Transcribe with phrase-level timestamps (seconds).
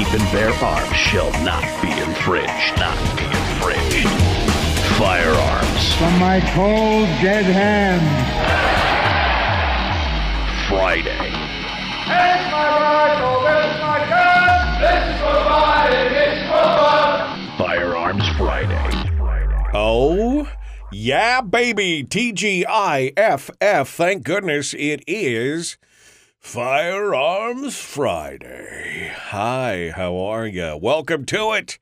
[0.00, 2.78] The right keep and bear arms shall not be infringed.
[2.78, 4.08] Not be infringed.
[4.96, 8.00] Firearms From my cold, dead hands.
[10.68, 11.10] Friday.
[11.10, 17.58] Here's my rifle, this is my gun, this is for mine, this is for fun.
[17.58, 19.70] Firearms Friday.
[19.74, 20.48] Oh,
[20.92, 22.04] yeah, baby.
[22.04, 23.86] TGIFF.
[23.88, 25.76] Thank goodness it is
[26.40, 29.12] Firearms Friday.
[29.14, 30.76] Hi, how are you?
[30.80, 31.78] Welcome to it.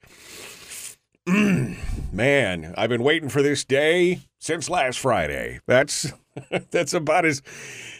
[2.12, 5.60] Man, I've been waiting for this day since last Friday.
[5.66, 6.12] That's
[6.70, 7.40] that's about as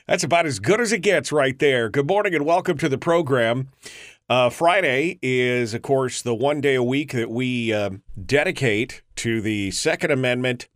[0.07, 1.89] that's about as good as it gets right there.
[1.89, 3.69] Good morning and welcome to the program.
[4.29, 7.91] Uh, Friday is, of course, the one day a week that we uh,
[8.27, 10.69] dedicate to the Second Amendment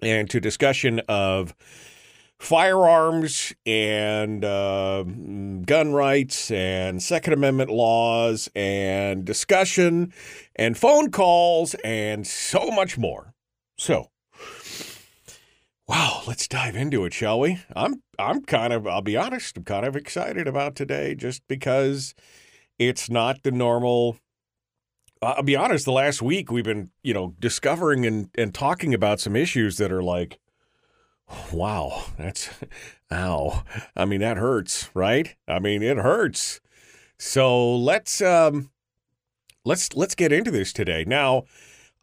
[0.00, 1.54] and to discussion of
[2.42, 5.04] firearms and uh,
[5.64, 10.12] gun rights and Second Amendment laws and discussion
[10.56, 13.32] and phone calls and so much more.
[13.78, 14.10] So,
[15.86, 17.60] wow, let's dive into it, shall we?
[17.76, 22.12] I'm I'm kind of I'll be honest, I'm kind of excited about today just because
[22.76, 24.18] it's not the normal
[25.22, 29.20] I'll be honest, the last week we've been, you know, discovering and, and talking about
[29.20, 30.40] some issues that are like,
[31.52, 32.50] wow, that's,
[33.12, 33.64] ow.
[33.96, 35.34] I mean, that hurts, right?
[35.48, 36.60] I mean, it hurts.
[37.18, 38.70] So let's, um,
[39.64, 41.04] let's, let's get into this today.
[41.06, 41.44] Now,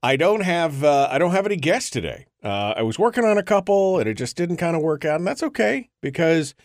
[0.01, 2.25] I don't have, uh, I don't have any guests today.
[2.43, 5.17] Uh, I was working on a couple and it just didn't kind of work out
[5.17, 6.55] and that's okay because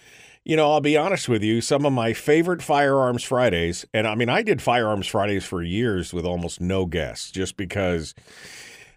[0.44, 4.15] you know, I'll be honest with you, some of my favorite Firearms Fridays, and I
[4.15, 8.15] mean, I did Firearms Fridays for years with almost no guests just because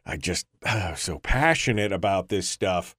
[0.06, 2.96] I just uh, so passionate about this stuff.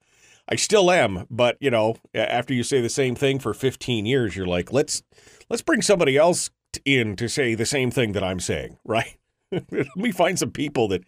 [0.51, 4.35] I still am, but you know, after you say the same thing for 15 years,
[4.35, 5.03] you're like, let's
[5.51, 6.51] let's bring somebody else
[6.85, 9.17] in to say the same thing that I'm saying, right?
[9.51, 11.05] let me find some people that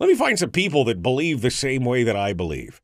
[0.00, 2.80] let me find some people that believe the same way that I believe.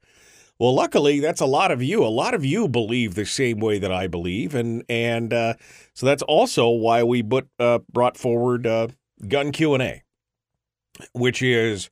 [0.59, 2.05] Well, luckily, that's a lot of you.
[2.05, 5.55] A lot of you believe the same way that I believe, and and uh,
[5.95, 8.89] so that's also why we put, uh, brought forward uh,
[9.27, 10.03] Gun Q and A,
[11.15, 11.89] which is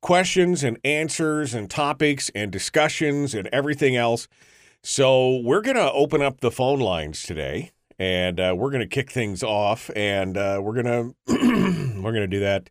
[0.00, 4.28] questions and answers and topics and discussions and everything else.
[4.82, 9.42] So we're gonna open up the phone lines today, and uh, we're gonna kick things
[9.42, 12.70] off, and uh, we're gonna we're gonna do that.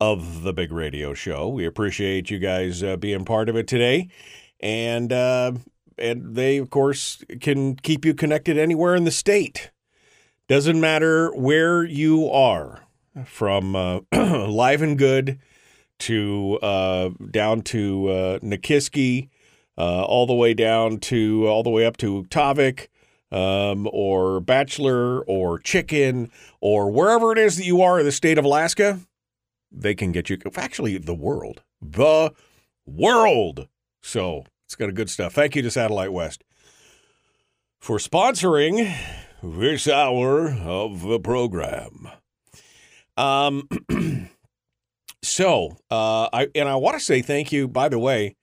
[0.00, 1.50] of the Big Radio Show.
[1.50, 4.08] We appreciate you guys uh, being part of it today.
[4.58, 5.52] And, uh,
[5.98, 9.70] and they, of course, can keep you connected anywhere in the state.
[10.48, 12.84] Doesn't matter where you are,
[13.26, 15.38] from uh, Livengood
[15.98, 19.28] to uh, down to uh, Nikiski,
[19.76, 22.88] uh, all the way down to all the way up to Tavik,
[23.34, 26.30] um, or Bachelor, or Chicken,
[26.60, 29.00] or wherever it is that you are in the state of Alaska.
[29.72, 30.38] They can get you.
[30.54, 32.32] Actually, the world, the
[32.86, 33.66] world.
[34.04, 35.34] So it's got a good stuff.
[35.34, 36.44] Thank you to Satellite West
[37.80, 38.96] for sponsoring
[39.42, 42.08] this hour of the program.
[43.16, 43.68] Um,
[45.24, 47.66] so, uh, I and I want to say thank you.
[47.66, 48.36] By the way,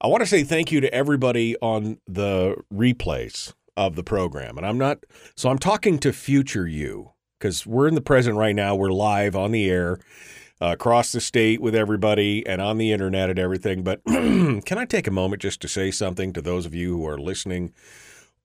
[0.00, 4.66] I want to say thank you to everybody on the replays of the program, and
[4.66, 5.04] I'm not.
[5.36, 8.74] So I'm talking to future you because we're in the present right now.
[8.74, 9.98] We're live on the air.
[10.60, 13.82] Uh, across the state with everybody and on the internet and everything.
[13.82, 17.04] But can I take a moment just to say something to those of you who
[17.08, 17.72] are listening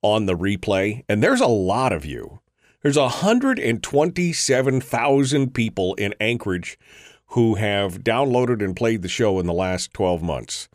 [0.01, 2.39] on the replay, and there's a lot of you.
[2.81, 6.79] There's 127,000 people in Anchorage
[7.27, 10.69] who have downloaded and played the show in the last 12 months.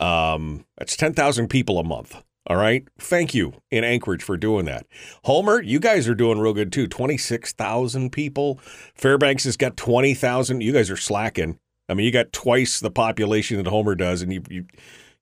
[0.00, 2.22] Um, that's 10,000 people a month.
[2.46, 2.86] All right.
[2.98, 4.86] Thank you in Anchorage for doing that.
[5.24, 6.86] Homer, you guys are doing real good too.
[6.86, 8.58] 26,000 people.
[8.94, 10.60] Fairbanks has got 20,000.
[10.60, 11.58] You guys are slacking.
[11.88, 14.66] I mean, you got twice the population that Homer does, and you, you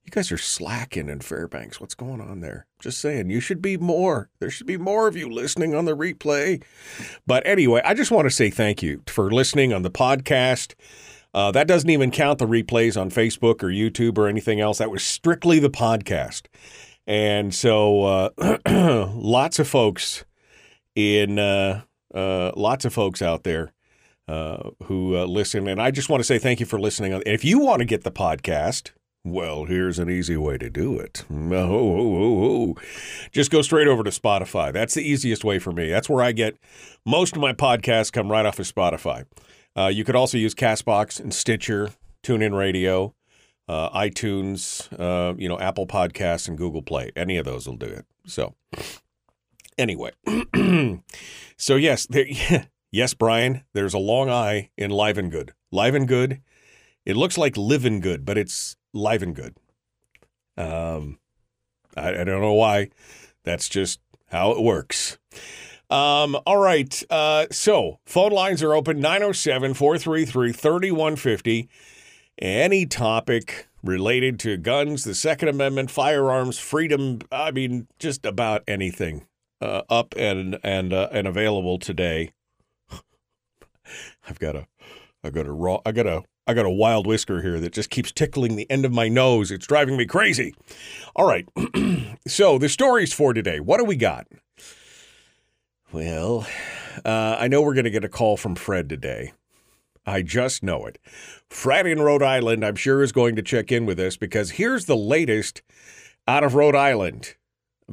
[0.05, 1.81] You guys are slacking in Fairbanks.
[1.81, 2.67] What's going on there?
[2.81, 4.29] Just saying, you should be more.
[4.41, 6.63] There should be more of you listening on the replay.
[7.25, 10.75] But anyway, I just want to say thank you for listening on the podcast.
[11.35, 14.79] Uh, that doesn't even count the replays on Facebook or YouTube or anything else.
[14.79, 16.43] That was strictly the podcast.
[17.07, 18.59] And so uh,
[19.15, 20.25] lots of folks
[20.95, 21.83] in uh,
[22.15, 23.73] uh, lots of folks out there
[24.29, 25.69] uh, who uh, listen.
[25.69, 27.13] And I just want to say thank you for listening.
[27.13, 28.93] And if you want to get the podcast,
[29.25, 31.25] well, here's an easy way to do it.
[31.33, 32.75] Oh, oh, oh, oh.
[33.31, 34.73] Just go straight over to Spotify.
[34.73, 35.91] That's the easiest way for me.
[35.91, 36.57] That's where I get
[37.05, 39.27] most of my podcasts come right off of Spotify.
[39.77, 41.91] Uh, you could also use Castbox and Stitcher,
[42.25, 43.15] TuneIn Radio,
[43.69, 47.11] uh, iTunes, uh, you know, Apple Podcasts, and Google Play.
[47.17, 48.07] Any of those will do it.
[48.27, 48.55] So,
[49.79, 50.11] anyway,
[51.57, 52.27] so yes, there,
[52.91, 55.53] yes, Brian, there's a long I in Live and Good.
[55.71, 56.41] Live and Good.
[57.05, 59.57] It looks like living good, but it's live and good.
[60.57, 61.19] Um,
[61.97, 62.91] I, I don't know why.
[63.45, 65.19] That's just how it works.
[65.91, 67.03] Um, all right.
[67.11, 71.69] Uh, so phone lines are open 907 433 3150.
[72.39, 79.27] Any topic related to guns, the Second Amendment, firearms, freedom, I mean, just about anything
[79.61, 82.33] uh, up and and uh, and available today.
[84.29, 84.67] I've got a
[85.23, 87.91] I got a raw I got a I got a wild whisker here that just
[87.91, 89.51] keeps tickling the end of my nose.
[89.53, 90.55] It's driving me crazy.
[91.15, 91.47] All right.
[92.27, 93.61] so, the stories for today.
[93.61, 94.27] What do we got?
[95.93, 96.47] Well,
[97.05, 99.33] uh, I know we're going to get a call from Fred today.
[100.07, 100.99] I just know it.
[101.49, 104.87] Fred in Rhode Island, I'm sure, is going to check in with us because here's
[104.87, 105.63] the latest
[106.27, 107.37] out of Rhode Island.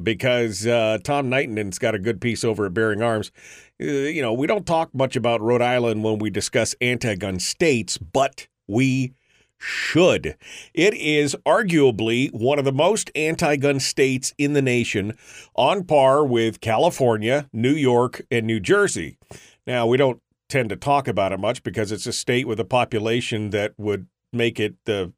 [0.00, 3.32] Because uh, Tom Knighton's got a good piece over at Bearing Arms.
[3.80, 7.38] Uh, you know, we don't talk much about Rhode Island when we discuss anti gun
[7.38, 9.12] states, but we
[9.58, 10.36] should.
[10.72, 15.18] It is arguably one of the most anti gun states in the nation,
[15.54, 19.18] on par with California, New York, and New Jersey.
[19.66, 22.64] Now, we don't tend to talk about it much because it's a state with a
[22.64, 25.12] population that would make it the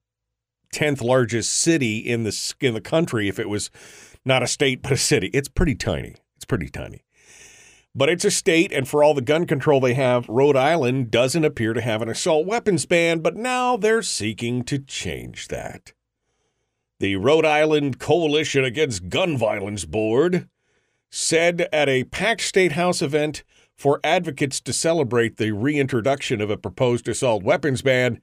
[0.73, 3.71] 10th largest city in the in the country if it was
[4.25, 5.29] not a state but a city.
[5.29, 6.17] It's pretty tiny.
[6.37, 7.05] It's pretty tiny.
[7.95, 11.45] But it's a state, and for all the gun control they have, Rhode Island doesn't
[11.45, 15.93] appear to have an assault weapons ban, but now they're seeking to change that.
[17.01, 20.49] The Rhode Island Coalition Against Gun Violence Board
[21.11, 23.45] said at a packed State House event
[23.83, 28.21] for advocates to celebrate the reintroduction of a proposed assault weapons ban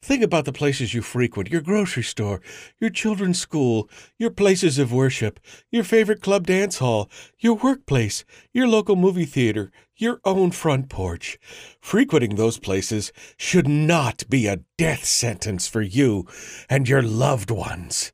[0.00, 2.40] Think about the places you frequent your grocery store,
[2.80, 3.88] your children's school,
[4.18, 5.38] your places of worship,
[5.70, 7.08] your favorite club dance hall,
[7.38, 11.38] your workplace, your local movie theater, your own front porch.
[11.80, 16.26] Frequenting those places should not be a death sentence for you
[16.68, 18.12] and your loved ones.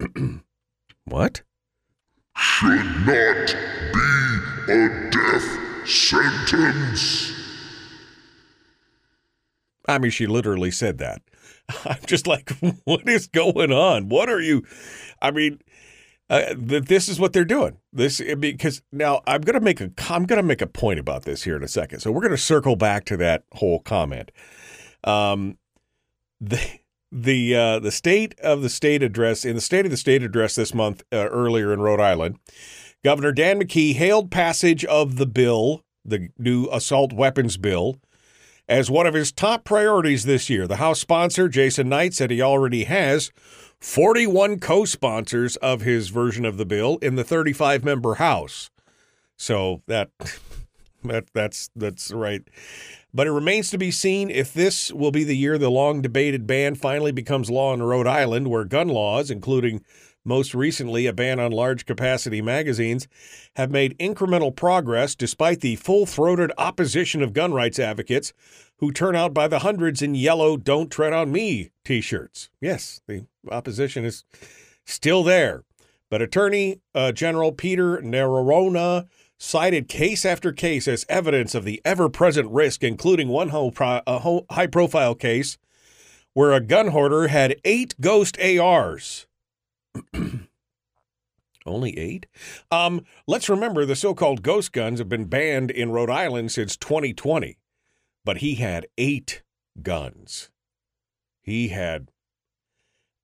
[1.04, 1.42] what?
[2.34, 3.54] Should not
[3.92, 7.32] be a death sentence.
[9.88, 11.22] I mean, she literally said that.
[11.84, 12.52] I'm just like,
[12.84, 14.08] what is going on?
[14.08, 14.62] What are you?
[15.20, 15.60] I mean,
[16.28, 17.78] uh, th- this is what they're doing.
[17.92, 21.56] This because now I'm gonna make a I'm gonna make a point about this here
[21.56, 22.00] in a second.
[22.00, 24.30] So we're gonna circle back to that whole comment.
[25.02, 25.58] Um,
[26.40, 26.60] the
[27.10, 30.54] the uh, the state of the state address in the state of the state address
[30.54, 32.38] this month uh, earlier in Rhode Island,
[33.02, 37.96] Governor Dan McKee hailed passage of the bill, the new assault weapons bill
[38.68, 40.66] as one of his top priorities this year.
[40.66, 43.32] The House sponsor, Jason Knight, said he already has
[43.80, 48.70] 41 co sponsors of his version of the bill in the 35 member House.
[49.36, 50.10] So that.
[51.02, 52.42] That, that's that's right.
[53.14, 56.46] But it remains to be seen if this will be the year the long debated
[56.46, 59.82] ban finally becomes law in Rhode Island, where gun laws, including
[60.30, 63.08] most recently a ban on large capacity magazines,
[63.56, 68.32] have made incremental progress despite the full throated opposition of gun rights advocates
[68.76, 72.48] who turn out by the hundreds in yellow Don't Tread on Me t shirts.
[72.60, 74.22] Yes, the opposition is
[74.84, 75.64] still there.
[76.08, 82.08] But Attorney uh, General Peter Neronha cited case after case as evidence of the ever
[82.08, 85.58] present risk, including one high profile case
[86.34, 89.26] where a gun hoarder had eight ghost ARs
[91.66, 92.26] Only eight?
[92.70, 96.76] Um, let's remember the so called ghost guns have been banned in Rhode Island since
[96.76, 97.58] 2020,
[98.24, 99.42] but he had eight
[99.82, 100.50] guns.
[101.42, 102.10] He had.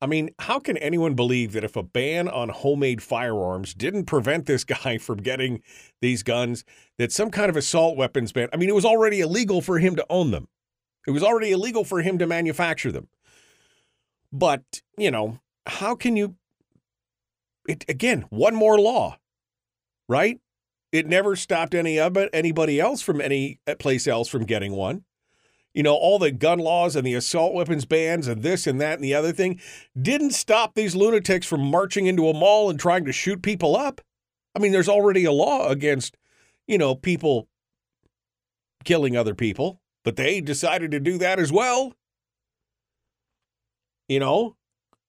[0.00, 4.44] I mean, how can anyone believe that if a ban on homemade firearms didn't prevent
[4.44, 5.62] this guy from getting
[6.02, 6.64] these guns,
[6.98, 8.48] that some kind of assault weapons ban?
[8.52, 10.48] I mean, it was already illegal for him to own them,
[11.06, 13.08] it was already illegal for him to manufacture them.
[14.32, 16.36] But, you know, how can you?
[17.68, 19.18] It, again, one more law,
[20.08, 20.40] right?
[20.92, 24.72] It never stopped any of it, anybody else from any eh, place else from getting
[24.72, 25.04] one.
[25.74, 28.94] You know, all the gun laws and the assault weapons bans and this and that
[28.94, 29.60] and the other thing
[30.00, 34.00] didn't stop these lunatics from marching into a mall and trying to shoot people up.
[34.54, 36.16] I mean, there's already a law against,
[36.66, 37.48] you know, people
[38.84, 41.92] killing other people, but they decided to do that as well.
[44.08, 44.56] You know,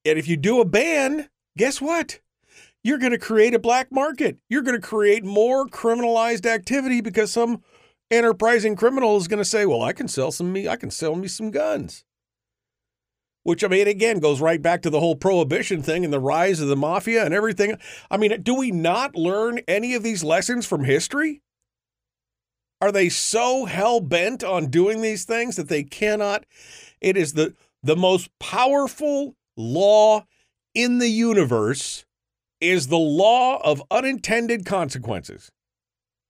[0.04, 2.20] and if you do a ban, guess what?
[2.88, 4.38] You're going to create a black market.
[4.48, 7.62] You're going to create more criminalized activity because some
[8.10, 11.14] enterprising criminal is going to say, "Well, I can sell some me, I can sell
[11.14, 12.06] me some guns."
[13.44, 16.62] Which I mean, again, goes right back to the whole prohibition thing and the rise
[16.62, 17.78] of the mafia and everything.
[18.10, 21.42] I mean, do we not learn any of these lessons from history?
[22.80, 26.46] Are they so hell bent on doing these things that they cannot?
[27.02, 27.54] It is the
[27.84, 30.24] the most powerful law
[30.74, 32.06] in the universe
[32.60, 35.52] is the law of unintended consequences.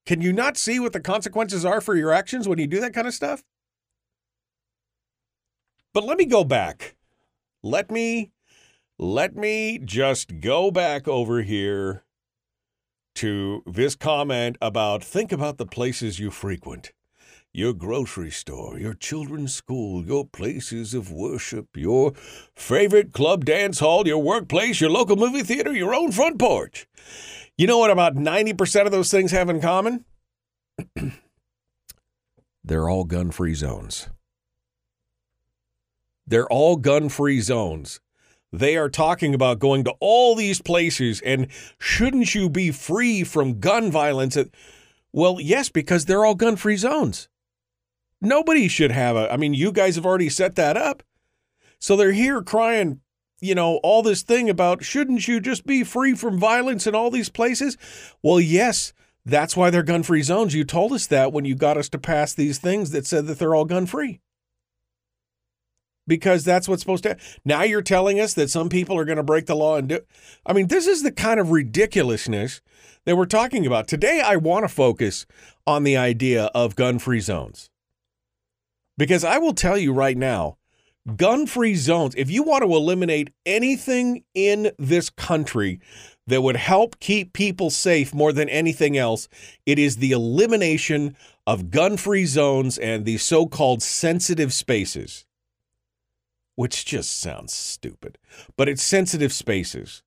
[0.05, 2.93] Can you not see what the consequences are for your actions when you do that
[2.93, 3.43] kind of stuff?
[5.93, 6.95] But let me go back.
[7.63, 8.31] Let me
[8.99, 12.03] let me just go back over here
[13.15, 16.93] to this comment about think about the places you frequent
[17.57, 22.13] your grocery store, your children's school, your places of worship, your
[22.55, 26.87] favorite club dance hall, your workplace, your local movie theater, your own front porch.
[27.57, 30.05] You know what about 90% of those things have in common?
[32.63, 34.07] They're all gun free zones.
[36.27, 37.99] They're all gun free zones.
[38.53, 41.47] They are talking about going to all these places and
[41.79, 44.37] shouldn't you be free from gun violence?
[45.11, 47.29] Well, yes, because they're all gun free zones.
[48.21, 51.03] Nobody should have a, I mean, you guys have already set that up.
[51.79, 53.01] So they're here crying,
[53.39, 57.11] you know, all this thing about shouldn't you just be free from violence in all
[57.11, 57.77] these places?
[58.23, 58.93] Well, yes,
[59.25, 60.55] that's why they're gun free zones.
[60.55, 63.37] You told us that when you got us to pass these things that said that
[63.37, 64.21] they're all gun free.
[66.07, 67.09] Because that's what's supposed to.
[67.09, 67.23] happen.
[67.43, 69.99] Now you're telling us that some people are going to break the law and do.
[70.45, 72.61] I mean, this is the kind of ridiculousness
[73.03, 73.89] that we're talking about.
[73.89, 75.25] Today, I want to focus
[75.67, 77.69] on the idea of gun free zones.
[78.97, 80.57] Because I will tell you right now,
[81.15, 85.79] gun free zones, if you want to eliminate anything in this country
[86.25, 89.29] that would help keep people safe more than anything else,
[89.65, 95.25] it is the elimination of gun free zones and the so called sensitive spaces,
[96.55, 98.17] which just sounds stupid,
[98.57, 100.03] but it's sensitive spaces.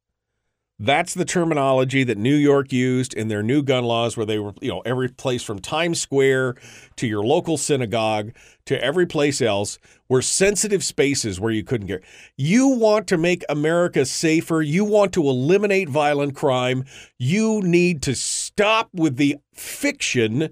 [0.82, 4.54] That's the terminology that New York used in their new gun laws, where they were,
[4.62, 6.54] you know, every place from Times Square
[6.96, 8.32] to your local synagogue
[8.64, 12.02] to every place else were sensitive spaces where you couldn't get.
[12.38, 14.62] You want to make America safer.
[14.62, 16.86] You want to eliminate violent crime.
[17.18, 20.48] You need to stop with the fiction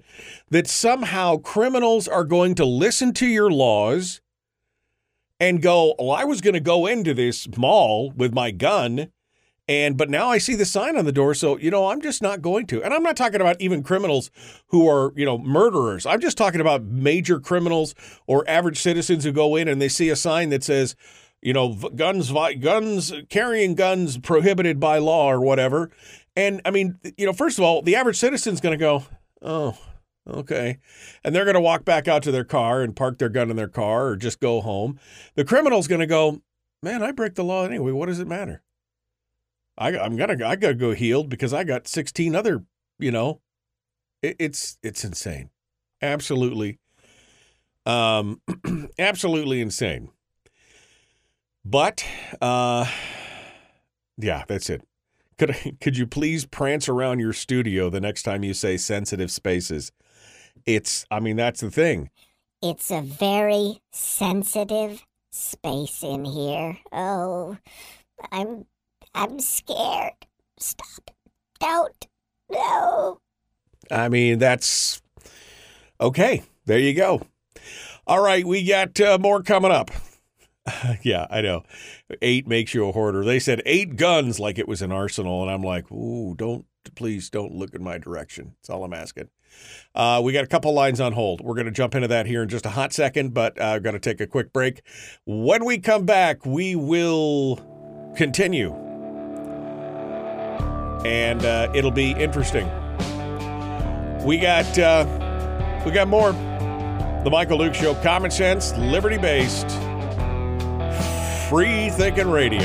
[0.51, 4.21] that somehow criminals are going to listen to your laws
[5.39, 9.11] and go, I was going to go into this mall with my gun
[9.69, 12.23] and but now I see the sign on the door, so you know I'm just
[12.23, 12.83] not going to.
[12.83, 14.31] And I'm not talking about even criminals
[14.69, 16.07] who are you know murderers.
[16.07, 17.93] I'm just talking about major criminals
[18.25, 20.95] or average citizens who go in and they see a sign that says,
[21.39, 25.91] you know, guns, guns, carrying guns prohibited by law or whatever.
[26.35, 29.03] And I mean, you know, first of all, the average citizen's going to go,
[29.43, 29.77] oh,
[30.27, 30.79] okay.
[31.23, 33.55] And they're going to walk back out to their car and park their gun in
[33.55, 34.99] their car or just go home.
[35.35, 36.41] The criminal's going to go,
[36.81, 37.91] man, I break the law anyway.
[37.91, 38.63] What does it matter?
[39.79, 42.65] I, I'm gonna I gotta go heeled because I got 16 other,
[42.99, 43.41] you know,
[44.21, 45.49] it, it's it's insane,
[46.01, 46.79] absolutely,
[47.85, 48.41] um,
[48.99, 50.09] absolutely insane.
[51.65, 52.03] But,
[52.41, 52.85] uh,
[54.17, 54.81] yeah, that's it.
[55.37, 59.91] Could could you please prance around your studio the next time you say sensitive spaces?
[60.65, 62.09] It's I mean that's the thing.
[62.61, 66.77] It's a very sensitive space in here.
[66.91, 67.57] Oh,
[68.33, 68.65] I'm
[69.13, 70.13] I'm scared.
[70.59, 71.11] Stop.
[71.59, 72.07] Don't.
[72.51, 73.19] No.
[73.91, 75.01] I mean, that's
[75.99, 76.43] okay.
[76.65, 77.21] There you go.
[78.05, 79.91] All right, we got uh, more coming up.
[81.03, 81.63] yeah, I know.
[82.21, 83.23] Eight makes you a hoarder.
[83.23, 87.29] They said eight guns like it was an arsenal, and I'm like, ooh, don't please
[87.29, 88.55] don't look in my direction.
[88.55, 89.29] That's all I'm asking.
[89.93, 91.41] Uh, we got a couple lines on hold.
[91.41, 93.93] We're going to jump into that here in just a hot second, but uh, going
[93.93, 94.81] to take a quick break.
[95.25, 97.57] When we come back, we will
[98.15, 98.88] continue
[101.05, 102.67] and uh, it'll be interesting.
[104.23, 105.05] We got uh,
[105.85, 106.33] we got more.
[107.23, 109.69] The Michael Duke Show, common sense, liberty based,
[111.49, 112.63] free thinking radio.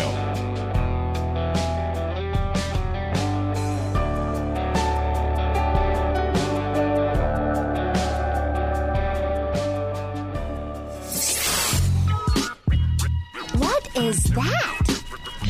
[13.56, 14.73] What is that?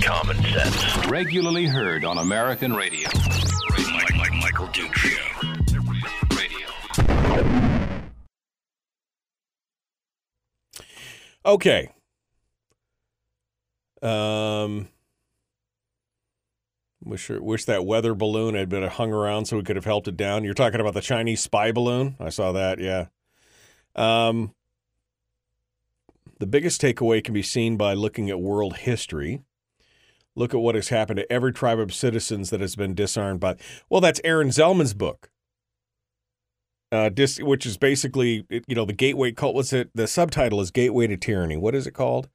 [0.04, 1.06] Sense.
[1.08, 3.08] Regularly heard on American radio.
[3.92, 5.40] Mike, Mike, Michael Duke Show.
[6.36, 6.68] Radio.
[11.46, 11.90] Okay.
[14.02, 14.88] Um,
[17.02, 20.16] wish wish that weather balloon had been hung around so we could have helped it
[20.16, 20.44] down.
[20.44, 22.16] You're talking about the Chinese spy balloon.
[22.20, 22.78] I saw that.
[22.78, 23.06] Yeah.
[23.96, 24.54] Um,
[26.38, 29.42] the biggest takeaway can be seen by looking at world history.
[30.36, 33.56] Look at what has happened to every tribe of citizens that has been disarmed by.
[33.88, 35.30] Well, that's Aaron Zelman's book,
[36.90, 39.54] uh, dis, which is basically you know the gateway cult.
[39.54, 39.90] What's it?
[39.94, 41.56] The subtitle is Gateway to Tyranny.
[41.56, 42.28] What is it called?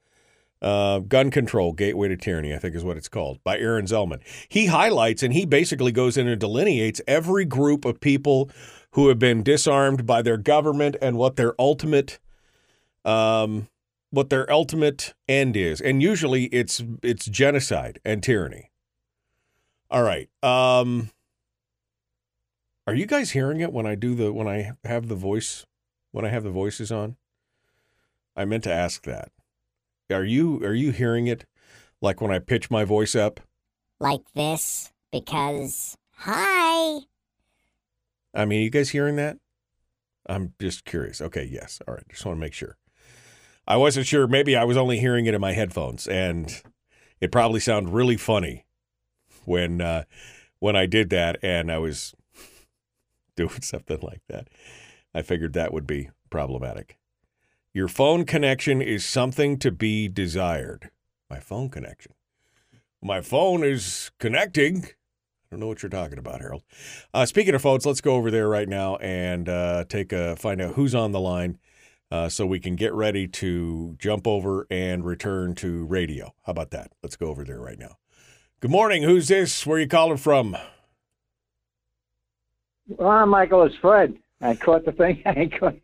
[0.62, 4.20] Uh, Gun Control, Gateway to Tyranny, I think is what it's called, by Aaron Zellman.
[4.50, 8.50] He highlights and he basically goes in and delineates every group of people
[8.91, 12.20] who have been disarmed by their government and what their ultimate
[13.06, 13.70] um,
[14.12, 15.82] what their ultimate end is.
[15.82, 18.72] And usually it's it's genocide and tyranny.
[19.92, 20.30] All right.
[20.44, 21.10] Um,
[22.88, 25.66] are you guys hearing it when I do the when I have the voice
[26.12, 27.16] when I have the voices on?
[28.36, 29.32] I meant to ask that.
[30.12, 31.46] Are you are you hearing it
[32.01, 33.39] like when I pitch my voice up?
[34.00, 34.92] Like this?
[35.12, 37.00] Because, hi.
[38.34, 39.38] I mean, you guys hearing that?
[40.28, 41.20] I'm just curious.
[41.20, 41.82] Okay, yes.
[41.88, 42.08] All right.
[42.10, 42.78] Just want to make sure.
[43.70, 44.26] I wasn't sure.
[44.28, 46.52] Maybe I was only hearing it in my headphones, and
[47.22, 48.66] it probably sounded really funny
[49.46, 50.06] when uh,
[50.58, 52.16] when I did that, and I was
[53.36, 54.48] doing something like that.
[55.14, 56.98] I figured that would be problematic.
[57.72, 60.90] Your phone connection is something to be desired.
[61.30, 62.14] My phone connection.
[63.04, 64.86] My phone is connecting.
[64.86, 66.64] I don't know what you're talking about, Harold.
[67.14, 70.60] Uh, speaking of phones, let's go over there right now and uh, take a find
[70.60, 71.60] out who's on the line,
[72.12, 76.34] uh, so we can get ready to jump over and return to radio.
[76.45, 76.91] How about that?
[77.04, 77.98] Let's go over there right now.
[78.60, 79.04] Good morning.
[79.04, 79.65] Who's this?
[79.65, 80.58] Where you calling from?
[82.88, 84.15] Well, Michael, it's Fred.
[84.41, 85.22] I caught the thing.
[85.26, 85.76] I caught,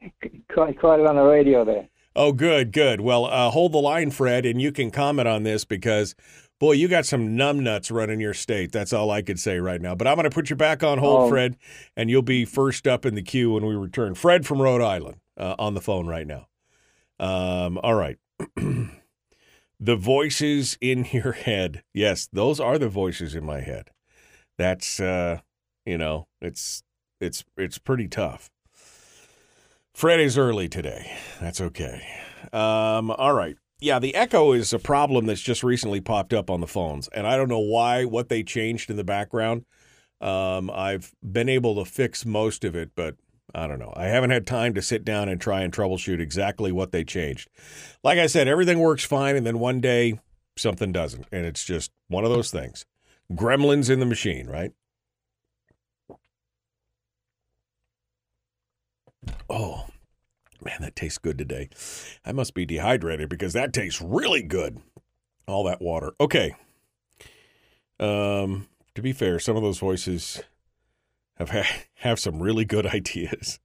[0.53, 1.88] caught, caught it on the radio there.
[2.15, 3.01] Oh, good, good.
[3.01, 6.15] Well, uh, hold the line, Fred, and you can comment on this because,
[6.59, 8.71] boy, you got some numbnuts running your state.
[8.71, 9.95] That's all I could say right now.
[9.95, 11.29] But I'm going to put you back on hold, Oh.
[11.29, 11.57] Fred,
[11.97, 14.15] and you'll be first up in the queue when we return.
[14.15, 16.47] Fred from Rhode Island uh, on the phone right now.
[17.19, 18.17] Um, all right.
[19.79, 21.83] the voices in your head.
[21.93, 23.89] Yes, those are the voices in my head.
[24.57, 25.39] That's uh,
[25.85, 26.83] you know, it's
[27.19, 28.49] it's it's pretty tough.
[29.93, 31.15] Fred is early today.
[31.39, 32.05] That's okay.
[32.51, 33.55] Um, all right.
[33.79, 37.27] Yeah, the echo is a problem that's just recently popped up on the phones, and
[37.27, 39.65] I don't know why, what they changed in the background.
[40.21, 43.15] Um, I've been able to fix most of it, but
[43.53, 43.93] I don't know.
[43.95, 47.49] I haven't had time to sit down and try and troubleshoot exactly what they changed.
[48.03, 50.19] Like I said, everything works fine, and then one day
[50.58, 52.86] something doesn't, and it's just one of those things.
[53.31, 54.71] Gremlins in the machine, right?
[59.49, 59.86] Oh,
[60.63, 61.69] man, that tastes good today.
[62.25, 64.79] I must be dehydrated because that tastes really good.
[65.47, 66.13] All that water.
[66.19, 66.55] Okay.
[67.99, 70.41] Um, to be fair, some of those voices
[71.37, 73.59] have have some really good ideas.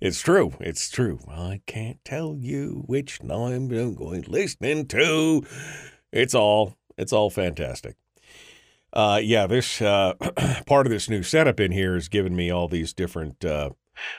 [0.00, 0.54] it's true.
[0.60, 1.20] It's true.
[1.28, 5.44] I can't tell you which I'm going listening to.
[6.12, 7.96] It's all it's all fantastic.
[8.92, 10.14] Uh, yeah, this uh,
[10.66, 13.44] part of this new setup in here has given me all these different.
[13.44, 13.70] Uh,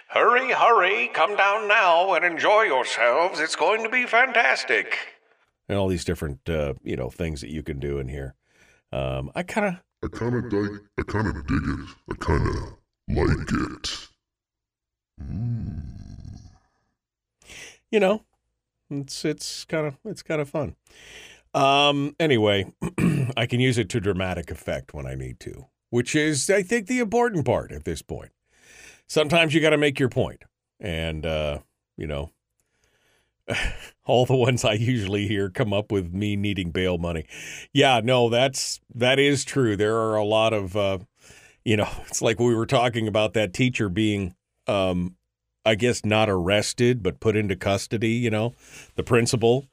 [0.09, 1.09] hurry, hurry!
[1.13, 3.39] Come down now and enjoy yourselves.
[3.39, 4.97] It's going to be fantastic.
[5.67, 8.35] And all these different, uh, you know, things that you can do in here.
[8.91, 10.69] Um, I kind of I kind of dig.
[10.99, 11.89] I kind of dig it.
[12.11, 12.73] I kind of
[13.09, 14.07] like it.
[15.19, 15.81] Mm.
[17.91, 18.23] you know,
[18.89, 20.75] it's it's kind of it's kind of fun.
[21.53, 22.71] Um, anyway,
[23.37, 26.87] I can use it to dramatic effect when I need to, which is I think
[26.87, 28.31] the important part at this point.
[29.07, 30.43] Sometimes you got to make your point,
[30.79, 31.59] and uh,
[31.97, 32.31] you know,
[34.05, 37.25] all the ones I usually hear come up with me needing bail money.
[37.73, 39.75] Yeah, no, that's that is true.
[39.75, 40.99] There are a lot of uh,
[41.63, 44.35] you know, it's like we were talking about that teacher being
[44.67, 45.15] um
[45.65, 48.53] I guess not arrested but put into custody, you know,
[48.95, 49.67] the principal.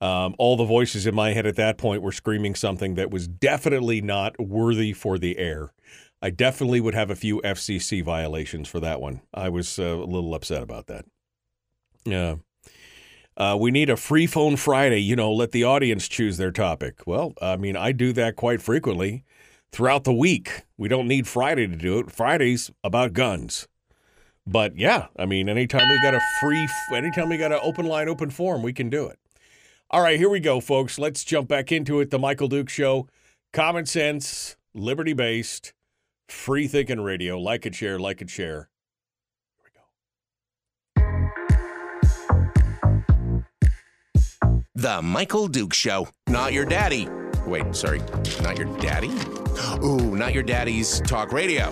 [0.00, 3.26] Um, all the voices in my head at that point were screaming something that was
[3.26, 5.72] definitely not worthy for the air.
[6.20, 9.22] I definitely would have a few FCC violations for that one.
[9.32, 11.04] I was uh, a little upset about that.
[12.04, 12.36] Yeah.
[13.36, 17.00] Uh, we need a free phone Friday, you know, let the audience choose their topic.
[17.06, 19.24] Well, I mean, I do that quite frequently
[19.72, 20.62] throughout the week.
[20.76, 22.12] We don't need Friday to do it.
[22.12, 23.66] Friday's about guns.
[24.46, 28.08] But yeah, I mean, anytime we got a free, anytime we got an open line,
[28.08, 29.18] open forum, we can do it.
[29.90, 30.98] All right, here we go, folks.
[30.98, 32.10] Let's jump back into it.
[32.10, 33.08] The Michael Duke Show.
[33.52, 35.72] Common sense, liberty based,
[36.28, 37.38] free thinking radio.
[37.38, 38.68] Like and share, like and share.
[44.76, 46.08] The Michael Duke Show.
[46.26, 47.08] Not your daddy.
[47.46, 48.00] Wait, sorry.
[48.42, 49.12] Not your daddy?
[49.84, 51.70] Ooh, not your daddy's talk radio.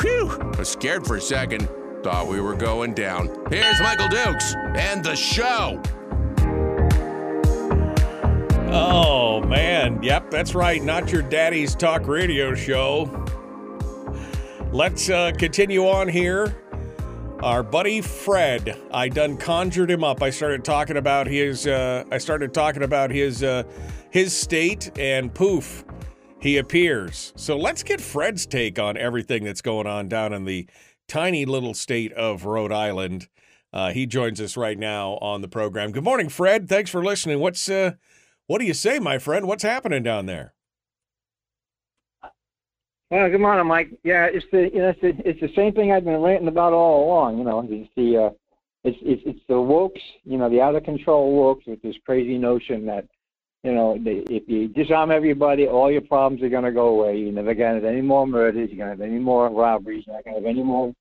[0.00, 0.28] Whew.
[0.40, 1.68] I was scared for a second.
[2.02, 3.28] Thought we were going down.
[3.48, 5.80] Here's Michael Dukes and the show.
[8.72, 10.02] Oh, man.
[10.02, 10.82] Yep, that's right.
[10.82, 13.08] Not your daddy's talk radio show.
[14.72, 16.56] Let's uh, continue on here.
[17.42, 20.22] Our buddy Fred, I done conjured him up.
[20.22, 21.66] I started talking about his.
[21.66, 23.62] Uh, I started talking about his uh,
[24.10, 25.82] his state, and poof,
[26.38, 27.32] he appears.
[27.36, 30.68] So let's get Fred's take on everything that's going on down in the
[31.08, 33.26] tiny little state of Rhode Island.
[33.72, 35.92] Uh, he joins us right now on the program.
[35.92, 36.68] Good morning, Fred.
[36.68, 37.40] Thanks for listening.
[37.40, 37.92] What's uh,
[38.48, 39.46] what do you say, my friend?
[39.46, 40.52] What's happening down there?
[43.10, 43.90] Well, good morning, Mike.
[44.04, 46.72] Yeah, it's the you know it's the, it's the same thing I've been ranting about
[46.72, 47.38] all along.
[47.38, 48.30] You know, it's the uh,
[48.84, 50.00] it's it's it's the wokes.
[50.22, 53.06] You know, the out of control wokes with this crazy notion that
[53.64, 57.16] you know they, if you disarm everybody, all your problems are going to go away.
[57.16, 58.70] You're never going to have any more murders.
[58.70, 60.04] You're going to have any more robberies.
[60.06, 60.94] You're not going to have any more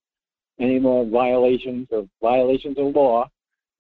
[0.60, 3.30] any more violations of violations of law.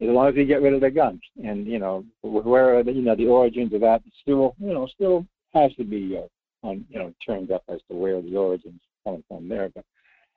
[0.02, 3.16] As long as you get rid of the guns, and you know where you know
[3.16, 6.28] the origins of that still you know still has to be uh,
[6.64, 9.70] on you know turned up as to where the origins come from there.
[9.74, 9.86] But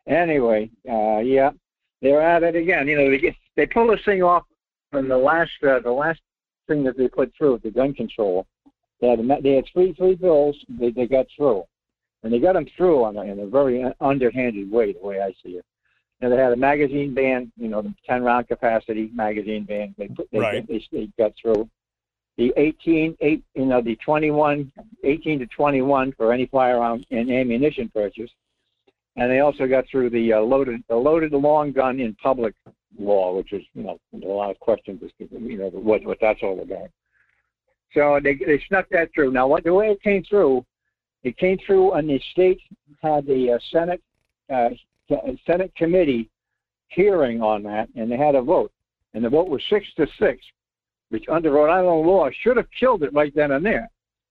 [0.07, 1.51] anyway, uh, yeah,
[2.01, 2.89] they're at it again.
[2.89, 4.45] You know, they get, they pulled this thing off
[4.91, 6.21] from the last uh, the last
[6.69, 8.47] thing that they put through the gun control.
[9.01, 11.65] They had they had three three bills they they got through,
[12.23, 15.35] and they got them through on a, in a very underhanded way, the way I
[15.43, 15.65] see it.
[16.21, 19.93] And they had a magazine ban, you know, the 10 round capacity magazine ban.
[19.99, 20.69] They put, they, Right.
[20.69, 21.69] they, they got through
[22.39, 24.73] the 18, eight, you know, the 21,
[25.05, 28.31] 18 to 21 for any firearm and ammunition purchase,
[29.17, 32.55] and they also got through the uh, loaded, the loaded long gun in public
[32.99, 36.19] law, which is, you know, a lot of questions as to, you know, what what
[36.21, 36.89] that's all about.
[37.93, 39.33] So they they snuck that through.
[39.33, 40.65] Now, what the way it came through,
[41.25, 42.61] it came through, and the state
[43.03, 44.01] had the uh, Senate
[44.53, 44.71] uh,
[45.47, 46.31] Senate committee
[46.89, 48.73] hearing on that, and they had a vote,
[49.13, 50.43] and the vote was six to six
[51.13, 53.91] which under Rhode Island law should have killed it right then and there.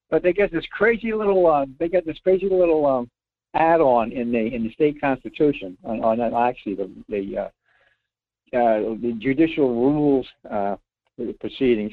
[0.10, 3.10] But they get this crazy little, uh, they get this crazy little um,
[3.54, 9.16] add-on in the in the state constitution on, on actually the the, uh, uh, the
[9.20, 10.76] judicial rules uh,
[11.40, 11.92] proceedings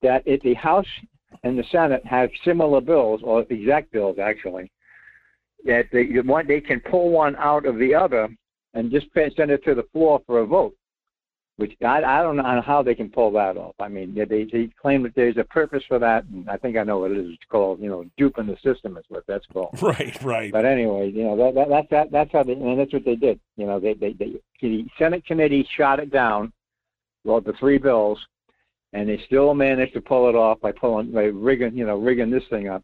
[0.00, 0.86] that if the House
[1.42, 4.70] and the Senate have similar bills or exact bills actually,
[5.64, 8.28] that they one they can pull one out of the other
[8.74, 10.74] and just send it to the floor for a vote
[11.60, 13.74] which I, I don't know how they can pull that off.
[13.78, 16.84] I mean, they, they claim that there's a purpose for that, and I think I
[16.84, 17.34] know what it is.
[17.34, 19.76] It's called, you know, duping the system is what that's called.
[19.82, 20.52] Right, right.
[20.52, 23.16] But anyway, you know, that, that that's that, that's how they, and that's what they
[23.16, 23.40] did.
[23.56, 26.52] You know, they, they, they the Senate committee shot it down,
[27.24, 28.18] wrote the three bills,
[28.94, 32.30] and they still managed to pull it off by pulling, by rigging, you know, rigging
[32.30, 32.82] this thing up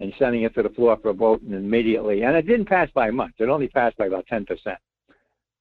[0.00, 2.22] and sending it to the floor for a vote and immediately.
[2.22, 3.32] And it didn't pass by much.
[3.38, 4.78] It only passed by about 10 percent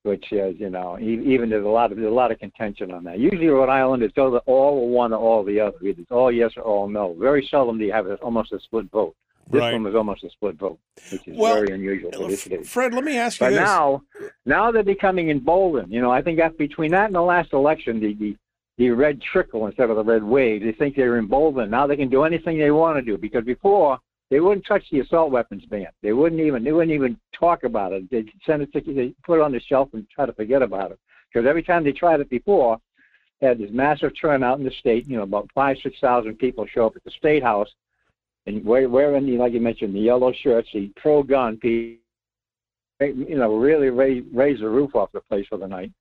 [0.06, 3.04] which is, you know, even there's a lot of there's a lot of contention on
[3.06, 3.18] that.
[3.18, 5.78] Usually, Rhode Island is either all or one or all the other.
[5.82, 7.16] Either it's all yes or all no.
[7.20, 9.16] Very seldom do you have a, almost a split vote.
[9.50, 9.74] This Right.
[9.74, 10.80] one was almost a split vote,
[11.12, 12.68] which is Well, very unusual for uh, this case.
[12.70, 13.60] Fred, let me ask you But this.
[13.60, 14.02] now,
[14.46, 15.92] now they're becoming emboldened.
[15.92, 18.38] You know, I think that between that and the last election, the, the
[18.78, 21.72] the red trickle instead of the red wave, they think they're emboldened.
[21.72, 23.98] Now they can do anything they want to do because before
[24.30, 25.88] they wouldn't touch the assault weapons ban.
[26.02, 28.10] They wouldn't even they wouldn't even talk about it.
[28.10, 30.92] They'd send it to they put it on the shelf and try to forget about
[30.92, 31.00] it.
[31.32, 32.80] Because every time they tried it before,
[33.40, 35.08] they had this massive turnout in the state.
[35.08, 37.70] You know, about five six thousand people show up at the state house,
[38.48, 42.02] and wear- wearing the like you mentioned the yellow shirts, the pro gun people
[43.00, 45.92] you know, really raise, raise the roof off the place for the night.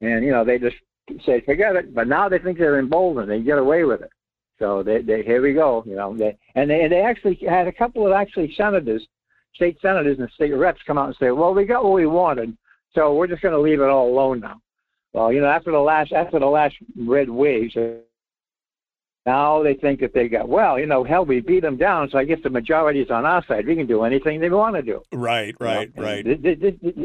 [0.00, 0.76] And, you know, they just
[1.24, 1.94] say, forget it.
[1.94, 3.30] But now they think they're emboldened.
[3.30, 4.10] They get away with it.
[4.58, 6.16] So they, they here we go, you know.
[6.16, 9.06] They, and they, they actually had a couple of actually senators,
[9.54, 12.56] state senators and state reps come out and say, well, we got what we wanted,
[12.94, 14.60] so we're just going to leave it all alone now.
[15.12, 17.70] Well, you know, after the last after the last red wave,
[19.26, 22.18] now they think that they got well, you know, hell, we beat them down, so
[22.18, 23.66] I guess the majority is on our side.
[23.66, 25.02] We can do anything they want to do.
[25.12, 26.26] Right, right, You know, right.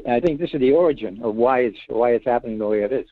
[0.08, 2.94] I think this is the origin of why it's why it's happening the way it
[2.94, 3.08] is.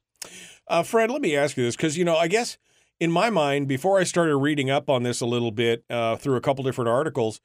[0.67, 2.58] Uh, Fred, let me ask you this because, you know, I guess
[2.99, 6.38] in my mind, before I started reading up on this a little bit uh, through
[6.38, 7.41] a couple different articles,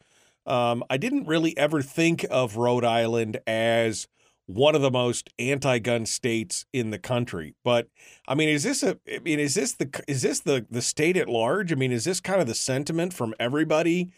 [0.46, 4.08] um, I didn't really ever think of Rhode Island as
[4.46, 7.54] one of the most anti-gun states in the country.
[7.64, 7.88] But
[8.26, 8.98] I mean, is this a?
[9.12, 11.72] I mean, is this the is this the the state at large?
[11.72, 14.12] I mean, is this kind of the sentiment from everybody?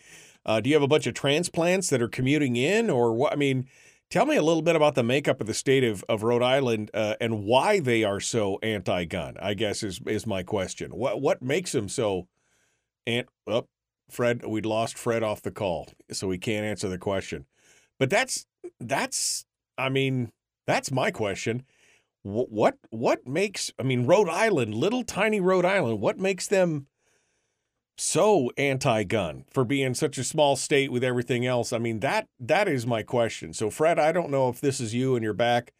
[0.44, 3.32] Uh, do you have a bunch of transplants that are commuting in, or what?
[3.32, 3.66] I mean,
[4.12, 6.90] tell me a little bit about the makeup of the state of, of Rhode Island
[6.92, 9.36] uh, and why they are so anti-gun.
[9.40, 10.90] I guess is is my question.
[10.90, 12.28] What what makes them so?
[13.06, 13.26] ant?
[13.48, 13.68] up, oh,
[14.10, 17.46] Fred, we'd lost Fred off the call, so we can't answer the question.
[17.98, 18.46] But that's
[18.78, 19.46] that's
[19.78, 20.30] I mean,
[20.66, 21.64] that's my question.
[22.22, 26.86] What what makes I mean Rhode Island, little tiny Rhode Island, what makes them
[27.96, 31.72] so anti-gun for being such a small state with everything else?
[31.72, 33.52] I mean, that that is my question.
[33.52, 35.72] So Fred, I don't know if this is you and you're back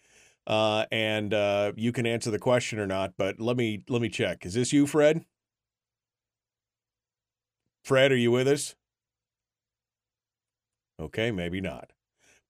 [0.47, 4.09] uh, and uh, you can answer the question or not, but let me let me
[4.09, 4.45] check.
[4.45, 5.25] Is this you, Fred?
[7.85, 8.75] Fred, are you with us?
[11.01, 11.93] Okay, maybe not.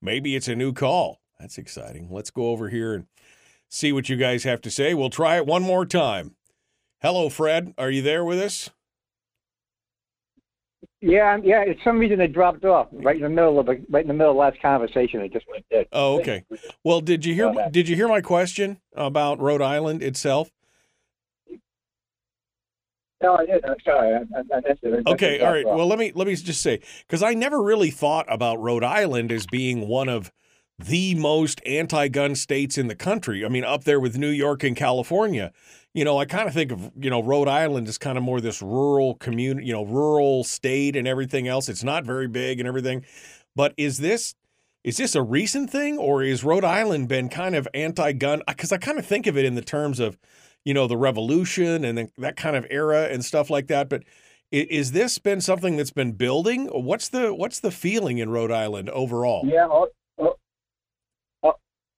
[0.00, 1.20] Maybe it's a new call.
[1.38, 2.08] That's exciting.
[2.10, 3.06] Let's go over here and
[3.68, 4.92] see what you guys have to say.
[4.92, 6.34] We'll try it one more time.
[7.00, 7.72] Hello, Fred.
[7.78, 8.70] Are you there with us?
[11.04, 11.62] Yeah, um, yeah.
[11.66, 14.14] It's some reason it dropped off right in the middle of a, right in the
[14.14, 15.20] middle of the last conversation.
[15.20, 15.86] It just went dead.
[15.90, 16.44] Oh, okay.
[16.84, 17.52] Well, did you hear?
[17.72, 20.52] Did you hear my question about Rhode Island itself?
[23.20, 23.64] No, I did.
[23.64, 24.14] I'm sorry.
[24.14, 25.06] I, I missed it.
[25.08, 25.66] Okay, all right.
[25.66, 29.32] Well, let me let me just say because I never really thought about Rhode Island
[29.32, 30.30] as being one of
[30.78, 33.44] the most anti-gun states in the country.
[33.44, 35.52] I mean, up there with New York and California.
[35.94, 38.40] You know, I kind of think of you know Rhode Island as kind of more
[38.40, 41.68] this rural community, you know, rural state and everything else.
[41.68, 43.04] It's not very big and everything.
[43.54, 44.34] But is this
[44.84, 48.42] is this a recent thing, or is Rhode Island been kind of anti-gun?
[48.48, 50.18] Because I kind of think of it in the terms of,
[50.64, 53.88] you know, the revolution and that kind of era and stuff like that.
[53.88, 54.02] But
[54.50, 56.66] is this been something that's been building?
[56.66, 59.42] What's the what's the feeling in Rhode Island overall?
[59.46, 60.34] Yeah, Oh, oh,
[61.42, 61.54] oh,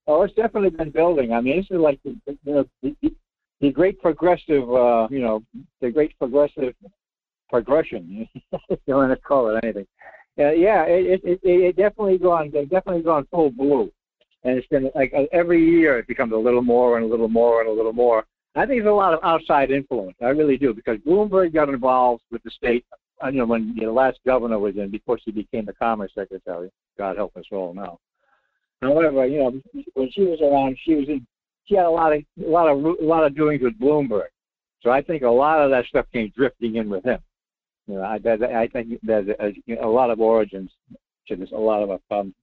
[0.07, 1.33] oh it's definitely been building.
[1.33, 3.14] I mean, this is like the, the, the,
[3.60, 5.42] the great progressive, uh, you know,
[5.80, 6.74] the great progressive
[7.48, 8.28] progression.
[8.52, 9.86] you want to call it anything.
[10.38, 13.90] Uh, yeah, it, it, it, it definitely gone, they definitely gone full blue,
[14.42, 17.28] and it's been like uh, every year it becomes a little more and a little
[17.28, 18.24] more and a little more.
[18.56, 20.16] I think there's a lot of outside influence.
[20.20, 22.84] I really do because Bloomberg got involved with the state.
[23.22, 26.68] Uh, you know, when the last governor was in before she became the Commerce Secretary.
[26.98, 27.98] God help us all now.
[28.82, 29.60] However, you know,
[29.94, 31.26] when she was around, she was in,
[31.66, 34.29] she had a lot of a lot of a lot of doings with Bloomberg.
[34.83, 37.18] So I think a lot of that stuff came drifting in with him.
[37.87, 40.70] You know, I, I think there's a, a, lot of origins
[41.29, 41.50] to this.
[41.53, 42.35] A lot of um,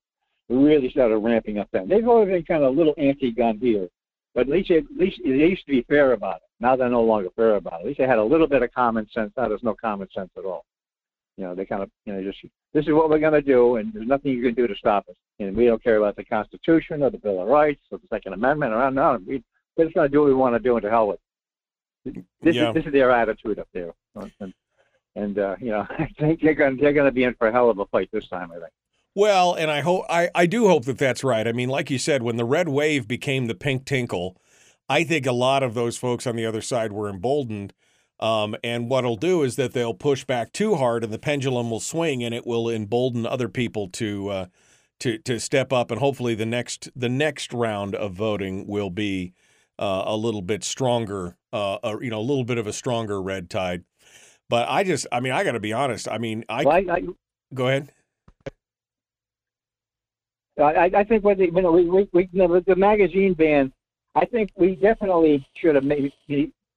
[0.50, 1.88] really started ramping up then.
[1.88, 3.88] They've always been kind of a little anti-gun here,
[4.36, 6.42] but at least at least they used to be fair about it.
[6.60, 7.82] Now they're no longer fair about it.
[7.82, 9.32] At least they had a little bit of common sense.
[9.36, 10.66] Now there's no common sense at all.
[11.38, 12.40] You know, they kind of, you know, just
[12.74, 15.08] this is what we're going to do, and there's nothing you can do to stop
[15.10, 15.16] us.
[15.40, 18.34] And we don't care about the Constitution or the Bill of Rights or the Second
[18.34, 19.44] Amendment or no, we,
[19.76, 21.20] we're just going to do what we want to do and to hell with.
[22.42, 22.70] This yeah.
[22.70, 23.94] is this is their attitude up there,
[24.40, 24.54] and,
[25.16, 27.52] and uh, you know, I think they're going they're going to be in for a
[27.52, 28.52] hell of a fight this time.
[28.52, 28.72] I think.
[29.14, 31.48] Well, and I hope I, I do hope that that's right.
[31.48, 34.38] I mean, like you said, when the red wave became the pink tinkle,
[34.90, 37.74] I think a lot of those folks on the other side were emboldened
[38.22, 41.70] um, and what it'll do is that they'll push back too hard, and the pendulum
[41.70, 44.46] will swing, and it will embolden other people to uh,
[45.00, 45.92] to to step up.
[45.92, 49.34] And hopefully, the next the next round of voting will be
[49.80, 53.22] uh, a little bit stronger, uh, a, you know, a little bit of a stronger
[53.22, 53.84] red tide.
[54.50, 56.08] But I just, I mean, I got to be honest.
[56.08, 57.02] I mean, I, well, I, I
[57.54, 57.90] go ahead.
[60.60, 63.74] I, I think what the, you know, we, we, we you know, the magazine ban.
[64.14, 66.14] I think we definitely should have maybe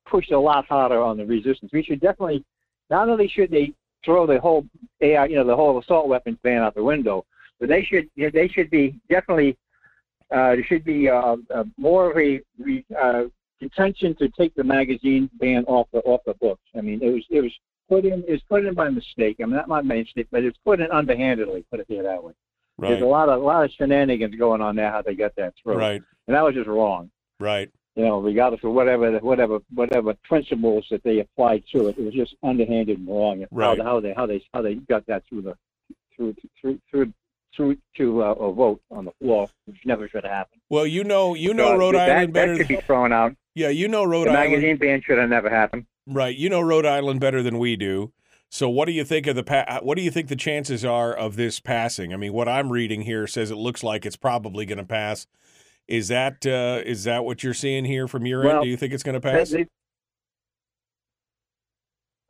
[0.06, 1.72] pushed a lot harder on the resistance.
[1.72, 2.44] We should definitely,
[2.90, 3.72] not only should they
[4.04, 4.66] throw the whole
[5.00, 7.24] AI, you know, the whole assault weapons ban out the window,
[7.58, 9.56] but they should they should be definitely
[10.30, 13.22] uh, there should be uh, uh, more of a re, uh,
[13.60, 16.62] intention to take the magazine ban off the off the books.
[16.76, 17.52] I mean, it was it was
[17.88, 19.36] put in it was put in by mistake.
[19.40, 21.64] I mean, not my mistake, but it's put in underhandedly.
[21.70, 22.32] Put it here that way.
[22.76, 22.90] Right.
[22.90, 25.54] There's a lot of a lot of shenanigans going on there how they got that
[25.62, 25.78] through.
[25.78, 26.02] Right.
[26.26, 27.10] And that was just wrong.
[27.38, 32.04] Right you know, regardless of whatever whatever whatever principles that they applied to it, it
[32.04, 33.44] was just underhanded and wrong.
[33.50, 33.78] Right.
[33.78, 35.54] How, how they how they how they got that through the
[36.16, 37.12] through through through
[37.54, 40.60] through to uh, a vote on the floor, which never should have happened.
[40.68, 42.52] Well, you know, you know, so Rhode that, Island better.
[42.52, 43.36] That should be thrown out.
[43.54, 44.50] Yeah, you know, Rhode the Island.
[44.50, 45.86] magazine ban should have never happened.
[46.06, 48.12] Right, you know Rhode Island better than we do.
[48.50, 51.12] So, what do you think of the pa- what do you think the chances are
[51.12, 52.12] of this passing?
[52.12, 55.26] I mean, what I'm reading here says it looks like it's probably going to pass.
[55.86, 58.64] Is that uh, is that what you're seeing here from your well, end?
[58.64, 59.50] Do you think it's going to pass?
[59.50, 59.66] They,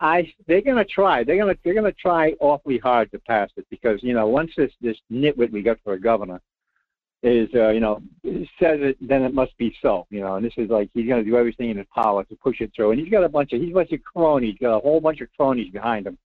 [0.01, 1.25] I they're going to try.
[1.25, 4.27] They're going to they're going to try awfully hard to pass it because you know
[4.27, 6.41] once this this nitwit we got for a governor,
[7.25, 8.03] is uh, you know
[8.61, 10.07] says it, then it must be so.
[10.11, 12.37] You know, and this is like he's going to do everything in his power to
[12.37, 12.91] push it through.
[12.91, 14.57] And he's got a bunch of he's a bunch of cronies.
[14.61, 16.19] Got a whole bunch of cronies behind him.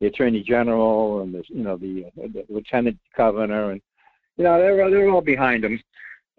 [0.00, 3.80] The attorney general and the you know the, uh, the lieutenant governor and
[4.36, 5.80] you know they're they're all behind him.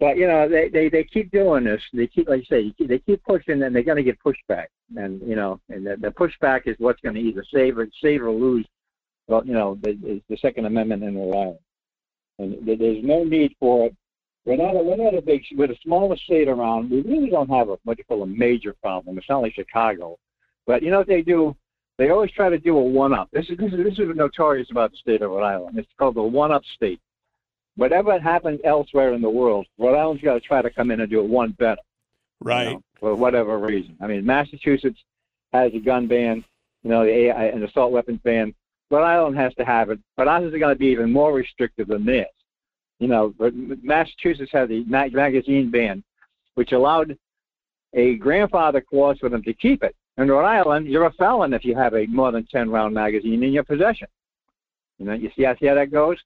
[0.02, 1.80] But you know they they they keep doing this.
[1.92, 4.66] They keep like you say they keep pushing and they're going to get pushback.
[4.96, 8.22] And you know and the, the pushback is what's going to either save or save
[8.22, 8.66] or lose.
[9.28, 11.58] Well, you know the, the Second Amendment in Rhode Island.
[12.40, 13.96] And there's no need for it
[14.44, 16.90] we're not, a, we're not a big, we're the smallest state around.
[16.90, 19.16] We really don't have a, what you call a major problem.
[19.16, 20.18] It's not like Chicago.
[20.66, 21.56] But you know what they do?
[21.98, 23.28] They always try to do a one-up.
[23.32, 25.78] This is, this is, this is notorious about the state of Rhode Island.
[25.78, 27.00] It's called the one-up state.
[27.76, 31.10] Whatever happens elsewhere in the world, Rhode Island's got to try to come in and
[31.10, 31.80] do it one better.
[32.40, 32.68] Right.
[32.68, 33.96] You know, for whatever reason.
[34.00, 34.98] I mean, Massachusetts
[35.52, 36.44] has a gun ban,
[36.82, 38.54] you know, the AI, an assault weapons ban.
[38.90, 41.88] Rhode Island has to have it, but ours is going to be even more restrictive
[41.88, 42.26] than this.
[43.02, 46.04] you know, but Massachusetts had the magazine ban,
[46.54, 47.18] which allowed
[47.94, 49.96] a grandfather clause for them to keep it.
[50.18, 53.42] In Rhode Island, you're a felon if you have a more than 10 round magazine
[53.42, 54.06] in your possession.
[54.98, 56.16] You know, you see how, see how that goes?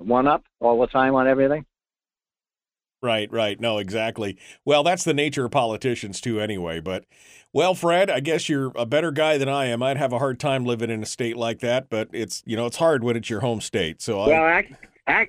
[0.00, 1.64] One up all the time on everything.
[3.02, 3.58] Right, right.
[3.58, 4.36] No, exactly.
[4.64, 6.80] Well, that's the nature of politicians too, anyway.
[6.80, 7.06] But,
[7.52, 9.82] well, Fred, I guess you're a better guy than I am.
[9.82, 12.66] I'd have a hard time living in a state like that, but it's you know
[12.66, 14.02] it's hard when it's your home state.
[14.02, 14.68] So well, I,
[15.06, 15.28] I,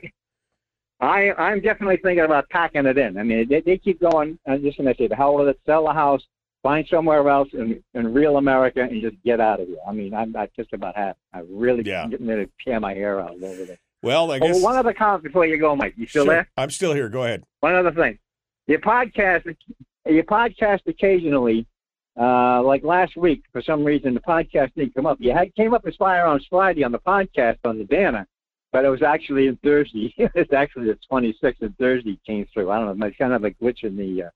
[0.99, 3.17] I I'm definitely thinking about packing it in.
[3.17, 4.37] I mean, they, they keep going.
[4.45, 5.59] I'm just gonna say the hell with it.
[5.65, 6.21] Sell the house,
[6.63, 9.77] find somewhere else in, in real America, and just get out of here.
[9.87, 11.15] I mean, I'm, I just about have.
[11.33, 12.05] I really yeah.
[12.07, 13.79] getting ready to tear my hair out over there.
[14.03, 14.57] Well, I guess.
[14.57, 15.93] Oh, one other comment before you go, Mike.
[15.95, 16.33] You still sure.
[16.33, 16.49] there?
[16.57, 17.09] I'm still here.
[17.09, 17.43] Go ahead.
[17.59, 18.17] One other thing.
[18.67, 19.55] Your podcast,
[20.05, 21.67] your podcast occasionally,
[22.19, 25.17] uh, like last week, for some reason the podcast didn't come up.
[25.19, 28.27] You had came up as Firearms Friday on the podcast on the banner,
[28.71, 30.13] but it was actually in Thursday.
[30.17, 32.71] it's actually the 26th and Thursday came through.
[32.71, 33.05] I don't know.
[33.05, 34.29] It's kind of a glitch in the uh,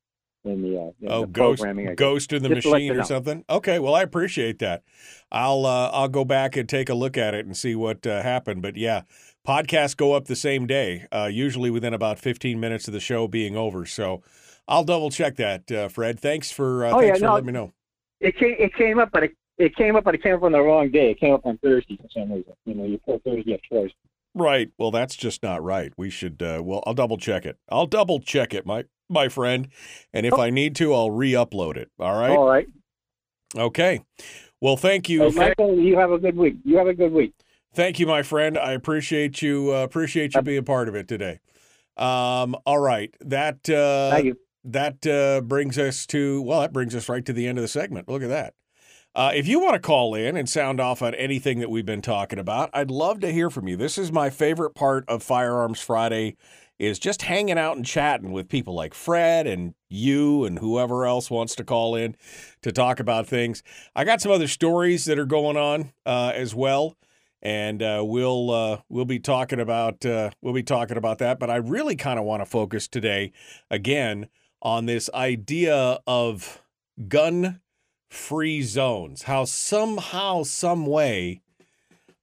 [0.45, 1.95] in the, uh, in oh the ghost programming.
[1.95, 3.03] ghost in the Just machine or know.
[3.03, 3.43] something.
[3.49, 4.83] Okay, well I appreciate that.
[5.31, 8.21] I'll uh, I'll go back and take a look at it and see what uh,
[8.21, 8.61] happened.
[8.61, 9.01] But yeah,
[9.45, 13.27] podcasts go up the same day, uh, usually within about 15 minutes of the show
[13.27, 13.85] being over.
[13.85, 14.21] So
[14.67, 16.19] I'll double check that, uh, Fred.
[16.19, 17.33] Thanks for uh, Oh, thanks yeah, for no.
[17.33, 17.71] letting me know.
[18.19, 20.51] It came it came up, but it, it came up, but it came up on
[20.53, 21.11] the wrong day.
[21.11, 22.53] It came up on Thursday for some reason.
[22.65, 23.91] You know, you put Thursday up twice.
[24.33, 24.69] Right.
[24.77, 25.93] Well, that's just not right.
[25.97, 26.41] We should.
[26.41, 27.57] Uh, well, I'll double check it.
[27.69, 29.67] I'll double check it, my my friend.
[30.13, 31.89] And if I need to, I'll re-upload it.
[31.99, 32.31] All right.
[32.31, 32.37] Oh.
[32.41, 32.67] All right.
[33.55, 34.01] Okay.
[34.59, 35.29] Well, thank you.
[35.29, 36.55] Hey, Michael, you have a good week.
[36.63, 37.33] You have a good week.
[37.75, 38.57] Thank you, my friend.
[38.57, 39.75] I appreciate you.
[39.75, 41.39] Uh, appreciate you being part of it today.
[41.97, 43.13] Um, all right.
[43.21, 44.37] That uh, Thank you.
[44.63, 47.67] that uh, brings us to well, that brings us right to the end of the
[47.67, 48.07] segment.
[48.07, 48.53] Look at that.
[49.13, 52.01] Uh, if you want to call in and sound off on anything that we've been
[52.01, 53.77] talking about, I'd love to hear from you.
[53.77, 56.35] This is my favorite part of Firearms Friday
[56.77, 61.31] is just hanging out and chatting with people like Fred and you and whoever else
[61.31, 62.15] wants to call in
[62.61, 63.63] to talk about things.
[63.95, 66.97] I got some other stories that are going on uh, as well,
[67.45, 71.39] and uh, we'll uh, we'll be talking about uh, we'll be talking about that.
[71.39, 73.31] But I really kind of want to focus today
[73.69, 74.29] again
[74.63, 76.63] on this idea of
[77.07, 77.61] gun
[78.09, 79.21] free zones.
[79.23, 81.41] How somehow, some way,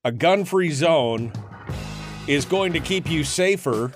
[0.02, 1.32] a gun free zone
[2.26, 3.92] is going to keep you safer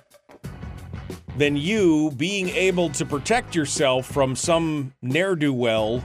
[1.36, 6.04] than you being able to protect yourself from some ne'er do well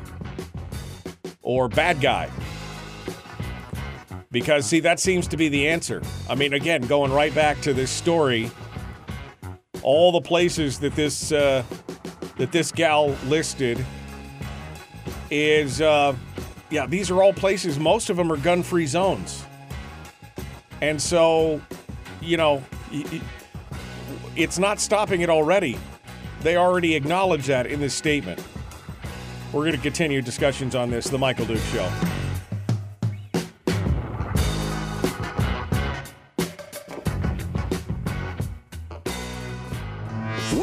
[1.44, 2.28] or bad guy.
[4.32, 6.02] Because, see, that seems to be the answer.
[6.30, 8.50] I mean, again, going right back to this story,
[9.84, 11.64] all the places that this uh,
[12.38, 13.84] that this gal listed
[15.30, 16.16] is, uh,
[16.70, 17.78] yeah, these are all places.
[17.78, 19.44] Most of them are gun-free zones,
[20.82, 21.60] and so,
[22.22, 22.64] you know,
[24.38, 25.78] it's not stopping it already.
[26.42, 28.42] They already acknowledge that in this statement.
[29.52, 31.10] We're going to continue discussions on this.
[31.10, 31.92] The Michael Duke Show.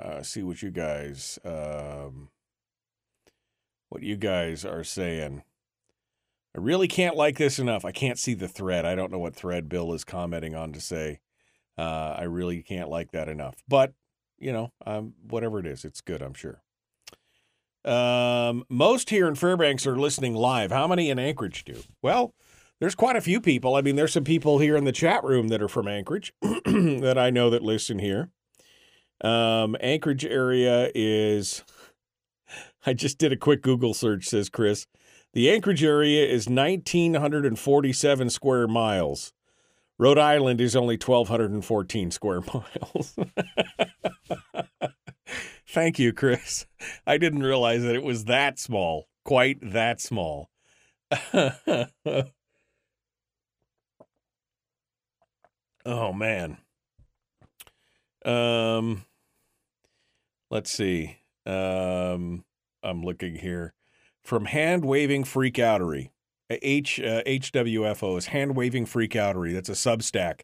[0.00, 2.30] Uh, see what you guys, um,
[3.90, 5.42] what you guys are saying.
[6.56, 7.84] I really can't like this enough.
[7.84, 8.86] I can't see the thread.
[8.86, 11.20] I don't know what thread Bill is commenting on to say.
[11.76, 13.56] Uh, I really can't like that enough.
[13.68, 13.92] But
[14.38, 16.22] you know, um, whatever it is, it's good.
[16.22, 16.62] I'm sure.
[17.84, 20.70] Um, most here in Fairbanks are listening live.
[20.70, 21.82] How many in Anchorage do?
[22.02, 22.34] Well,
[22.78, 23.74] there's quite a few people.
[23.74, 27.16] I mean, there's some people here in the chat room that are from Anchorage that
[27.18, 28.30] I know that listen here.
[29.22, 31.64] Um, Anchorage area is.
[32.86, 34.86] I just did a quick Google search, says Chris.
[35.32, 39.32] The Anchorage area is 1,947 square miles.
[39.98, 43.16] Rhode Island is only 1,214 square miles.
[45.68, 46.66] Thank you, Chris.
[47.06, 50.48] I didn't realize that it was that small, quite that small.
[55.84, 56.56] oh man.
[58.24, 59.04] Um
[60.50, 61.18] let's see.
[61.46, 62.44] Um
[62.82, 63.74] I'm looking here.
[64.22, 66.10] From hand waving freakoutery.
[66.50, 69.52] H uh, HWFO is hand waving freakoutery.
[69.54, 70.40] That's a Substack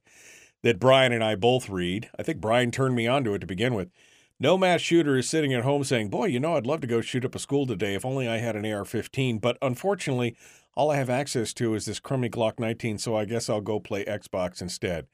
[0.63, 2.11] that Brian and I both read.
[2.19, 3.91] I think Brian turned me onto it to begin with.
[4.39, 7.01] No mass shooter is sitting at home saying, Boy, you know, I'd love to go
[7.01, 9.39] shoot up a school today if only I had an AR 15.
[9.39, 10.37] But unfortunately,
[10.75, 13.81] all I have access to is this crummy Glock 19, so I guess I'll go
[13.81, 15.07] play Xbox instead.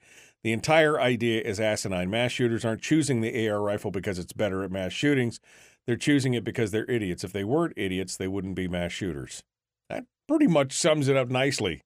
[0.43, 2.09] The entire idea is asinine.
[2.09, 5.39] Mass shooters aren't choosing the AR rifle because it's better at mass shootings.
[5.87, 7.23] They're choosing it because they're idiots.
[7.23, 9.43] If they weren't idiots, they wouldn't be mass shooters.
[9.89, 11.81] That pretty much sums it up nicely.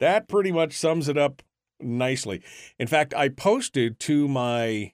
[0.00, 1.42] That pretty much sums it up
[1.80, 2.42] nicely.
[2.78, 4.92] In fact, I posted to my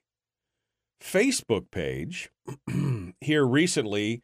[1.03, 2.31] Facebook page
[3.21, 4.23] here recently.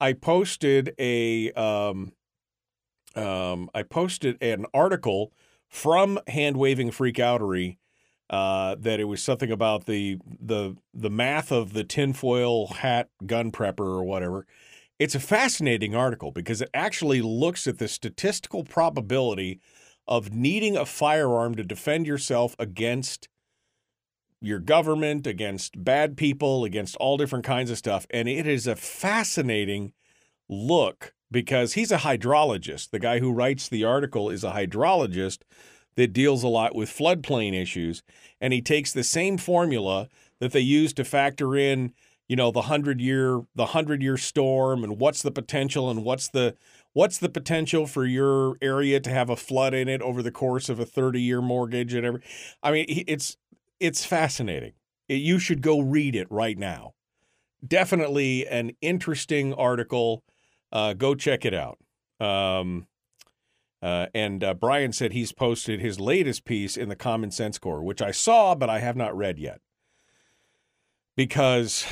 [0.00, 2.12] I posted a um,
[3.14, 5.32] um, I posted an article
[5.68, 7.78] from Hand Waving Freakoutery
[8.30, 13.50] uh, that it was something about the the the math of the tinfoil hat gun
[13.50, 14.46] prepper or whatever.
[14.98, 19.60] It's a fascinating article because it actually looks at the statistical probability
[20.06, 23.28] of needing a firearm to defend yourself against
[24.40, 28.06] your government, against bad people, against all different kinds of stuff.
[28.10, 29.92] And it is a fascinating
[30.48, 32.90] look because he's a hydrologist.
[32.90, 35.38] The guy who writes the article is a hydrologist
[35.98, 38.04] that deals a lot with floodplain issues.
[38.40, 41.92] And he takes the same formula that they use to factor in,
[42.28, 46.28] you know, the hundred year the hundred year storm and what's the potential and what's
[46.28, 46.54] the
[46.92, 50.68] what's the potential for your area to have a flood in it over the course
[50.68, 52.22] of a 30 year mortgage and every
[52.62, 53.36] I mean it's
[53.80, 54.74] it's fascinating.
[55.08, 56.92] You should go read it right now.
[57.66, 60.22] Definitely an interesting article.
[60.70, 61.78] Uh, go check it out.
[62.20, 62.86] Um,
[63.80, 67.82] uh, and uh, Brian said he's posted his latest piece in the Common Sense Corps,
[67.82, 69.60] which I saw, but I have not read yet.
[71.16, 71.86] Because,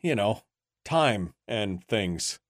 [0.00, 0.42] you know,
[0.84, 2.40] time and things.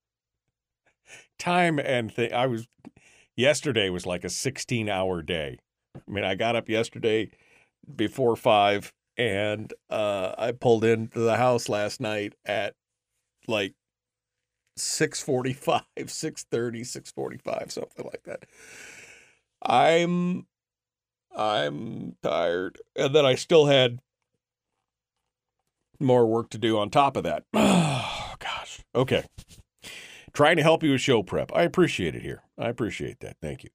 [1.38, 2.32] Time and thing.
[2.32, 2.68] I was,
[3.36, 5.58] yesterday was like a 16 hour day.
[5.96, 7.30] I mean, I got up yesterday
[7.94, 12.74] before five, and uh, I pulled into the house last night at
[13.48, 13.74] like
[14.76, 18.44] 645 630 645 something like that.
[19.64, 20.46] I'm
[21.34, 24.00] i'm tired and then i still had
[26.02, 27.44] more work to do on top of that.
[27.54, 28.80] Oh gosh.
[28.94, 29.24] Okay.
[30.32, 31.50] Trying to help you with show prep.
[31.54, 32.42] I appreciate it here.
[32.58, 33.36] I appreciate that.
[33.40, 33.70] Thank you.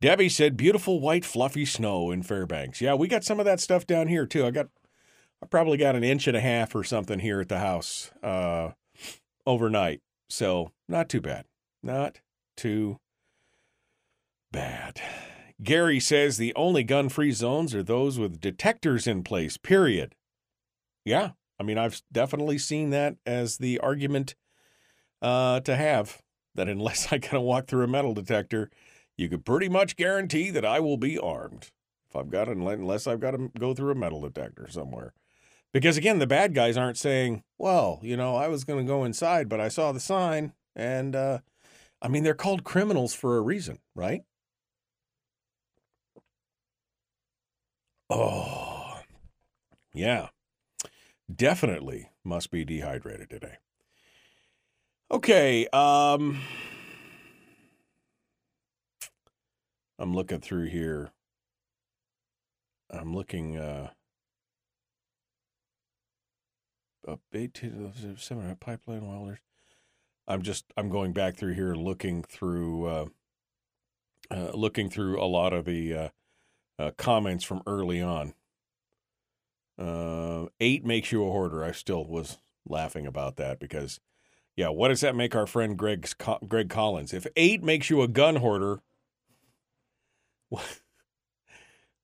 [0.00, 2.80] Debbie said, beautiful white fluffy snow in Fairbanks.
[2.80, 4.44] Yeah, we got some of that stuff down here too.
[4.44, 4.68] I got,
[5.42, 8.70] I probably got an inch and a half or something here at the house uh,
[9.46, 10.02] overnight.
[10.34, 11.44] So not too bad.
[11.80, 12.20] Not
[12.56, 12.98] too
[14.50, 15.00] bad.
[15.62, 20.16] Gary says the only gun free zones are those with detectors in place, period.
[21.04, 21.30] Yeah,
[21.60, 24.34] I mean, I've definitely seen that as the argument
[25.22, 26.20] uh, to have
[26.56, 28.70] that unless I got to walk through a metal detector,
[29.16, 31.70] you could pretty much guarantee that I will be armed
[32.10, 35.14] if I've got unless I've got to go through a metal detector somewhere.
[35.74, 39.02] Because again, the bad guys aren't saying, "Well, you know, I was going to go
[39.02, 41.40] inside, but I saw the sign," and uh,
[42.00, 44.22] I mean, they're called criminals for a reason, right?
[48.08, 49.00] Oh,
[49.92, 50.28] yeah,
[51.34, 53.56] definitely must be dehydrated today.
[55.10, 56.40] Okay, um.
[59.98, 61.10] I'm looking through here.
[62.90, 63.90] I'm looking uh
[67.06, 69.38] up eight to seven pipeline welders.
[70.26, 73.06] I'm just I'm going back through here looking through uh,
[74.30, 76.08] uh looking through a lot of the uh,
[76.78, 78.34] uh comments from early on.
[79.78, 81.64] Uh, eight makes you a hoarder.
[81.64, 84.00] I still was laughing about that because,
[84.56, 86.14] yeah, what does that make our friend Greg's
[86.46, 87.12] Greg Collins?
[87.12, 88.80] If eight makes you a gun hoarder,
[90.48, 90.80] what,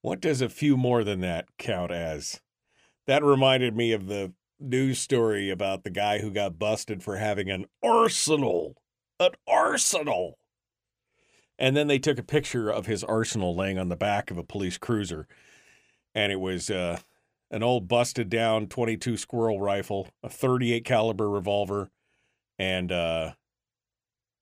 [0.03, 2.41] what does a few more than that count as?
[3.07, 7.51] That reminded me of the news story about the guy who got busted for having
[7.51, 8.77] an arsenal.
[9.19, 10.39] An arsenal.
[11.59, 14.45] And then they took a picture of his arsenal laying on the back of a
[14.45, 15.27] police cruiser.
[16.15, 17.01] And it was uh,
[17.51, 21.91] an old busted down 22 squirrel rifle, a 38 caliber revolver,
[22.59, 23.33] and uh,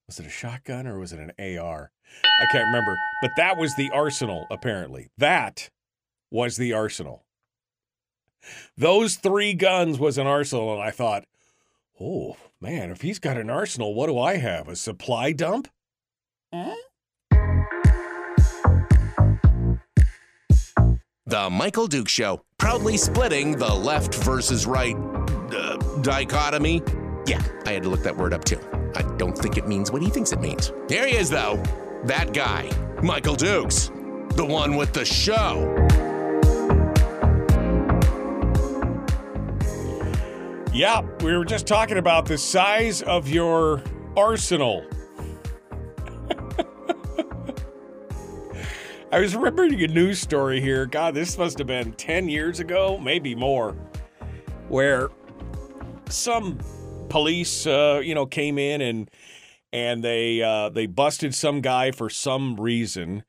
[0.06, 1.92] was it a shotgun or was it an AR?
[2.24, 2.96] I can't remember.
[3.20, 5.08] But that was the arsenal, apparently.
[5.18, 5.70] That
[6.30, 7.24] was the arsenal.
[8.76, 11.24] Those three guns was an arsenal, and I thought,
[12.00, 14.68] oh man, if he's got an arsenal, what do I have?
[14.68, 15.68] A supply dump?
[21.26, 26.82] The Michael Duke Show, proudly splitting the left versus right uh, dichotomy.
[27.26, 28.58] Yeah, I had to look that word up too.
[28.94, 30.72] I don't think it means what he thinks it means.
[30.88, 31.62] Here he is, though.
[32.04, 32.70] That guy,
[33.02, 33.90] Michael Dukes,
[34.30, 35.74] the one with the show.
[40.78, 43.82] Yeah, we were just talking about the size of your
[44.16, 44.86] arsenal.
[49.10, 50.86] I was remembering a news story here.
[50.86, 53.72] God, this must have been 10 years ago, maybe more,
[54.68, 55.08] where
[56.10, 56.60] some
[57.08, 59.10] police, uh, you know, came in and
[59.72, 63.24] and they uh, they busted some guy for some reason,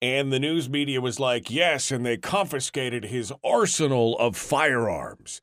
[0.00, 5.42] and the news media was like, "Yes," and they confiscated his arsenal of firearms,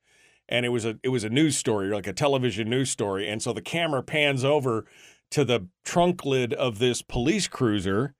[0.53, 3.41] and it was a it was a news story, like a television news story, and
[3.41, 4.85] so the camera pans over
[5.31, 8.13] to the trunk lid of this police cruiser,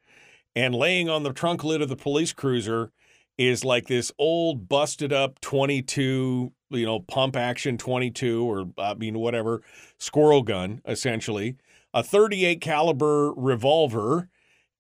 [0.55, 2.91] and laying on the trunk lid of the police cruiser
[3.37, 9.17] is like this old busted up 22 you know pump action 22 or i mean
[9.17, 9.61] whatever
[9.97, 11.55] squirrel gun essentially
[11.95, 14.29] a 38 caliber revolver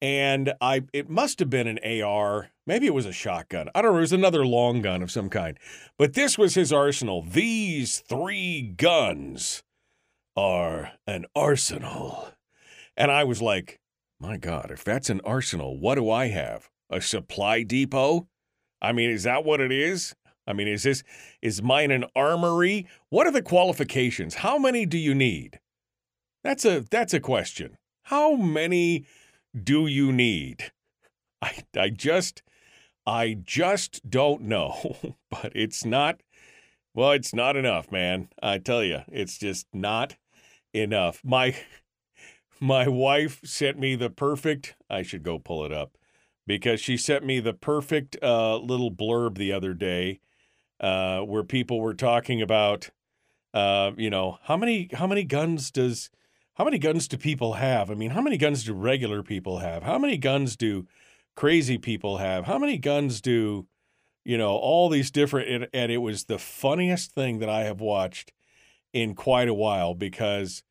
[0.03, 3.93] and i it must have been an ar maybe it was a shotgun i don't
[3.93, 5.57] know it was another long gun of some kind
[5.97, 9.63] but this was his arsenal these three guns
[10.35, 12.27] are an arsenal
[12.97, 13.79] and i was like
[14.19, 18.27] my god if that's an arsenal what do i have a supply depot
[18.83, 20.13] I mean, is that what it is?
[20.45, 21.03] I mean, is this
[21.41, 22.85] is mine an armory?
[23.09, 24.35] What are the qualifications?
[24.35, 25.61] How many do you need?
[26.43, 27.77] That's a that's a question.
[28.03, 29.05] How many
[29.61, 30.71] do you need?
[31.41, 32.43] I I just
[33.05, 36.21] I just don't know, but it's not
[36.95, 38.29] well, it's not enough, man.
[38.41, 40.15] I tell you, it's just not
[40.73, 41.21] enough.
[41.23, 41.55] My
[42.59, 45.97] my wife sent me the perfect, I should go pull it up
[46.45, 50.19] because she sent me the perfect uh, little blurb the other day
[50.79, 52.89] uh, where people were talking about,
[53.53, 56.09] uh, you know, how many how many guns does
[56.55, 57.89] how many guns do people have?
[57.89, 59.83] I mean, how many guns do regular people have?
[59.83, 60.87] How many guns do
[61.35, 62.45] crazy people have?
[62.45, 63.67] How many guns do
[64.23, 65.49] you know all these different?
[65.49, 68.31] And, and it was the funniest thing that I have watched
[68.93, 70.63] in quite a while because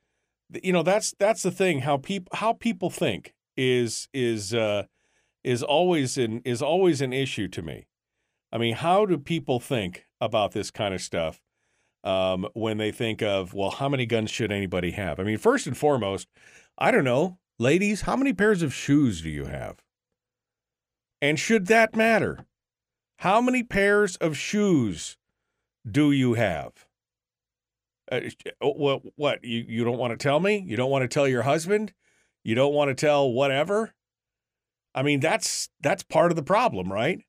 [0.62, 4.85] you know that's that's the thing how people how people think is is uh
[5.43, 7.87] is always an is always an issue to me.
[8.53, 11.41] I mean, how do people think about this kind of stuff
[12.05, 15.21] um, when they think of well, how many guns should anybody have?
[15.21, 16.29] I mean, first and foremost,
[16.79, 19.79] I don't know, ladies, how many pairs of shoes do you have?
[21.21, 22.47] And should that matter?
[23.19, 25.17] How many pairs of shoes
[25.89, 26.87] do you have?
[28.11, 28.21] Uh,
[28.61, 29.03] what?
[29.17, 29.45] What?
[29.45, 30.65] You you don't want to tell me?
[30.67, 31.93] You don't want to tell your husband?
[32.43, 33.95] You don't want to tell whatever?
[34.95, 37.21] I mean, that's that's part of the problem, right?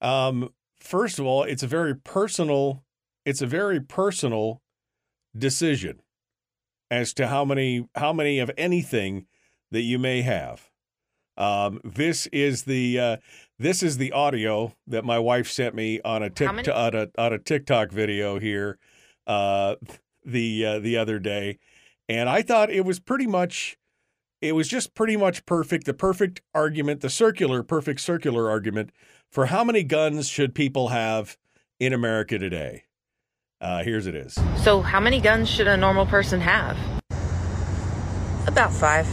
[0.00, 0.50] Um,
[0.80, 2.84] first of all, it's a very personal
[3.24, 4.62] it's a very personal
[5.36, 6.00] decision
[6.90, 9.26] as to how many how many of anything
[9.70, 10.70] that you may have.
[11.36, 13.16] Um, this is the uh,
[13.58, 17.32] this is the audio that my wife sent me on a TikTok on a, on
[17.32, 18.78] a TikTok video here
[19.26, 19.76] uh,
[20.24, 21.58] the uh, the other day,
[22.08, 23.76] and I thought it was pretty much
[24.40, 28.90] it was just pretty much perfect the perfect argument the circular perfect circular argument
[29.30, 31.38] for how many guns should people have
[31.80, 32.84] in america today
[33.60, 36.76] uh, here's it is So, how many guns should a normal person have?
[38.46, 39.08] About five.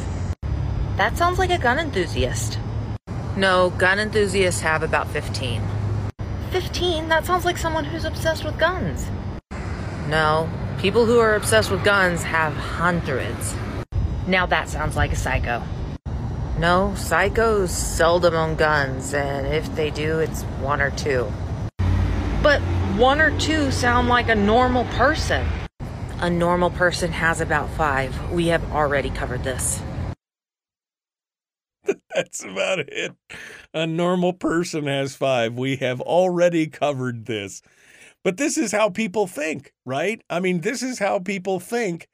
[0.98, 2.60] That sounds like a gun enthusiast.
[3.38, 5.62] No, gun enthusiasts have about 15.
[6.52, 7.08] 15?
[7.08, 9.10] That sounds like someone who's obsessed with guns.
[10.10, 13.56] No, people who are obsessed with guns have hundreds.
[14.28, 15.64] Now that sounds like a psycho.
[16.58, 21.32] No, psychos seldom own guns, and if they do, it's one or two.
[22.44, 22.62] But
[23.02, 25.44] one or two sound like a normal person.
[26.20, 28.32] A normal person has about five.
[28.32, 29.82] We have already covered this.
[32.14, 33.16] that's about it
[33.74, 37.64] a normal person has five we have already covered this
[38.24, 40.22] But this is how people think, right?
[40.30, 42.08] I mean, this is how people think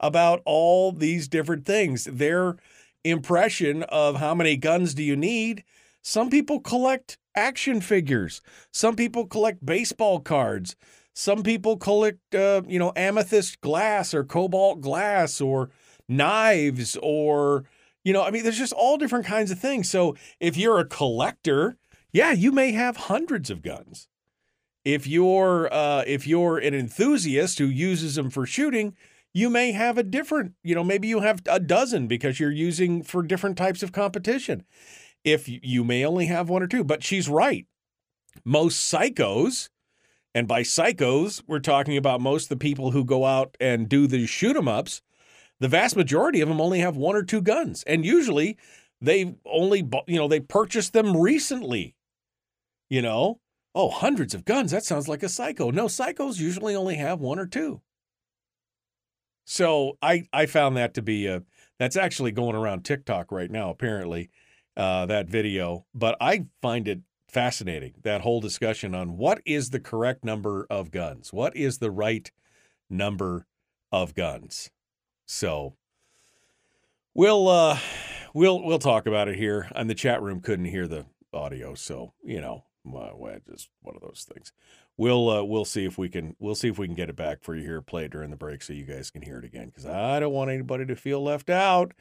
[0.00, 2.04] about all these different things.
[2.04, 2.56] Their
[3.04, 5.64] impression of how many guns do you need.
[6.02, 8.40] Some people collect action figures.
[8.72, 10.74] Some people collect baseball cards.
[11.14, 15.70] Some people collect, uh, you know, amethyst glass or cobalt glass or
[16.08, 17.64] knives or,
[18.04, 19.88] you know, I mean, there's just all different kinds of things.
[19.88, 21.76] So if you're a collector,
[22.12, 24.08] yeah, you may have hundreds of guns.
[24.84, 28.94] If you're uh, if you're an enthusiast who uses them for shooting,
[29.34, 33.02] you may have a different, you know, maybe you have a dozen because you're using
[33.02, 34.64] for different types of competition.
[35.26, 37.66] If you may only have one or two, but she's right.
[38.44, 39.70] Most psychos,
[40.32, 44.06] and by psychos, we're talking about most of the people who go out and do
[44.06, 45.02] the shoot 'em ups,
[45.58, 47.82] the vast majority of them only have one or two guns.
[47.88, 48.56] And usually
[49.00, 51.96] they only, you know, they purchased them recently.
[52.88, 53.40] You know,
[53.74, 54.70] oh, hundreds of guns.
[54.70, 55.72] That sounds like a psycho.
[55.72, 57.82] No, psychos usually only have one or two.
[59.44, 61.42] So I I found that to be a
[61.78, 64.30] that's actually going around TikTok right now apparently
[64.76, 69.80] uh, that video, but I find it fascinating that whole discussion on what is the
[69.80, 72.30] correct number of guns, what is the right
[72.88, 73.46] number
[73.90, 74.70] of guns.
[75.26, 75.74] So
[77.14, 77.78] we'll uh,
[78.34, 79.68] we'll we'll talk about it here.
[79.74, 84.02] And the chat room couldn't hear the audio, so you know, well, just one of
[84.02, 84.52] those things
[84.96, 87.42] we'll uh, we'll see if we can we'll see if we can get it back
[87.42, 89.86] for you here play during the break so you guys can hear it again because
[89.86, 91.92] I don't want anybody to feel left out.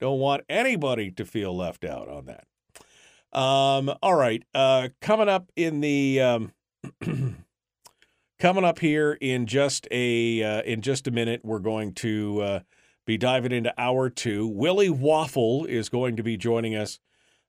[0.00, 2.44] Don't want anybody to feel left out on that.
[3.32, 6.52] Um, all right, uh, coming up in the um,
[8.38, 12.60] coming up here in just a uh, in just a minute, we're going to uh,
[13.06, 14.46] be diving into hour two.
[14.46, 17.00] Willie Waffle is going to be joining us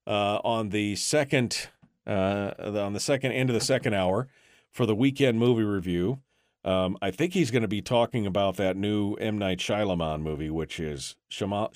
[0.06, 1.70] uh, on the second
[2.06, 4.28] uh, on the second end of the second hour
[4.72, 6.20] for the weekend movie review.
[6.66, 10.50] Um, I think he's going to be talking about that new M Night Shyamalan movie,
[10.50, 11.72] which is Shyamalan,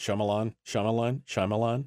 [0.65, 1.85] Shyamalan, Shyamalan.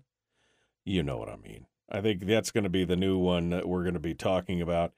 [0.85, 1.67] You know what I mean.
[1.91, 4.63] I think that's going to be the new one that we're going to be talking
[4.63, 4.93] about.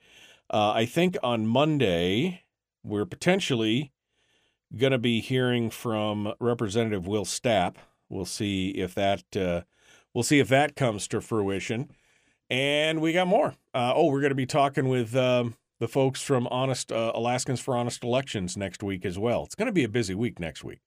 [0.51, 2.45] Uh, I think on Monday
[2.83, 3.93] we're potentially
[4.77, 7.77] going to be hearing from Representative Will Stapp.
[8.09, 9.63] We'll see if that uh,
[10.15, 11.91] we'll see if that comes to fruition.
[12.51, 13.55] And we got more.
[13.75, 17.61] Uh, oh, we're going to be talking with um, the folks from Honest uh, Alaskans
[17.61, 19.45] for Honest Elections next week as well.
[19.45, 20.81] It's going to be a busy week next week.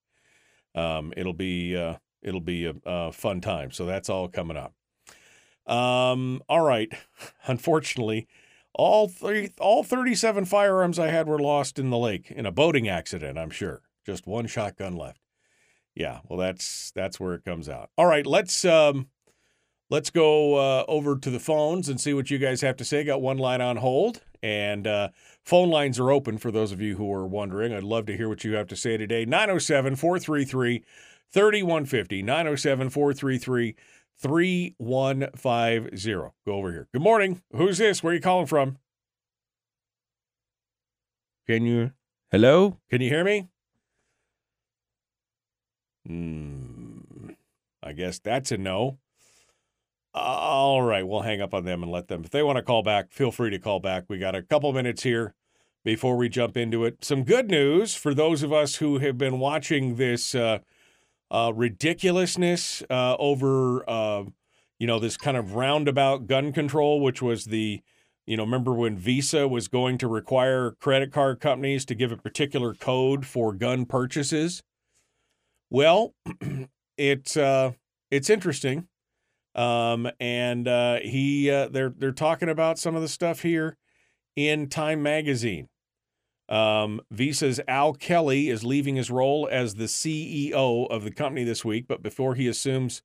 [0.75, 3.71] Um, it'll be uh, it'll be a, a, fun time.
[3.71, 4.73] So that's all coming up.
[5.65, 6.91] Um, all right.
[7.47, 8.27] Unfortunately,
[8.73, 12.87] all three, all 37 firearms I had were lost in the lake in a boating
[12.87, 13.37] accident.
[13.37, 13.81] I'm sure.
[14.05, 15.21] Just one shotgun left.
[15.93, 16.19] Yeah.
[16.27, 17.89] Well, that's that's where it comes out.
[17.97, 18.25] All right.
[18.25, 19.07] Let's um,
[19.89, 23.03] let's go uh, over to the phones and see what you guys have to say.
[23.03, 24.21] Got one line on hold.
[24.43, 25.09] And uh,
[25.43, 27.73] phone lines are open for those of you who are wondering.
[27.73, 29.25] I'd love to hear what you have to say today.
[29.25, 30.83] 907 433
[31.31, 32.23] 3150.
[32.23, 33.75] 907 433
[34.17, 36.11] 3150.
[36.45, 36.87] Go over here.
[36.91, 37.41] Good morning.
[37.55, 38.03] Who's this?
[38.03, 38.77] Where are you calling from?
[41.47, 41.91] Can you?
[42.31, 42.79] Hello?
[42.89, 43.47] Can you hear me?
[46.07, 47.31] Hmm.
[47.83, 48.99] I guess that's a no.
[50.13, 52.23] All right, we'll hang up on them and let them.
[52.25, 54.05] If they want to call back, feel free to call back.
[54.09, 55.33] We got a couple minutes here
[55.85, 57.03] before we jump into it.
[57.03, 60.59] Some good news for those of us who have been watching this uh,
[61.29, 64.25] uh, ridiculousness uh, over, uh,
[64.79, 67.81] you know, this kind of roundabout gun control, which was the,
[68.25, 72.17] you know, remember when Visa was going to require credit card companies to give a
[72.17, 74.61] particular code for gun purchases?
[75.69, 76.13] Well,
[76.97, 77.71] it's uh,
[78.11, 78.89] it's interesting
[79.55, 83.77] um, and uh, he uh, they're they're talking about some of the stuff here
[84.35, 85.67] in Time Magazine.
[86.47, 91.63] Um, Visa's Al Kelly is leaving his role as the CEO of the company this
[91.63, 93.01] week, but before he assumes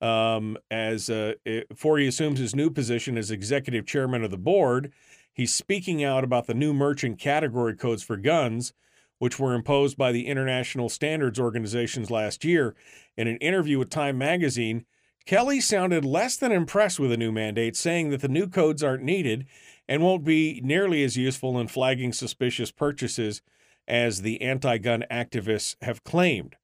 [0.00, 4.92] um, as uh, before he assumes his new position as executive chairman of the board,
[5.32, 8.72] he's speaking out about the new merchant category codes for guns,
[9.18, 12.74] which were imposed by the international standards organizations last year.
[13.16, 14.86] In an interview with Time Magazine,
[15.26, 19.02] Kelly sounded less than impressed with the new mandate, saying that the new codes aren't
[19.02, 19.46] needed
[19.88, 23.42] and won't be nearly as useful in flagging suspicious purchases
[23.86, 26.56] as the anti gun activists have claimed.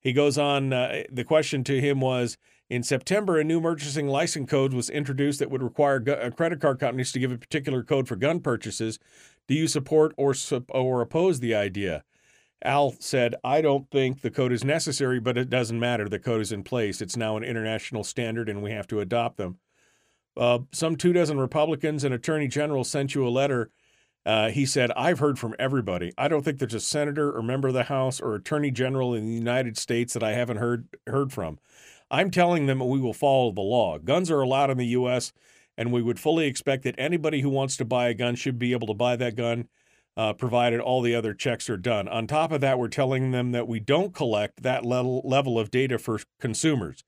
[0.00, 2.36] He goes on, uh, the question to him was
[2.68, 6.60] In September, a new purchasing license code was introduced that would require gu- uh, credit
[6.60, 8.98] card companies to give a particular code for gun purchases.
[9.46, 10.34] Do you support or,
[10.70, 12.04] or oppose the idea?
[12.64, 16.08] Al said, I don't think the code is necessary, but it doesn't matter.
[16.08, 17.00] The code is in place.
[17.00, 19.58] It's now an international standard, and we have to adopt them.
[20.36, 23.70] Uh, some two dozen Republicans and Attorney General sent you a letter
[24.24, 26.12] Uh, he said, I've heard from everybody.
[26.16, 29.26] I don't think there's a senator or member of the House or attorney general in
[29.26, 31.58] the United States that I haven't heard heard from.
[32.10, 33.98] I'm telling them we will follow the law.
[33.98, 35.32] Guns are allowed in the U.S.,
[35.76, 38.72] and we would fully expect that anybody who wants to buy a gun should be
[38.72, 39.68] able to buy that gun,
[40.16, 42.08] uh, provided all the other checks are done.
[42.08, 45.70] On top of that, we're telling them that we don't collect that level, level of
[45.70, 47.04] data for consumers.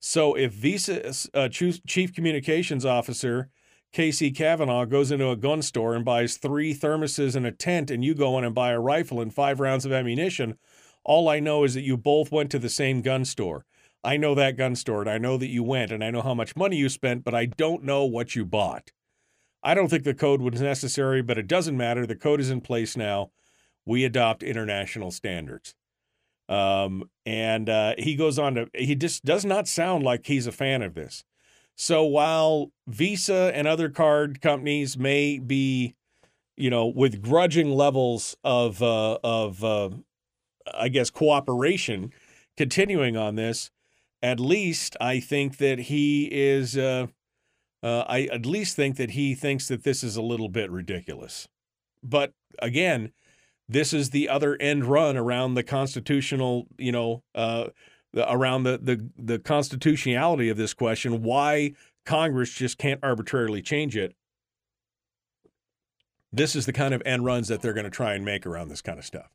[0.00, 3.48] So if Visa uh, Chief Communications Officer
[3.94, 8.04] Casey Kavanaugh goes into a gun store and buys three thermoses and a tent, and
[8.04, 10.58] you go in and buy a rifle and five rounds of ammunition,
[11.04, 13.64] all I know is that you both went to the same gun store.
[14.02, 16.34] I know that gun store and I know that you went and I know how
[16.34, 18.90] much money you spent, but I don't know what you bought.
[19.64, 22.06] I don't think the code was necessary, but it doesn't matter.
[22.06, 23.30] The code is in place now.
[23.86, 25.74] We adopt international standards.
[26.50, 30.52] Um, and uh, he goes on to, he just does not sound like he's a
[30.52, 31.24] fan of this.
[31.76, 35.94] So while Visa and other card companies may be,
[36.56, 39.90] you know, with grudging levels of, uh, of uh,
[40.74, 42.12] I guess, cooperation
[42.58, 43.70] continuing on this,
[44.22, 46.76] at least I think that he is.
[47.84, 51.46] Uh, I at least think that he thinks that this is a little bit ridiculous.
[52.02, 53.12] But again,
[53.68, 57.66] this is the other end run around the constitutional, you know, uh,
[58.16, 61.22] around the, the the constitutionality of this question.
[61.22, 61.74] Why
[62.04, 64.14] Congress just can't arbitrarily change it.
[66.32, 68.68] This is the kind of end runs that they're going to try and make around
[68.68, 69.30] this kind of stuff.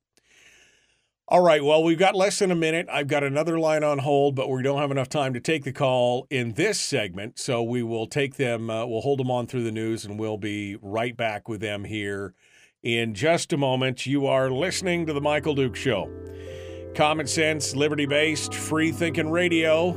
[1.32, 1.64] All right.
[1.64, 2.88] Well, we've got less than a minute.
[2.92, 5.72] I've got another line on hold, but we don't have enough time to take the
[5.72, 7.38] call in this segment.
[7.38, 10.40] So we will take them, uh, we'll hold them on through the news, and we'll
[10.40, 12.34] be right back with them here
[12.82, 14.08] in just a moment.
[14.08, 16.10] You are listening to The Michael Duke Show.
[16.96, 19.92] Common sense, liberty based, free thinking radio.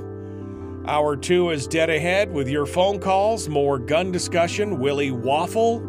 [0.87, 5.81] Hour two is dead ahead with your phone calls, more gun discussion, Willie Waffle.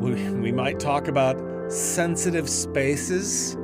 [0.00, 1.36] We, we might talk about
[1.70, 3.58] sensitive spaces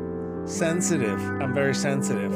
[0.47, 1.20] sensitive.
[1.40, 2.32] I'm very sensitive.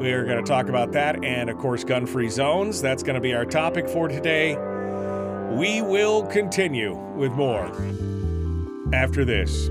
[0.00, 2.82] We are going to talk about that and, of course, gun free zones.
[2.82, 4.56] That's going to be our topic for today.
[5.52, 7.66] We will continue with more
[8.92, 9.70] after this.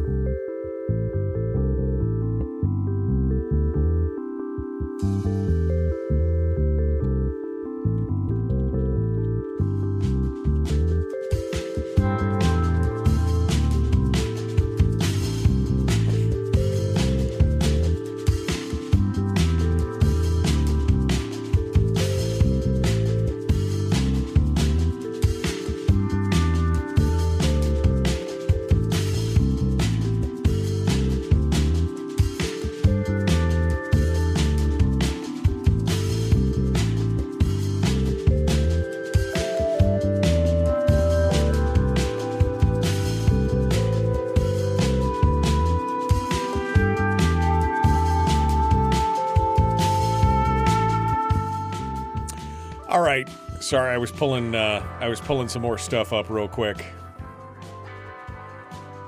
[53.72, 56.86] Sorry, I was pulling uh, I was pulling some more stuff up real quick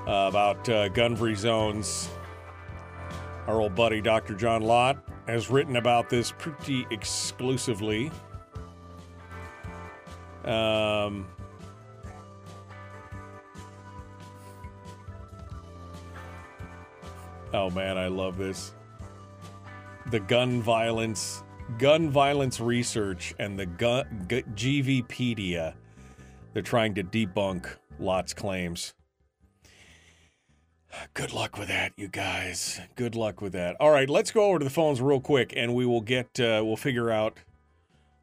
[0.06, 2.08] uh, about uh, gun-free zones.
[3.46, 4.34] Our old buddy Dr.
[4.34, 4.96] John Lott
[5.26, 8.10] has written about this pretty exclusively.
[10.46, 11.26] Um,
[17.52, 18.72] oh man, I love this.
[20.10, 21.42] The gun violence
[21.78, 25.74] gun violence research and the gun, G- GVpedia.
[26.52, 27.66] They're trying to debunk
[27.98, 28.94] Lott's claims.
[31.12, 32.80] Good luck with that, you guys.
[32.94, 33.76] Good luck with that.
[33.80, 36.62] All right, let's go over to the phones real quick, and we will get uh,
[36.64, 37.38] we'll figure out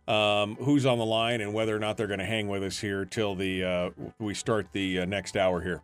[0.08, 2.80] um, who's on the line and whether or not they're going to hang with us
[2.80, 3.90] here till the uh,
[4.20, 5.82] we start the uh, next hour here.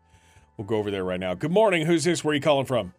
[0.58, 1.34] We'll go over there right now.
[1.34, 1.86] Good morning.
[1.86, 2.24] Who's this?
[2.24, 2.94] Where are you calling from?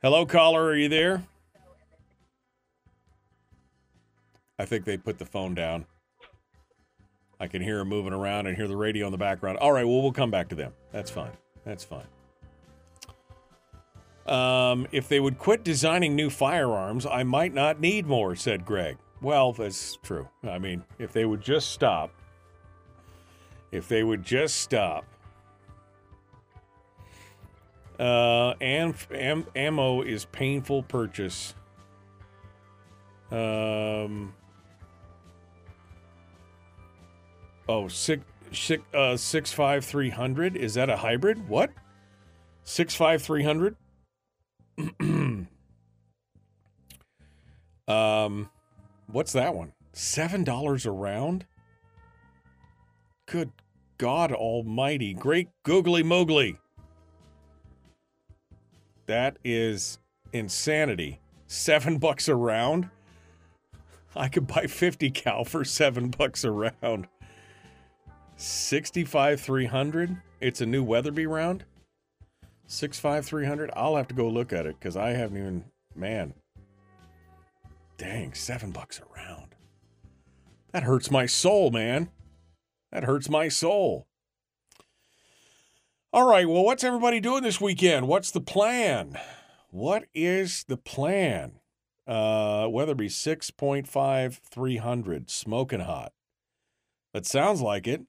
[0.00, 0.62] Hello, caller.
[0.66, 1.24] Are you there?
[4.56, 5.86] I think they put the phone down.
[7.40, 9.58] I can hear them moving around and hear the radio in the background.
[9.58, 10.72] All right, well, we'll come back to them.
[10.92, 11.32] That's fine.
[11.64, 12.06] That's fine.
[14.26, 18.98] Um, if they would quit designing new firearms, I might not need more, said Greg.
[19.20, 20.28] Well, that's true.
[20.44, 22.10] I mean, if they would just stop,
[23.72, 25.04] if they would just stop.
[27.98, 31.54] Uh, am, am, ammo is painful purchase.
[33.30, 34.34] Um.
[37.68, 40.56] Oh, six, six, uh, six five three hundred.
[40.56, 41.48] Is that a hybrid?
[41.48, 41.70] What?
[42.62, 43.76] Six five three hundred.
[47.88, 48.48] um,
[49.08, 49.72] what's that one?
[49.92, 51.44] Seven dollars a round.
[53.26, 53.50] Good
[53.98, 55.12] God almighty.
[55.12, 56.58] Great googly moogly.
[59.08, 59.98] That is
[60.34, 61.20] insanity.
[61.46, 62.90] Seven bucks a round?
[64.14, 67.08] I could buy 50 cal for seven bucks a round.
[68.36, 70.18] 65 300?
[70.42, 71.64] It's a new Weatherby round?
[72.66, 73.70] 65 300?
[73.74, 75.64] I'll have to go look at it because I haven't even.
[75.96, 76.34] Man.
[77.96, 79.54] Dang, seven bucks a round.
[80.72, 82.10] That hurts my soul, man.
[82.92, 84.06] That hurts my soul.
[86.10, 88.08] All right, well, what's everybody doing this weekend?
[88.08, 89.18] What's the plan?
[89.68, 91.60] What is the plan?
[92.06, 96.14] Uh, Weatherby 6.5 300, smoking hot.
[97.12, 98.06] That sounds like it.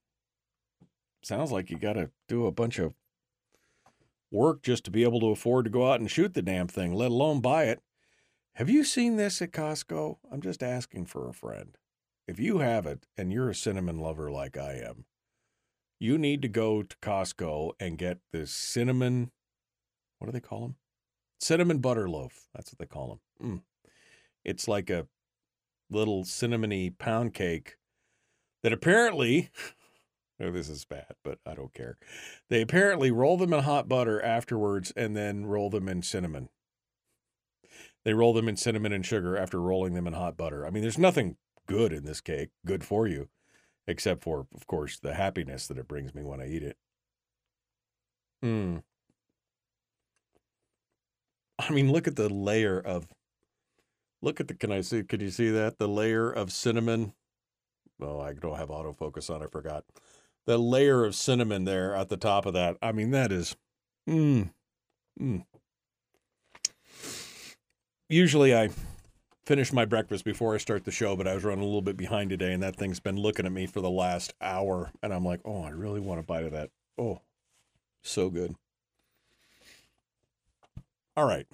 [1.24, 2.94] Sounds like you got to do a bunch of
[4.32, 6.94] work just to be able to afford to go out and shoot the damn thing,
[6.94, 7.82] let alone buy it.
[8.54, 10.20] Have you seen this at Costco?
[10.32, 11.78] I'm just asking for a friend.
[12.30, 15.04] If you have it and you're a cinnamon lover like I am,
[16.00, 19.32] you need to go to Costco and get this cinnamon.
[20.18, 20.76] What do they call them?
[21.40, 22.48] Cinnamon butter loaf.
[22.54, 23.52] That's what they call them.
[23.52, 23.62] Mm.
[24.44, 25.08] It's like a
[25.90, 27.76] little cinnamony pound cake
[28.64, 29.50] that apparently,
[30.42, 31.98] oh, this is bad, but I don't care.
[32.50, 36.50] They apparently roll them in hot butter afterwards and then roll them in cinnamon.
[38.06, 40.66] They roll them in cinnamon and sugar after rolling them in hot butter.
[40.66, 41.36] I mean, there's nothing
[41.68, 43.28] good in this cake, good for you,
[43.90, 46.78] except for, of course, the happiness that it brings me when I eat it.
[48.42, 48.78] Hmm.
[51.58, 53.08] I mean, look at the layer of
[54.22, 55.78] Look at the, can I see, Can you see that?
[55.78, 57.14] The layer of cinnamon.
[58.02, 59.86] Oh, I don't have autofocus on, I forgot.
[60.46, 62.78] The layer of cinnamon there at the top of that.
[62.82, 63.56] I mean, that is,
[64.10, 64.52] mm,
[65.20, 65.46] mm.
[68.10, 68.70] Usually I
[69.50, 71.98] finish my breakfast before I start the show, but I was running a little bit
[71.98, 74.92] behind today, and that thing's been looking at me for the last hour.
[75.02, 76.70] And I'm like, oh, I really want a bite of that.
[77.00, 77.22] Oh,
[78.04, 78.54] so good.
[81.18, 81.48] All right.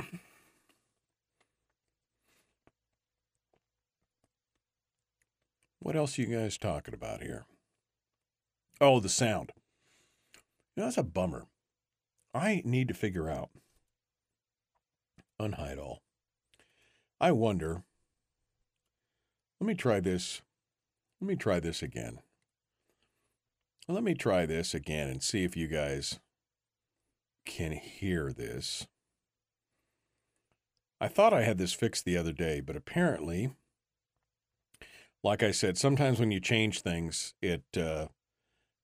[5.79, 7.45] What else are you guys talking about here?
[8.81, 9.53] Oh, the sound.
[10.75, 11.45] You know, that's a bummer.
[12.33, 13.51] I need to figure out.
[15.39, 16.01] Unhide all.
[17.19, 17.83] I wonder.
[19.59, 20.41] Let me try this.
[21.21, 22.19] Let me try this again.
[23.87, 26.19] Let me try this again and see if you guys
[27.45, 28.87] can hear this.
[30.99, 33.51] I thought I had this fixed the other day, but apparently
[35.25, 38.07] like I said, sometimes when you change things, it uh,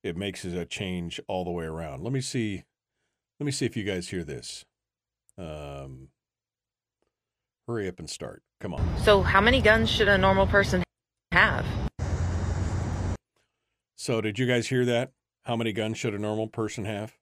[0.02, 2.02] it makes a change all the way around.
[2.02, 2.64] Let me see.
[3.38, 4.64] Let me see if you guys hear this.
[5.38, 6.08] Um,
[7.66, 8.42] hurry up and start.
[8.60, 8.98] Come on.
[8.98, 10.82] So, how many guns should a normal person
[11.32, 11.66] have?
[13.96, 15.12] So, did you guys hear that?
[15.44, 17.14] How many guns should a normal person have?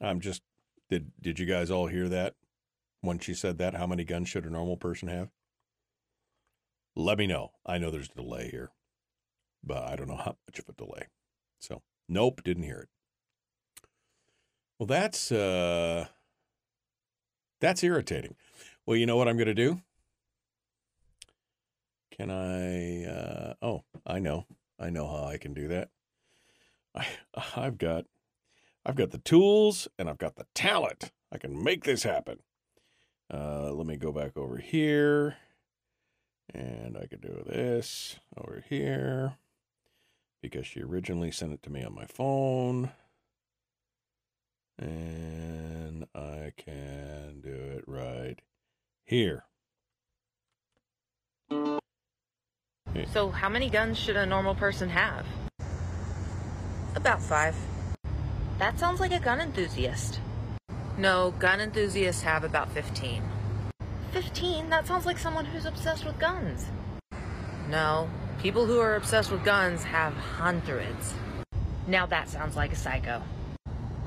[0.00, 0.42] I'm just
[0.90, 2.34] did did you guys all hear that
[3.00, 3.74] when she said that?
[3.74, 5.30] How many guns should a normal person have?
[6.96, 7.50] let me know.
[7.66, 8.70] I know there's a delay here,
[9.62, 11.08] but I don't know how much of a delay.
[11.58, 12.88] So, nope, didn't hear it.
[14.78, 16.06] Well, that's uh
[17.64, 18.36] that's irritating.
[18.86, 19.80] Well, you know what I'm going to do?
[22.16, 24.46] Can I uh oh, I know.
[24.78, 25.88] I know how I can do that.
[26.94, 27.06] I
[27.56, 28.04] I've got
[28.86, 31.10] I've got the tools and I've got the talent.
[31.32, 32.38] I can make this happen.
[33.32, 35.36] Uh let me go back over here.
[36.52, 39.34] And I could do this over here
[40.40, 42.92] because she originally sent it to me on my phone.
[44.78, 48.40] And I can do it right
[49.04, 49.44] here.
[53.12, 55.26] So, how many guns should a normal person have?
[56.96, 57.56] About five.
[58.58, 60.20] That sounds like a gun enthusiast.
[60.96, 63.22] No, gun enthusiasts have about 15.
[64.12, 64.70] 15?
[64.70, 66.66] That sounds like someone who's obsessed with guns.
[67.68, 68.08] No,
[68.40, 71.14] people who are obsessed with guns have hundreds.
[71.88, 73.22] Now that sounds like a psycho.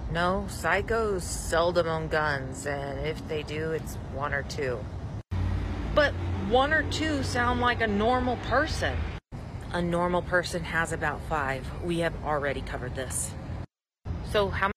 [0.10, 4.80] No, psychos seldom own guns, and if they do, it's one or two.
[5.94, 6.14] But
[6.48, 8.98] one or two sound like a normal person.
[9.74, 11.68] A normal person has about five.
[11.84, 13.32] We have already covered this.
[14.32, 14.72] So, how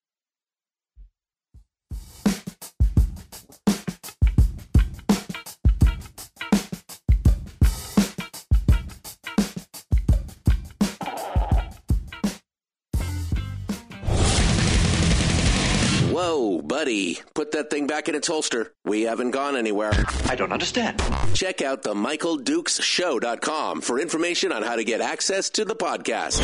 [16.81, 18.72] Buddy, put that thing back in its holster.
[18.87, 19.93] We haven't gone anywhere.
[20.31, 20.99] I don't understand.
[21.35, 25.76] Check out the Michael Dukes Show.com for information on how to get access to the
[25.76, 26.39] podcast.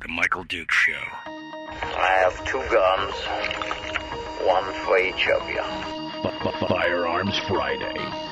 [0.00, 1.04] The Michael Duke Show.
[1.28, 3.14] I have two guns,
[4.44, 6.66] one for each of you.
[6.66, 8.31] Firearms Friday.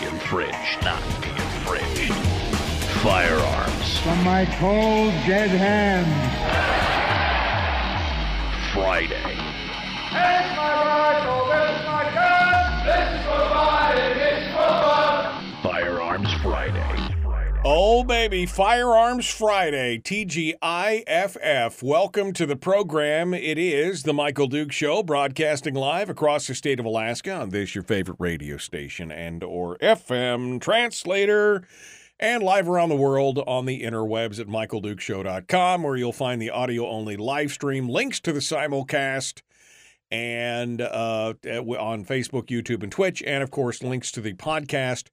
[0.31, 0.83] infringed.
[0.83, 2.13] Not be infringed.
[3.03, 6.07] Firearms From my cold, dead hands.
[8.73, 9.35] Friday.
[10.09, 12.85] Here's my rifle, this is my gun.
[12.85, 15.23] This is for fighting, this is for fun.
[15.63, 16.90] Firearms Friday.
[17.63, 21.83] Oh, baby, Firearms Friday, TGIFF.
[21.83, 23.35] Welcome to the program.
[23.35, 27.75] It is The Michael Duke Show, broadcasting live across the state of Alaska on this,
[27.75, 31.61] your favorite radio station and or FM translator,
[32.19, 37.15] and live around the world on the interwebs at michaeldukeshow.com, where you'll find the audio-only
[37.15, 39.43] live stream, links to the simulcast,
[40.09, 45.09] and uh, on Facebook, YouTube, and Twitch, and, of course, links to the podcast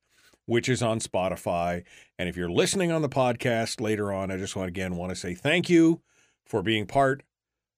[0.48, 1.84] which is on Spotify.
[2.18, 5.16] And if you're listening on the podcast later on, I just want again want to
[5.16, 6.00] say thank you
[6.46, 7.22] for being part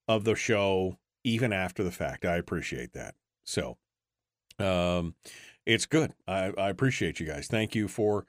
[0.06, 2.24] of the show even after the fact.
[2.24, 3.16] I appreciate that.
[3.42, 3.76] So,
[4.60, 5.16] um,
[5.66, 6.12] it's good.
[6.28, 7.48] I, I appreciate you guys.
[7.48, 8.24] Thank you for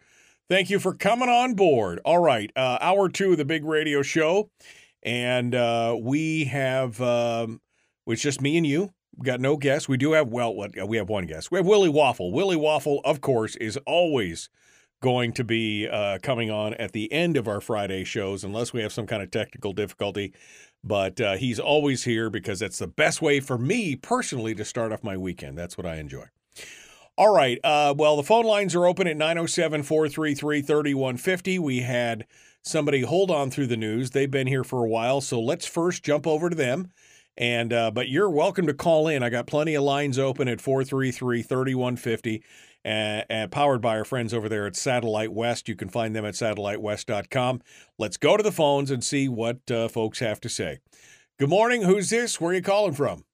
[0.50, 2.02] thank you for coming on board.
[2.04, 4.50] All right, uh, hour two of the big radio show,
[5.04, 7.62] and uh, we have um,
[8.08, 8.90] it's just me and you.
[9.24, 9.90] Got no guests.
[9.90, 10.56] We do have well,
[10.88, 11.52] we have one guest.
[11.52, 12.32] We have Willie Waffle.
[12.32, 14.50] Willie Waffle, of course, is always
[15.02, 18.82] going to be uh, coming on at the end of our Friday shows, unless we
[18.82, 20.34] have some kind of technical difficulty.
[20.84, 24.92] But uh, he's always here because that's the best way for me personally to start
[24.92, 25.58] off my weekend.
[25.58, 26.26] That's what I enjoy.
[27.18, 27.60] All right.
[27.64, 31.60] Uh, well, the phone lines are open at 907 433 3150.
[31.60, 32.26] We had
[32.64, 34.12] somebody hold on through the news.
[34.12, 35.22] They've been here for a while.
[35.22, 36.92] So let's first jump over to them.
[37.42, 39.24] And uh, but you're welcome to call in.
[39.24, 42.44] I got plenty of lines open at 433-3150
[42.86, 45.68] and, and powered by our friends over there at Satellite West.
[45.68, 47.62] You can find them at satellitewest.com.
[47.98, 50.82] Let's go to the phones and see what uh, folks have to say.
[51.40, 51.82] Good morning.
[51.82, 52.40] Who's this?
[52.40, 53.26] Where are you calling from?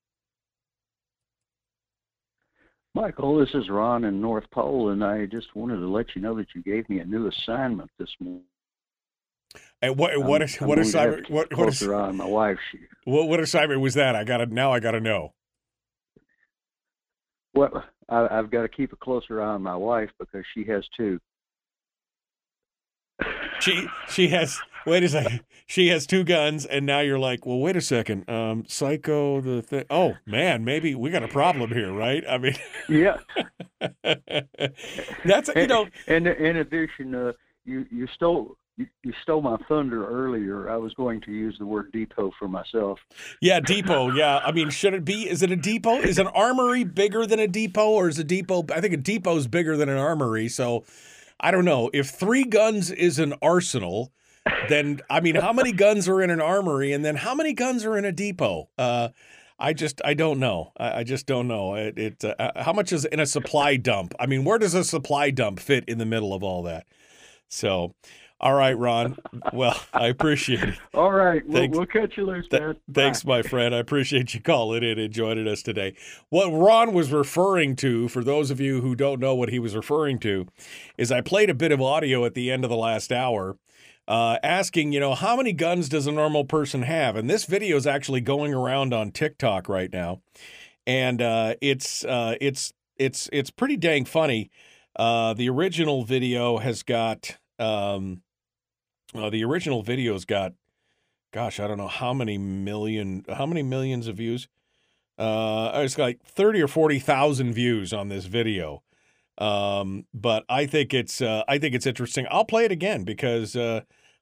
[2.95, 6.33] Michael, this is Ron in North Pole, and I just wanted to let you know
[6.35, 8.45] that you gave me a new assignment this morning.
[9.81, 12.57] And what what is, I'm what have assignment to what what, on my wife.
[12.71, 14.15] She, what what assignment was that?
[14.15, 15.33] I got to now I got to know.
[17.53, 20.83] well, I, I've got to keep a closer eye on my wife because she has
[20.97, 21.19] two.
[23.59, 25.41] She she has wait a second.
[25.65, 28.29] She has two guns, and now you're like, well, wait a second.
[28.29, 29.85] Um, Psycho the thing.
[29.89, 32.23] Oh man, maybe we got a problem here, right?
[32.29, 32.55] I mean,
[32.89, 33.17] Yeah.
[35.25, 35.87] that's you know.
[36.07, 37.31] And in addition, uh,
[37.65, 40.69] you you stole you, stole my thunder earlier.
[40.69, 42.99] I was going to use the word depot for myself.
[43.41, 44.11] Yeah, depot.
[44.11, 45.29] Yeah, I mean, should it be?
[45.29, 45.95] Is it a depot?
[45.95, 48.65] Is an armory bigger than a depot, or is a depot?
[48.73, 50.47] I think a depot is bigger than an armory.
[50.47, 50.85] So,
[51.39, 51.89] I don't know.
[51.93, 54.13] If three guns is an arsenal,
[54.69, 57.83] then I mean, how many guns are in an armory, and then how many guns
[57.85, 58.69] are in a depot?
[58.77, 59.09] Uh,
[59.59, 60.71] I just I don't know.
[60.77, 61.75] I, I just don't know.
[61.75, 64.13] It, it uh, how much is in a supply dump?
[64.19, 66.85] I mean, where does a supply dump fit in the middle of all that?
[67.49, 67.95] So,
[68.39, 69.17] all right, Ron.
[69.51, 70.79] Well, I appreciate it.
[70.93, 71.77] All right, we'll, Thanks.
[71.77, 72.77] we'll catch you loose, Th- Dad.
[72.93, 73.73] thanks, my friend.
[73.73, 75.95] I appreciate you calling in and joining us today.
[76.29, 79.75] What Ron was referring to, for those of you who don't know what he was
[79.75, 80.45] referring to,
[80.97, 83.57] is I played a bit of audio at the end of the last hour.
[84.07, 87.15] Uh, asking, you know, how many guns does a normal person have?
[87.17, 90.21] And this video is actually going around on TikTok right now,
[90.85, 94.49] and uh, it's uh, it's it's it's pretty dang funny.
[94.95, 98.21] Uh, the original video has got um,
[99.19, 100.53] uh, the original video's got
[101.31, 104.47] gosh, I don't know how many million, how many millions of views.
[105.17, 108.83] Uh, it's like thirty or forty thousand views on this video.
[109.37, 112.25] Um, but I think it's, uh, I think it's interesting.
[112.31, 113.81] I'll play it again because uh,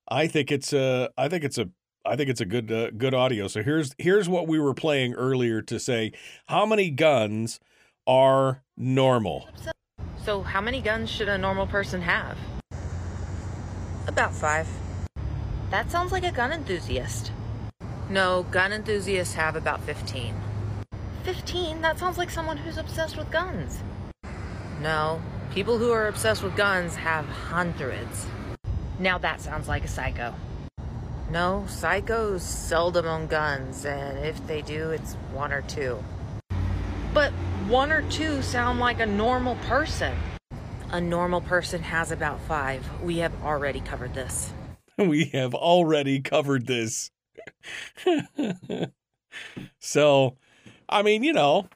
[0.09, 1.69] I think it's, uh, I think it's a,
[2.05, 3.47] I think it's a good, uh, good audio.
[3.47, 6.11] So here's, here's what we were playing earlier to say
[6.47, 7.61] how many guns
[8.05, 9.47] are normal.
[10.25, 12.37] So, how many guns should a normal person have?
[14.07, 14.67] About five.
[15.71, 17.31] That sounds like a gun enthusiast.
[18.09, 20.35] No, gun enthusiasts have about 15.
[21.23, 21.81] 15?
[21.81, 23.79] That sounds like someone who's obsessed with guns.
[24.79, 28.27] No, people who are obsessed with guns have hundreds.
[28.99, 30.35] Now that sounds like a psycho.
[31.31, 35.97] No, psychos seldom own guns, and if they do, it's one or two.
[37.11, 37.31] But
[37.67, 40.15] one or two sound like a normal person.
[40.91, 42.85] A normal person has about five.
[43.01, 44.53] We have already covered this.
[45.07, 47.11] we have already covered this.
[49.79, 50.37] so,
[50.87, 51.67] I mean, you know,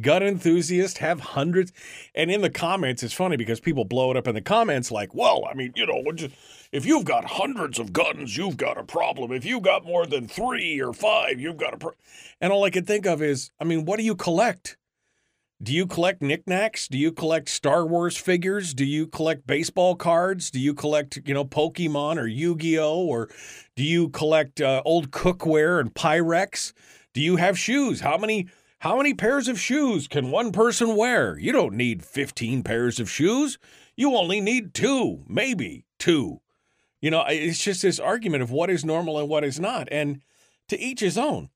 [0.00, 1.72] gun enthusiasts have hundreds.
[2.14, 5.14] And in the comments, it's funny because people blow it up in the comments like,
[5.14, 6.02] well, I mean, you know,
[6.72, 9.32] if you've got hundreds of guns, you've got a problem.
[9.32, 12.00] If you've got more than three or five, you've got a problem.
[12.40, 14.78] And all I can think of is, I mean, what do you collect?
[15.62, 16.88] Do you collect knickknacks?
[16.88, 18.74] Do you collect Star Wars figures?
[18.74, 20.50] Do you collect baseball cards?
[20.50, 23.04] Do you collect, you know, Pokemon or Yu Gi Oh?
[23.06, 23.28] Or
[23.76, 26.72] do you collect uh, old cookware and Pyrex?
[27.14, 28.00] Do you have shoes?
[28.00, 28.48] How many
[28.80, 31.38] how many pairs of shoes can one person wear?
[31.38, 33.56] You don't need 15 pairs of shoes.
[33.94, 36.40] You only need two, maybe two.
[37.00, 39.86] You know, it's just this argument of what is normal and what is not.
[39.92, 40.22] And
[40.66, 41.50] to each his own.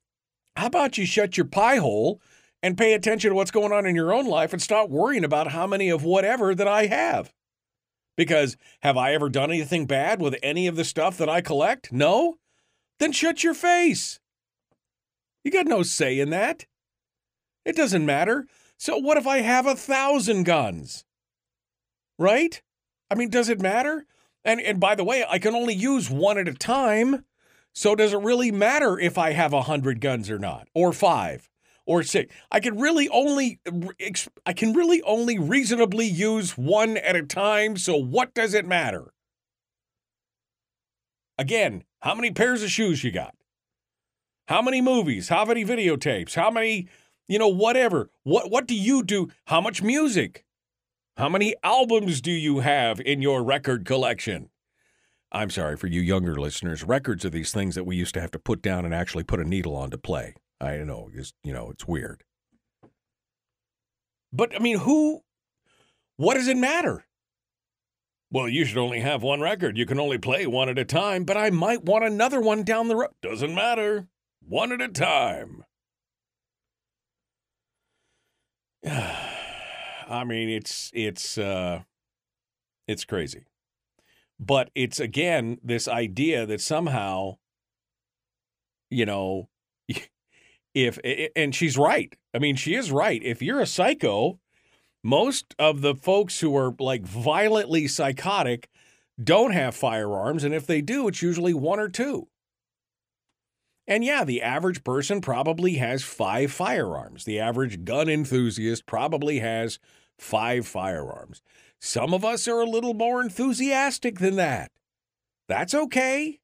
[0.55, 2.21] How about you shut your pie hole
[2.63, 5.51] and pay attention to what's going on in your own life and stop worrying about
[5.51, 7.33] how many of whatever that I have?
[8.15, 11.91] Because have I ever done anything bad with any of the stuff that I collect?
[11.91, 12.37] No?
[12.99, 14.19] Then shut your face.
[15.43, 16.65] You got no say in that.
[17.63, 18.47] It doesn't matter.
[18.77, 21.05] So what if I have a thousand guns?
[22.17, 22.61] Right?
[23.09, 24.05] I mean, does it matter?
[24.43, 27.25] And and by the way, I can only use one at a time.
[27.73, 31.49] So does it really matter if I have a hundred guns or not, or five,
[31.87, 32.33] or six?
[32.51, 33.59] I can really only
[34.45, 37.77] I can really only reasonably use one at a time.
[37.77, 39.13] So what does it matter?
[41.39, 43.35] Again, how many pairs of shoes you got?
[44.47, 45.29] How many movies?
[45.29, 46.35] How many videotapes?
[46.35, 46.87] How many,
[47.27, 48.09] you know, whatever.
[48.23, 49.29] What what do you do?
[49.45, 50.45] How much music?
[51.17, 54.49] How many albums do you have in your record collection?
[55.31, 56.83] I'm sorry for you younger listeners.
[56.83, 59.41] Records are these things that we used to have to put down and actually put
[59.41, 60.35] a needle on to play.
[60.59, 62.23] I don't know, it's, you know, it's weird.
[64.33, 65.21] But I mean, who
[66.17, 67.05] what does it matter?
[68.29, 69.77] Well, you should only have one record.
[69.77, 72.89] You can only play one at a time, but I might want another one down
[72.89, 73.11] the road.
[73.21, 74.07] Doesn't matter.
[74.41, 75.63] One at a time.
[78.85, 81.83] I mean, it's it's uh
[82.87, 83.45] it's crazy.
[84.39, 87.37] But it's again this idea that somehow
[88.89, 89.49] you know
[90.85, 90.99] if
[91.35, 92.15] and she's right.
[92.33, 93.21] I mean, she is right.
[93.23, 94.39] If you're a psycho,
[95.03, 98.69] most of the folks who are like violently psychotic
[99.21, 102.27] don't have firearms and if they do, it's usually one or two.
[103.87, 107.23] And yeah, the average person probably has five firearms.
[107.23, 109.79] The average gun enthusiast probably has
[110.19, 111.41] five firearms.
[111.79, 114.71] Some of us are a little more enthusiastic than that.
[115.47, 116.39] That's okay.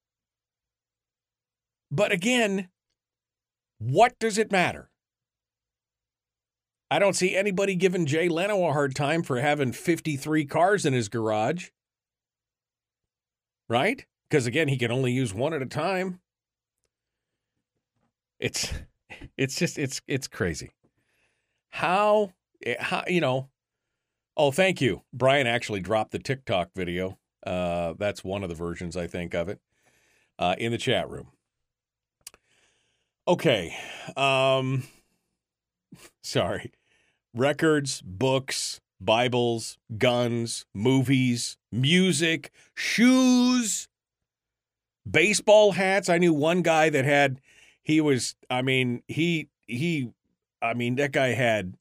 [1.92, 2.70] But again,
[3.84, 4.90] what does it matter?
[6.90, 10.94] I don't see anybody giving Jay Leno a hard time for having 53 cars in
[10.94, 11.70] his garage.
[13.68, 14.06] Right?
[14.30, 16.20] Because again, he can only use one at a time.
[18.40, 18.72] It's
[19.38, 20.72] it's just it's it's crazy.
[21.70, 22.32] How
[22.66, 23.50] eh, how you know?
[24.38, 25.01] Oh, thank you.
[25.14, 27.18] Brian actually dropped the TikTok video.
[27.46, 29.60] Uh, that's one of the versions I think of it
[30.39, 31.28] uh, in the chat room.
[33.28, 33.75] Okay.
[34.17, 34.83] Um,
[36.24, 36.71] sorry.
[37.33, 43.87] Records, books, Bibles, guns, movies, music, shoes,
[45.09, 46.09] baseball hats.
[46.09, 47.39] I knew one guy that had
[47.83, 50.09] he was i mean he he
[50.62, 51.75] i mean that guy had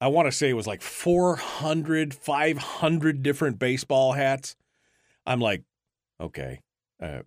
[0.00, 4.56] i want to say it was like 400 500 different baseball hats
[5.26, 5.62] i'm like
[6.20, 6.60] okay
[7.00, 7.20] uh,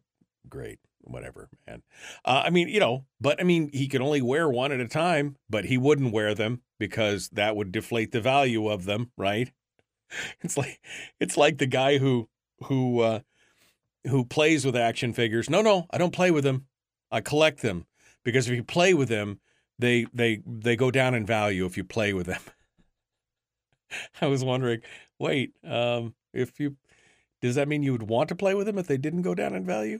[0.49, 1.82] great whatever man.
[2.26, 4.88] Uh, i mean you know but i mean he could only wear one at a
[4.88, 9.52] time but he wouldn't wear them because that would deflate the value of them right?
[10.41, 10.82] It's like
[11.22, 12.28] it's like the guy who
[12.64, 13.22] who uh
[14.10, 15.49] who plays with action figures.
[15.49, 16.65] No no i don't play with them.
[17.11, 17.86] I collect them
[18.23, 19.40] because if you play with them,
[19.80, 22.41] they they they go down in value if you play with them.
[24.22, 24.82] I was wondering,
[25.19, 26.78] wait, um, if you
[27.41, 29.56] does that mean you would want to play with them if they didn't go down
[29.56, 29.99] in value?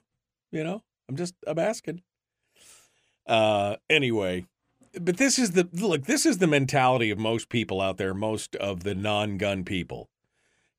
[0.52, 2.04] You know, I'm just I'm asking.
[3.28, 4.46] Uh, anyway,
[4.98, 6.06] but this is the look.
[6.06, 8.14] This is the mentality of most people out there.
[8.14, 10.10] Most of the non-gun people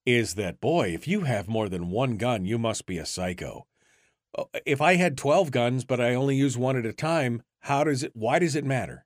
[0.07, 3.67] is that boy, if you have more than one gun, you must be a psycho.
[4.37, 7.85] Uh, if I had 12 guns, but I only use one at a time, how
[7.85, 9.05] does it, why does it matter?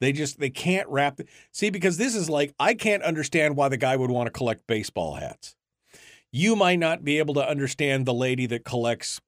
[0.00, 1.18] They just, they can't wrap,
[1.50, 4.66] see, because this is like, I can't understand why the guy would want to collect
[4.66, 5.56] baseball hats.
[6.36, 9.20] You might not be able to understand the lady that collects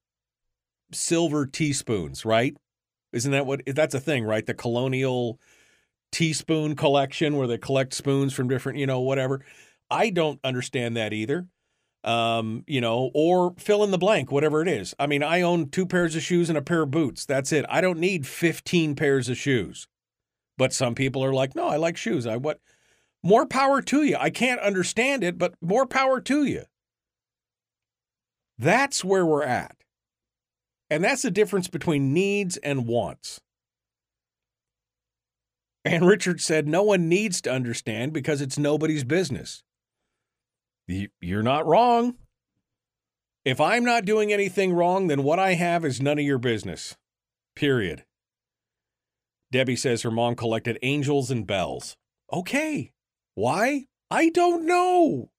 [0.91, 2.57] silver teaspoons, right?
[3.13, 4.45] Isn't that what that's a thing, right?
[4.45, 5.39] The colonial
[6.11, 9.45] teaspoon collection where they collect spoons from different, you know, whatever.
[9.89, 11.47] I don't understand that either.
[12.03, 14.93] Um, you know, or fill in the blank, whatever it is.
[14.99, 17.25] I mean, I own two pairs of shoes and a pair of boots.
[17.25, 17.65] That's it.
[17.69, 19.87] I don't need 15 pairs of shoes.
[20.59, 22.27] But some people are like, no, I like shoes.
[22.27, 22.59] I what
[23.23, 24.17] more power to you.
[24.19, 26.65] I can't understand it, but more power to you.
[28.59, 29.77] That's where we're at.
[30.89, 33.41] And that's the difference between needs and wants.
[35.85, 39.63] And Richard said, no one needs to understand because it's nobody's business.
[41.21, 42.15] You're not wrong.
[43.45, 46.97] If I'm not doing anything wrong, then what I have is none of your business.
[47.55, 48.05] Period.
[49.53, 51.97] Debbie says her mom collected angels and bells.
[52.33, 52.93] Okay.
[53.35, 53.87] Why?
[54.11, 55.31] I don't know.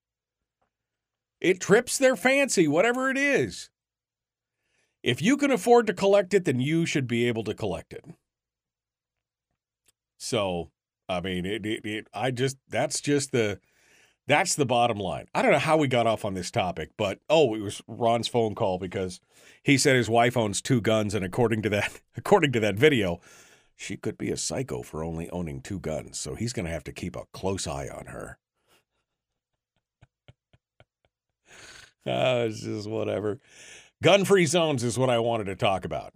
[1.39, 3.69] It trips their fancy, whatever it is.
[5.03, 8.03] If you can afford to collect it, then you should be able to collect it.
[10.17, 10.71] So,
[11.07, 13.59] I mean, it, it, it, I just, that's just the,
[14.27, 15.27] that's the bottom line.
[15.33, 18.27] I don't know how we got off on this topic, but oh, it was Ron's
[18.27, 19.21] phone call because
[19.63, 23.21] he said his wife owns two guns, and according to that, according to that video,
[23.75, 26.19] she could be a psycho for only owning two guns.
[26.19, 28.39] So he's going to have to keep a close eye on her.
[32.07, 33.39] Oh, it's just whatever.
[34.03, 36.13] Gun free zones is what I wanted to talk about.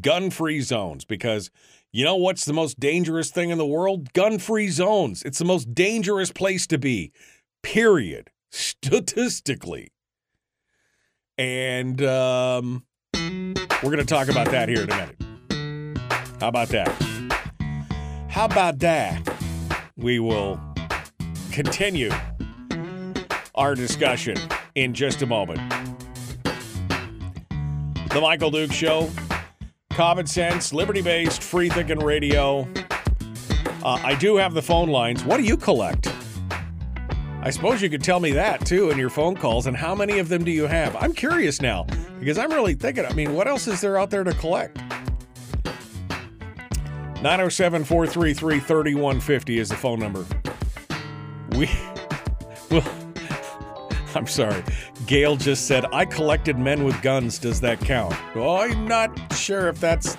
[0.00, 1.50] Gun free zones, because
[1.92, 4.12] you know what's the most dangerous thing in the world?
[4.14, 5.22] Gun free zones.
[5.22, 7.12] It's the most dangerous place to be,
[7.62, 9.92] period, statistically.
[11.36, 12.84] And um,
[13.14, 15.16] we're going to talk about that here in a minute.
[16.40, 16.88] How about that?
[18.28, 19.28] How about that?
[19.96, 20.58] We will
[21.52, 22.10] continue
[23.54, 24.38] our discussion
[24.74, 25.60] in just a moment.
[28.10, 29.10] The Michael Duke Show,
[29.90, 32.68] common sense, liberty based, free thinking radio.
[33.82, 35.24] Uh, I do have the phone lines.
[35.24, 36.12] What do you collect?
[37.44, 39.66] I suppose you could tell me that too in your phone calls.
[39.66, 40.94] And how many of them do you have?
[40.96, 41.86] I'm curious now
[42.20, 43.04] because I'm really thinking.
[43.04, 44.76] I mean, what else is there out there to collect?
[47.22, 50.24] 907 433 3150 is the phone number.
[51.56, 51.68] We.
[52.70, 53.01] Well,
[54.16, 54.62] I'm sorry.
[55.06, 57.38] Gail just said, I collected men with guns.
[57.38, 58.14] Does that count?
[58.34, 60.16] Well, I'm not sure if that's.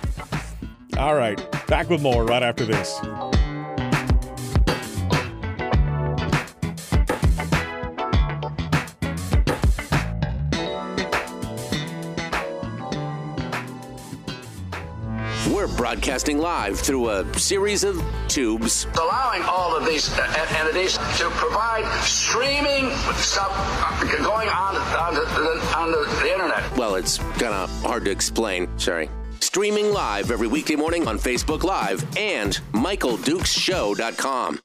[0.98, 1.40] All right.
[1.66, 2.98] Back with more right after this.
[15.64, 18.86] We're broadcasting live through a series of tubes.
[19.00, 25.26] Allowing all of these uh, entities to provide streaming stuff uh, going on on the,
[25.74, 26.76] on the, the internet.
[26.76, 28.78] Well, it's kind of hard to explain.
[28.78, 29.08] Sorry.
[29.40, 34.60] Streaming live every weekday morning on Facebook Live and MichaelDukesShow.com.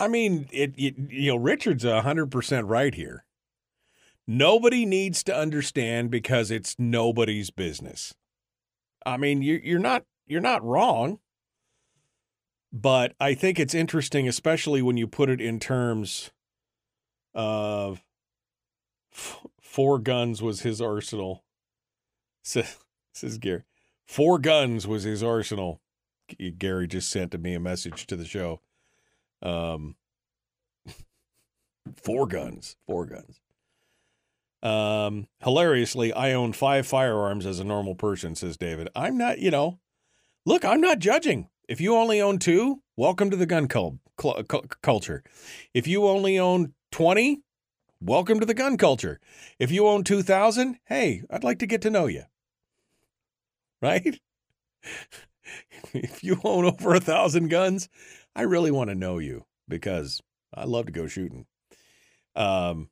[0.00, 3.24] I mean, it, it you know, Richard's hundred percent right here.
[4.26, 8.14] Nobody needs to understand because it's nobody's business.
[9.04, 11.18] I mean, you're you're not you're not wrong,
[12.72, 16.30] but I think it's interesting, especially when you put it in terms
[17.34, 18.02] of
[19.60, 21.44] four guns was his arsenal.
[22.42, 23.62] Says Gary,
[24.06, 25.80] four guns was his arsenal.
[26.58, 28.60] Gary just sent me a message to the show.
[29.42, 29.96] Um,
[32.02, 33.40] four guns, four guns.
[34.64, 38.88] Um, hilariously, I own five firearms as a normal person, says David.
[38.96, 39.78] I'm not, you know,
[40.46, 41.50] look, I'm not judging.
[41.68, 45.22] If you only own two, welcome to the gun cul- cul- culture.
[45.74, 47.42] If you only own 20,
[48.00, 49.20] welcome to the gun culture.
[49.58, 52.24] If you own 2,000, hey, I'd like to get to know you.
[53.82, 54.18] Right?
[55.92, 57.90] if you own over a thousand guns,
[58.34, 60.22] I really want to know you because
[60.54, 61.44] I love to go shooting.
[62.34, 62.88] Um,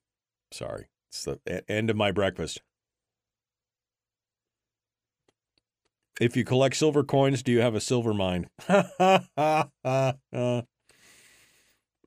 [0.51, 0.89] sorry.
[1.13, 2.63] It's the end of my breakfast.
[6.19, 8.49] If you collect silver coins, do you have a silver mine?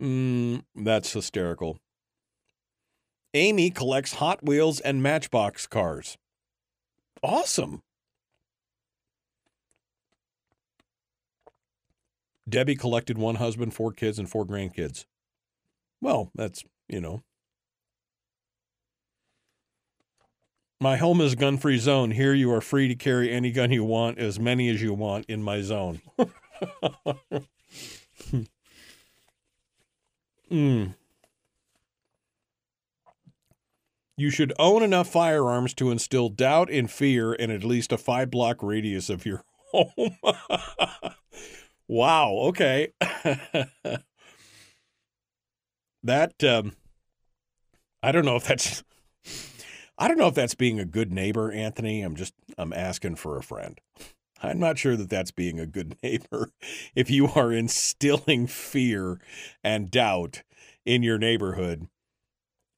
[0.02, 1.78] mm, that's hysterical.
[3.36, 6.18] Amy collects Hot Wheels and Matchbox cars.
[7.22, 7.84] Awesome.
[12.50, 15.06] Debbie collected one husband, four kids, and four grandkids.
[16.02, 17.24] Well, that's, you know,
[20.80, 22.12] My home is gun free zone.
[22.12, 25.26] Here you are free to carry any gun you want, as many as you want
[25.30, 26.02] in my zone.
[30.52, 30.94] mm.
[34.18, 38.30] You should own enough firearms to instill doubt and fear in at least a five
[38.30, 40.18] block radius of your home.
[41.88, 42.32] wow.
[42.48, 42.94] Okay.
[46.04, 46.74] that, um,
[48.04, 48.84] I don't know if that's.
[49.98, 52.02] I don't know if that's being a good neighbor, Anthony.
[52.02, 53.80] I'm just, I'm asking for a friend.
[54.42, 56.52] I'm not sure that that's being a good neighbor
[56.96, 59.20] if you are instilling fear
[59.64, 60.44] and doubt
[60.86, 61.88] in your neighborhood.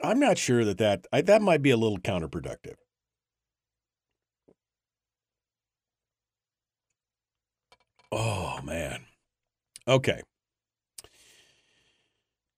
[0.02, 2.76] I'm not sure that that I, that might be a little counterproductive.
[8.12, 9.06] Oh man.
[9.88, 10.22] Okay.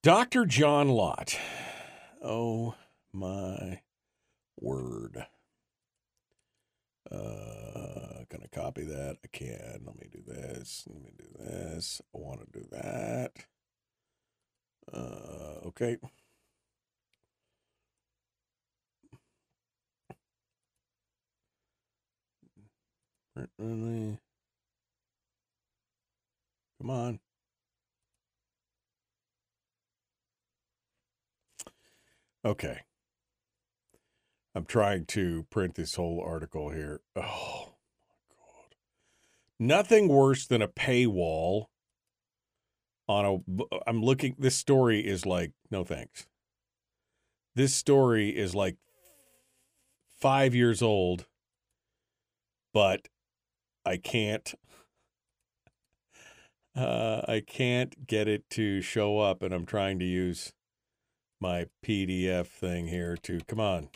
[0.04, 0.46] Dr.
[0.46, 1.38] John Lott.
[2.22, 2.76] Oh
[3.14, 3.80] my
[4.62, 5.26] word.
[7.12, 9.18] Uh, gonna copy that.
[9.24, 9.82] I can.
[9.86, 10.84] Let me do this.
[10.88, 12.02] Let me do this.
[12.16, 13.32] I want to do that.
[14.94, 15.98] Uh, okay.
[23.36, 23.50] Come
[26.90, 27.20] on.
[32.46, 32.80] Okay.
[34.60, 37.00] I'm trying to print this whole article here.
[37.16, 38.76] Oh my god.
[39.58, 41.68] Nothing worse than a paywall
[43.08, 46.28] on a I'm looking this story is like no thanks.
[47.56, 48.76] This story is like
[50.20, 51.26] 5 years old
[52.74, 53.08] but
[53.86, 54.54] I can't
[56.76, 60.52] uh, I can't get it to show up and I'm trying to use
[61.40, 63.88] my PDF thing here to come on.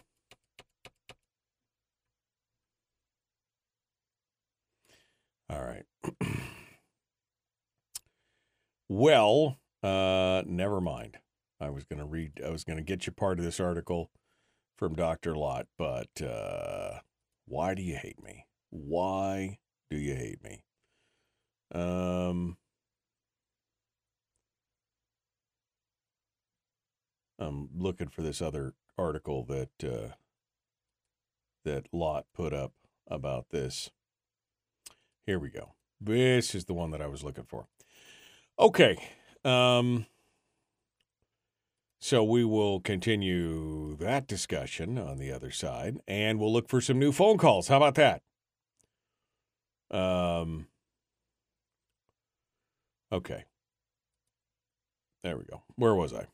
[5.54, 5.86] All right.
[8.90, 11.18] well, uh, never mind.
[11.60, 14.10] I was going to read, I was going to get you part of this article
[14.80, 15.36] from Dr.
[15.36, 17.02] Lott, but uh,
[17.46, 18.48] why do you hate me?
[18.72, 19.60] Why
[19.92, 20.64] do you hate me?
[21.72, 22.58] Um,
[27.38, 30.14] I'm looking for this other article that uh,
[31.64, 32.74] that Lott put up
[33.08, 33.92] about this.
[35.26, 35.74] Here we go.
[36.02, 37.68] This is the one that I was looking for.
[38.60, 38.98] Okay.
[39.46, 40.06] Um,
[42.00, 47.00] so we will continue that discussion on the other side, and we'll look for some
[47.00, 47.70] new phone calls.
[47.70, 48.22] How about that?
[49.90, 50.68] Um,
[53.12, 53.46] okay.
[55.24, 55.64] There we go.
[55.76, 56.26] Where was I?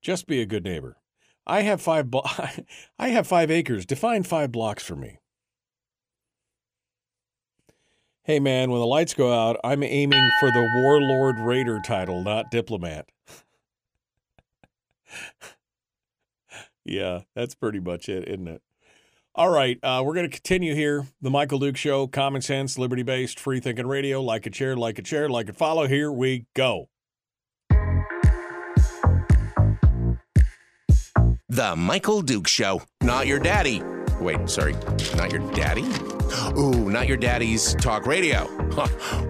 [0.00, 0.96] Just be a good neighbor.
[1.46, 2.10] I have five.
[2.10, 2.22] Blo-
[2.98, 3.84] I have five acres.
[3.84, 5.18] Define five blocks for me.
[8.30, 12.48] Hey man, when the lights go out, I'm aiming for the warlord raider title, not
[12.52, 13.08] diplomat.
[16.84, 18.62] yeah, that's pretty much it, isn't it?
[19.34, 21.08] All right, uh, we're going to continue here.
[21.20, 24.22] The Michael Duke Show, common sense, liberty based, free thinking radio.
[24.22, 25.88] Like it, share, like it, share, like it, follow.
[25.88, 26.88] Here we go.
[31.48, 32.82] The Michael Duke Show.
[33.02, 33.82] Not your daddy.
[34.20, 34.76] Wait, sorry.
[35.16, 35.82] Not your daddy?
[36.56, 38.44] Ooh, not your daddy's talk radio.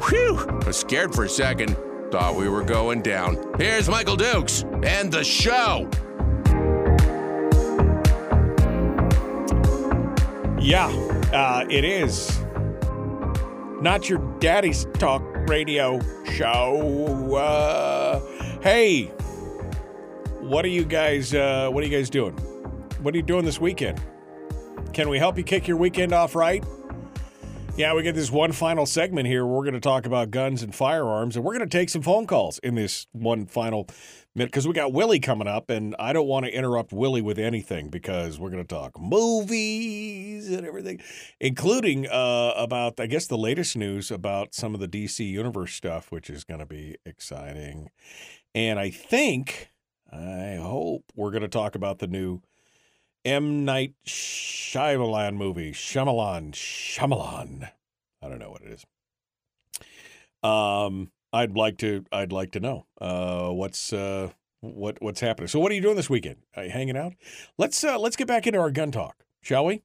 [0.08, 0.38] Whew.
[0.38, 1.76] I was scared for a second.
[2.10, 3.54] Thought we were going down.
[3.58, 5.88] Here's Michael Dukes and the show.
[10.60, 10.88] Yeah,
[11.32, 12.40] uh, it is.
[13.80, 16.00] Not your daddy's talk radio
[16.32, 17.34] show.
[17.34, 18.20] Uh,
[18.60, 19.04] hey,
[20.40, 21.32] what are you guys?
[21.32, 22.34] Uh, what are you guys doing?
[23.02, 24.02] What are you doing this weekend?
[24.92, 26.62] Can we help you kick your weekend off right?
[27.76, 29.46] Yeah, we get this one final segment here.
[29.46, 32.26] We're going to talk about guns and firearms, and we're going to take some phone
[32.26, 33.88] calls in this one final
[34.34, 37.38] minute because we got Willie coming up, and I don't want to interrupt Willie with
[37.38, 41.00] anything because we're going to talk movies and everything,
[41.40, 46.12] including uh, about, I guess, the latest news about some of the DC Universe stuff,
[46.12, 47.88] which is going to be exciting.
[48.54, 49.70] And I think,
[50.12, 52.42] I hope, we're going to talk about the new
[53.24, 53.64] M.
[53.64, 55.72] Night Shyamalan movie.
[55.72, 56.52] Shyamalan.
[56.52, 57.70] Shyamalan.
[58.22, 58.86] I don't know what it is.
[60.42, 62.04] Um, I'd like to.
[62.12, 64.30] I'd like to know uh, what's uh,
[64.60, 65.48] what what's happening.
[65.48, 66.36] So, what are you doing this weekend?
[66.56, 67.14] Are you hanging out?
[67.58, 69.82] Let's uh, let's get back into our gun talk, shall we?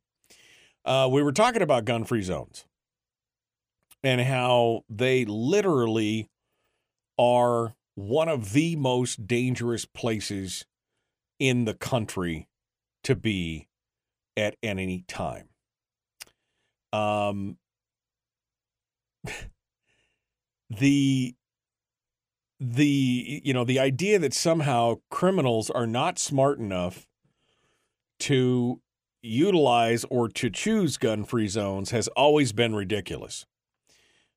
[0.86, 2.66] Uh, we were talking about gun-free zones
[4.04, 6.30] and how they literally
[7.18, 10.66] are one of the most dangerous places
[11.40, 12.48] in the country
[13.06, 13.68] to be
[14.36, 15.48] at any time.
[16.92, 17.58] Um,
[20.70, 21.36] the
[22.60, 27.06] the you know the idea that somehow criminals are not smart enough
[28.20, 28.82] to
[29.22, 33.46] utilize or to choose gun free zones has always been ridiculous.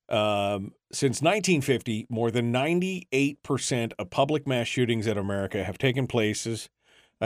[0.09, 6.71] Um, since 1950, more than 98% of public mass shootings in America have taken places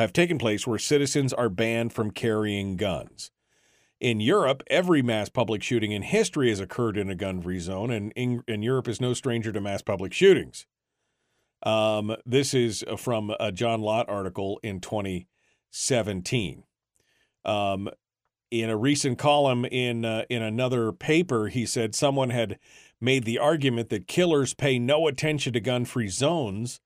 [0.01, 3.31] have taken place where citizens are banned from carrying guns.
[4.01, 8.13] In Europe, every mass public shooting in history has occurred in a gun-free zone, and,
[8.17, 10.67] in, and Europe is no stranger to mass public shootings.
[11.63, 16.65] Um, this is from a John Lott article in 2017.
[17.45, 17.89] Um,
[18.51, 22.59] in a recent column in uh, in another paper, he said someone had
[23.01, 26.81] made the argument that killers pay no attention to gun-free zones.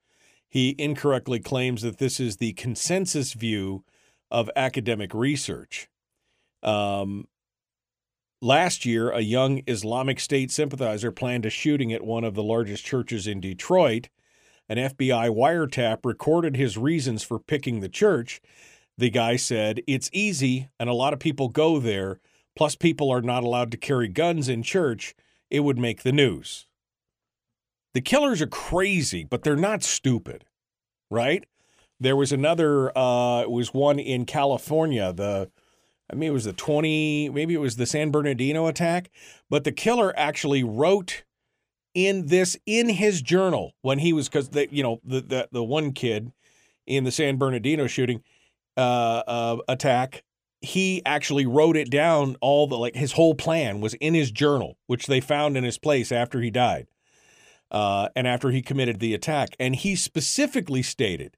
[0.57, 3.85] He incorrectly claims that this is the consensus view
[4.31, 5.91] of academic research.
[6.63, 7.29] Um,
[8.41, 12.87] last year, a young Islamic State sympathizer planned a shooting at one of the largest
[12.87, 14.09] churches in Detroit.
[14.67, 18.41] An FBI wiretap recorded his reasons for picking the church.
[18.97, 22.19] The guy said, It's easy, and a lot of people go there.
[22.57, 25.15] Plus, people are not allowed to carry guns in church.
[25.51, 26.67] It would make the news.
[27.97, 30.45] The killers are crazy, but they're not stupid,
[31.11, 31.47] right?
[31.99, 35.15] There was another, uh, it was one in California.
[35.15, 35.51] The,
[36.13, 39.11] I mean, it was the 20, maybe it was the San Bernardino attack,
[39.49, 41.25] but the killer actually wrote
[41.95, 45.93] in this in his journal when he was, because, you know, the, the, the one
[45.93, 46.33] kid
[46.87, 48.23] in the San Bernardino shooting
[48.77, 50.23] uh, uh, attack,
[50.61, 54.77] he actually wrote it down all the, like his whole plan was in his journal,
[54.87, 56.89] which they found in his place after he died
[57.71, 59.57] uh, and after he committed the attack.
[59.59, 61.37] And he specifically stated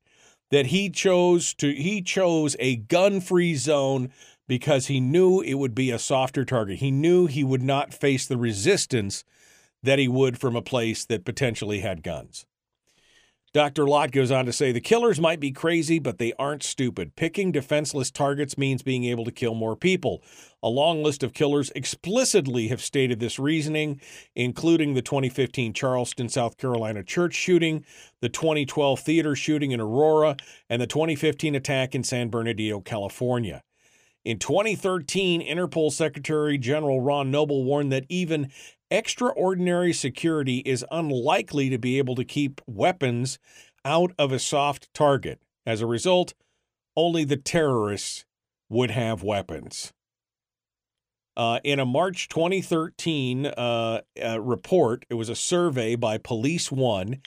[0.51, 4.11] that he chose to he chose a gun-free zone
[4.47, 6.79] because he knew it would be a softer target.
[6.79, 9.25] He knew he would not face the resistance
[9.83, 12.47] that he would from a place that potentially had guns.
[13.55, 13.87] Dr.
[13.87, 17.17] Lott goes on to say the killers might be crazy, but they aren't stupid.
[17.17, 20.23] Picking defenseless targets means being able to kill more people.
[20.63, 24.01] A long list of killers explicitly have stated this reasoning,
[24.37, 27.87] including the 2015 Charleston, South Carolina church shooting,
[28.21, 30.37] the 2012 theater shooting in Aurora,
[30.69, 33.63] and the 2015 attack in San Bernardino, California.
[34.29, 38.51] In 2013, Interpol Secretary General Ron Noble warned that even
[38.91, 43.39] extraordinary security is unlikely to be able to keep weapons
[43.87, 45.41] out of a soft target.
[45.65, 46.35] As a result,
[46.95, 48.27] only the terrorists
[48.69, 49.95] would have weapons.
[51.35, 57.23] Uh, in a March 2013 uh, uh, report, it was a survey by Police One.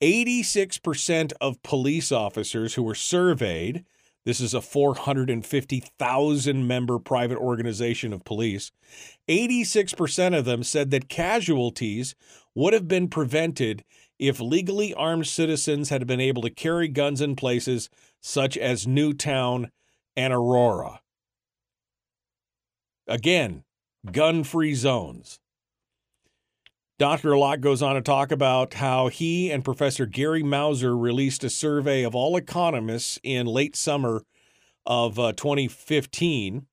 [0.00, 3.84] 86% of police officers who were surveyed
[4.28, 8.70] this is a 450,000 member private organization of police.
[9.26, 12.14] 86% of them said that casualties
[12.54, 13.84] would have been prevented
[14.18, 17.88] if legally armed citizens had been able to carry guns in places
[18.20, 19.70] such as Newtown
[20.14, 21.00] and Aurora.
[23.06, 23.64] Again,
[24.12, 25.38] gun free zones.
[26.98, 27.38] Dr.
[27.38, 32.02] Lott goes on to talk about how he and Professor Gary Mauser released a survey
[32.02, 34.24] of all economists in late summer
[34.84, 36.66] of uh, 2015.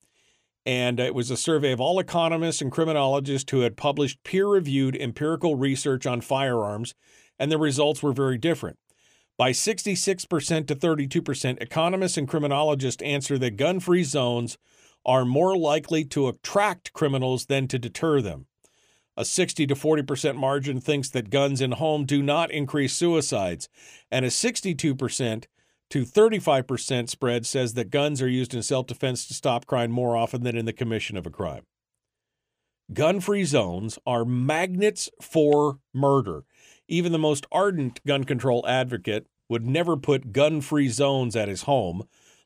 [0.66, 4.96] And it was a survey of all economists and criminologists who had published peer reviewed
[4.96, 6.96] empirical research on firearms,
[7.38, 8.80] and the results were very different.
[9.38, 14.58] By 66% to 32%, economists and criminologists answer that gun free zones
[15.06, 18.48] are more likely to attract criminals than to deter them.
[19.18, 23.70] A 60 to 40% margin thinks that guns in home do not increase suicides,
[24.12, 25.46] and a 62%
[25.90, 30.18] to 35% spread says that guns are used in self defense to stop crime more
[30.18, 31.66] often than in the commission of a crime.
[32.94, 36.44] Gun free zones are magnets for murder.
[36.88, 41.64] Even the most ardent gun control advocate would never put gun free zones at his
[41.64, 42.04] home.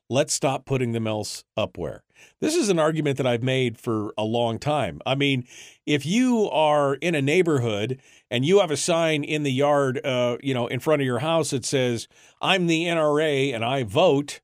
[0.09, 2.03] Let's stop putting them else up where.
[2.41, 5.01] This is an argument that I've made for a long time.
[5.05, 5.45] I mean,
[5.85, 10.37] if you are in a neighborhood and you have a sign in the yard, uh,
[10.41, 12.07] you know, in front of your house that says,
[12.41, 14.41] I'm the NRA and I vote,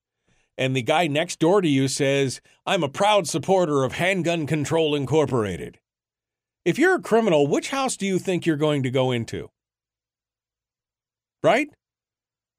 [0.58, 4.94] and the guy next door to you says, I'm a proud supporter of Handgun Control
[4.94, 5.80] Incorporated.
[6.64, 9.50] If you're a criminal, which house do you think you're going to go into?
[11.44, 11.70] Right?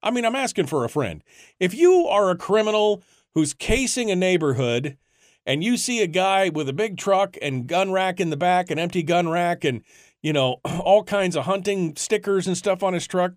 [0.02, 1.22] I mean, I'm asking for a friend.
[1.58, 3.02] If you are a criminal
[3.34, 4.96] who's casing a neighborhood
[5.44, 8.70] and you see a guy with a big truck and gun rack in the back,
[8.70, 9.82] an empty gun rack, and,
[10.22, 13.32] you know, all kinds of hunting stickers and stuff on his truck.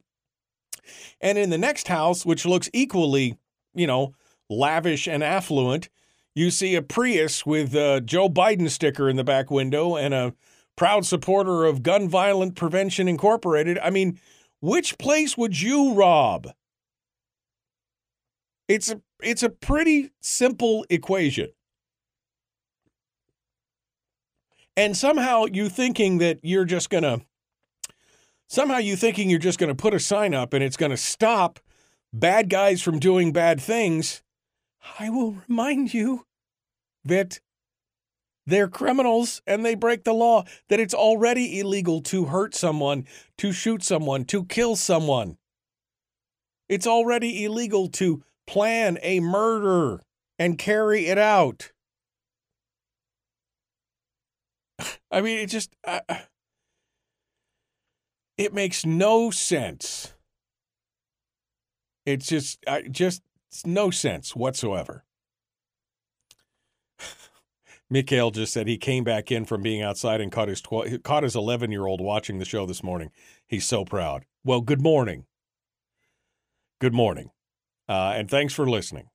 [1.22, 3.38] And in the next house, which looks equally,
[3.74, 4.14] you know,
[4.50, 5.90] lavish and affluent,
[6.34, 10.34] you see a Prius with a Joe Biden sticker in the back window and a
[10.76, 13.78] proud supporter of Gun Violent Prevention Incorporated.
[13.80, 14.20] I mean,
[14.60, 16.48] which place would you rob?
[18.68, 21.50] It's a it's a pretty simple equation.
[24.78, 27.22] And somehow you thinking that you're just going to
[28.48, 30.98] somehow you thinking you're just going to put a sign up and it's going to
[30.98, 31.60] stop
[32.14, 34.24] bad guys from doing bad things,
[35.00, 36.26] I will remind you
[37.04, 37.40] that
[38.50, 43.06] they're criminals and they break the law, that it's already illegal to hurt someone,
[43.38, 45.38] to shoot someone, to kill someone.
[46.68, 50.02] It's already illegal to plan a murder
[50.38, 51.72] and carry it out.
[55.12, 56.02] I mean, it just, uh,
[58.38, 60.14] it makes no sense.
[62.06, 63.22] It's just, I just
[63.52, 65.04] it's no sense whatsoever.
[67.90, 71.36] Mikhail just said he came back in from being outside and caught his caught his
[71.36, 73.12] 11 year old watching the show this morning.
[73.48, 74.26] He's so proud.
[74.44, 75.26] Well, good morning.
[76.80, 77.32] Good morning,
[77.90, 79.10] uh, and thanks for listening.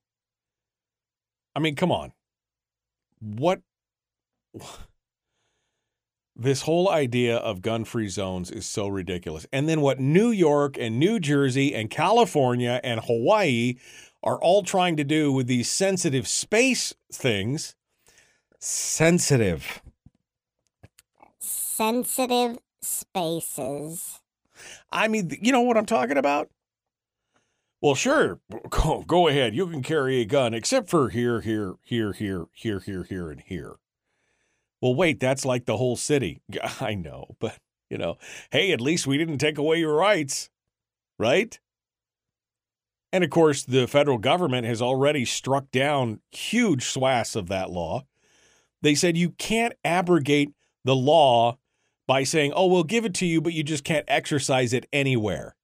[1.55, 2.13] I mean, come on,
[3.19, 3.61] what?
[6.37, 9.47] This whole idea of gun free zones is so ridiculous.
[9.53, 13.75] And then what New York and New Jersey and California and Hawaii
[14.21, 17.75] are all trying to do with these sensitive space things.
[18.67, 19.83] Sensitive.
[21.37, 24.21] Sensitive spaces.
[24.91, 26.49] I mean, you know what I'm talking about?
[27.79, 28.39] Well, sure.
[28.71, 29.53] Go, go ahead.
[29.53, 33.43] You can carry a gun, except for here, here, here, here, here, here, here, and
[33.45, 33.75] here.
[34.81, 36.41] Well, wait, that's like the whole city.
[36.81, 37.59] I know, but,
[37.91, 38.17] you know,
[38.49, 40.49] hey, at least we didn't take away your rights,
[41.19, 41.59] right?
[43.13, 48.05] And of course, the federal government has already struck down huge swaths of that law.
[48.85, 50.51] They said you can't abrogate
[50.83, 51.57] the law
[52.07, 55.55] by saying, oh, we'll give it to you, but you just can't exercise it anywhere.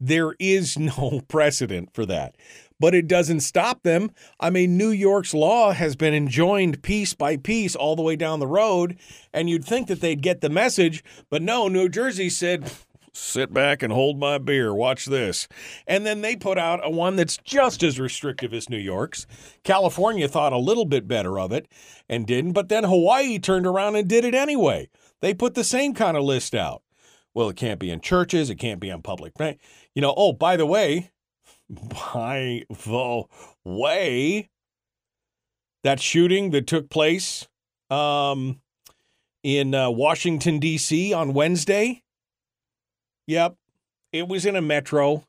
[0.00, 2.34] There is no precedent for that
[2.80, 4.10] but it doesn't stop them.
[4.38, 8.40] I mean, New York's law has been enjoined piece by piece all the way down
[8.40, 8.98] the road,
[9.32, 12.70] and you'd think that they'd get the message, but no, New Jersey said,
[13.12, 14.74] sit back and hold my beer.
[14.74, 15.48] Watch this.
[15.86, 19.26] And then they put out a one that's just as restrictive as New York's.
[19.64, 21.66] California thought a little bit better of it
[22.08, 24.88] and didn't, but then Hawaii turned around and did it anyway.
[25.20, 26.82] They put the same kind of list out.
[27.34, 29.34] Well, it can't be in churches, it can't be on public.
[29.94, 31.10] You know, oh, by the way,
[31.70, 33.24] by the
[33.64, 34.48] way,
[35.84, 37.46] that shooting that took place
[37.90, 38.60] um,
[39.42, 41.12] in uh, Washington, D.C.
[41.12, 42.02] on Wednesday.
[43.28, 43.56] Yep,
[44.10, 45.22] it was in a metro,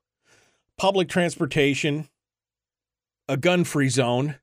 [0.78, 2.08] public transportation,
[3.28, 4.36] a gun free zone.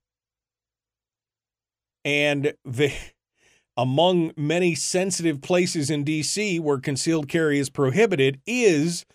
[2.04, 2.92] And the,
[3.74, 6.60] among many sensitive places in D.C.
[6.60, 9.06] where concealed carry is prohibited is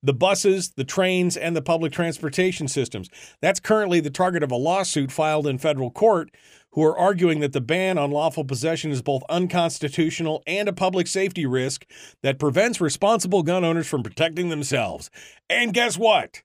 [0.00, 3.10] the buses, the trains, and the public transportation systems.
[3.42, 6.30] That's currently the target of a lawsuit filed in federal court
[6.72, 11.06] who are arguing that the ban on lawful possession is both unconstitutional and a public
[11.06, 11.86] safety risk
[12.22, 15.10] that prevents responsible gun owners from protecting themselves.
[15.48, 16.42] And guess what?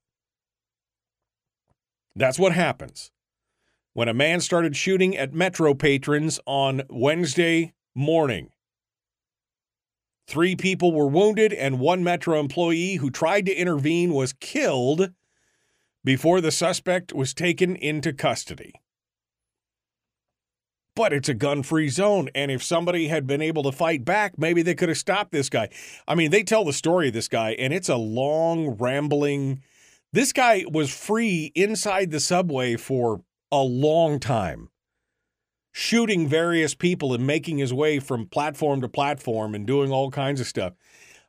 [2.16, 3.12] That's what happens
[3.94, 8.50] when a man started shooting at Metro patrons on Wednesday morning.
[10.28, 15.12] Three people were wounded, and one Metro employee who tried to intervene was killed
[16.04, 18.74] before the suspect was taken into custody.
[20.96, 22.30] But it's a gun free zone.
[22.36, 25.50] And if somebody had been able to fight back, maybe they could have stopped this
[25.50, 25.70] guy.
[26.08, 29.64] I mean, they tell the story of this guy, and it's a long, rambling.
[30.12, 34.70] This guy was free inside the subway for a long time
[35.74, 40.40] shooting various people and making his way from platform to platform and doing all kinds
[40.40, 40.74] of stuff.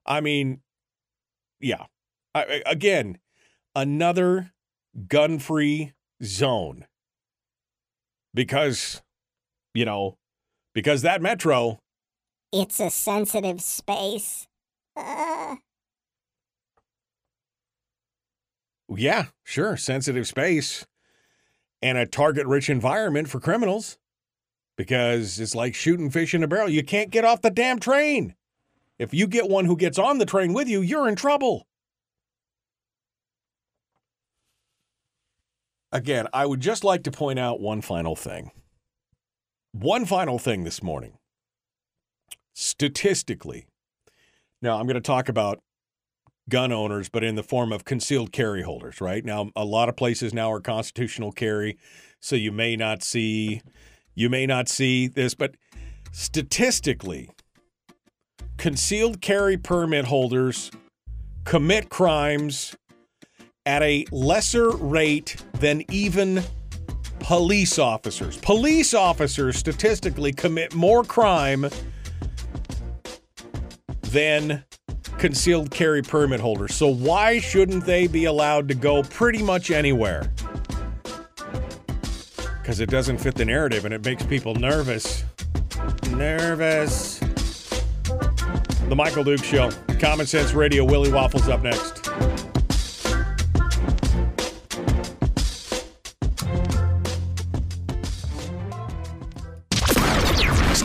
[0.07, 0.61] I mean,
[1.61, 1.87] yeah.
[2.35, 3.19] I, again,
[3.75, 4.53] another
[5.09, 6.87] gun free zone.
[8.35, 9.03] Because,
[9.75, 10.17] you know,
[10.75, 11.79] because that metro.
[12.53, 14.47] It's a sensitive space.
[14.97, 15.57] Uh...
[18.89, 19.77] Yeah, sure.
[19.77, 20.87] Sensitive space
[21.83, 23.99] and a target rich environment for criminals
[24.77, 26.69] because it's like shooting fish in a barrel.
[26.69, 28.35] You can't get off the damn train.
[28.99, 31.67] If you get one who gets on the train with you, you're in trouble.
[35.91, 38.51] Again, I would just like to point out one final thing.
[39.75, 41.15] One final thing this morning.
[42.55, 43.67] Statistically,
[44.63, 45.59] now I'm going to talk about
[46.49, 49.25] gun owners, but in the form of concealed carry holders, right?
[49.25, 51.77] Now, a lot of places now are constitutional carry,
[52.21, 53.63] so you may not see
[54.15, 55.57] you may not see this, but
[56.13, 57.31] statistically,
[58.57, 60.71] concealed carry permit holders
[61.43, 62.77] commit crimes
[63.67, 66.45] at a lesser rate than even
[67.25, 68.37] police officers.
[68.37, 71.71] Police officers statistically commit more crime
[74.03, 74.63] than
[75.17, 76.75] concealed carry permit holders.
[76.75, 80.31] So why shouldn't they be allowed to go pretty much anywhere?
[82.61, 85.25] Because it doesn't fit the narrative and it makes people nervous.
[86.11, 87.21] Nervous.
[88.89, 89.71] The Michael Duke Show.
[89.99, 90.85] Common Sense Radio.
[90.85, 92.05] Willie Waffles up next.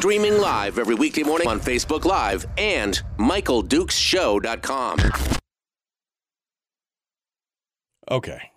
[0.10, 5.00] Streaming live every weekday morning on Facebook Live and MichaelDukesShow.com.
[8.10, 8.52] Okay.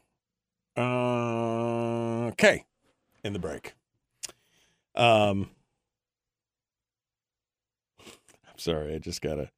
[0.74, 2.64] Uh, okay.
[3.22, 3.74] In the break.
[4.94, 5.50] Um,
[8.00, 8.94] I'm sorry.
[8.94, 9.50] I just got a,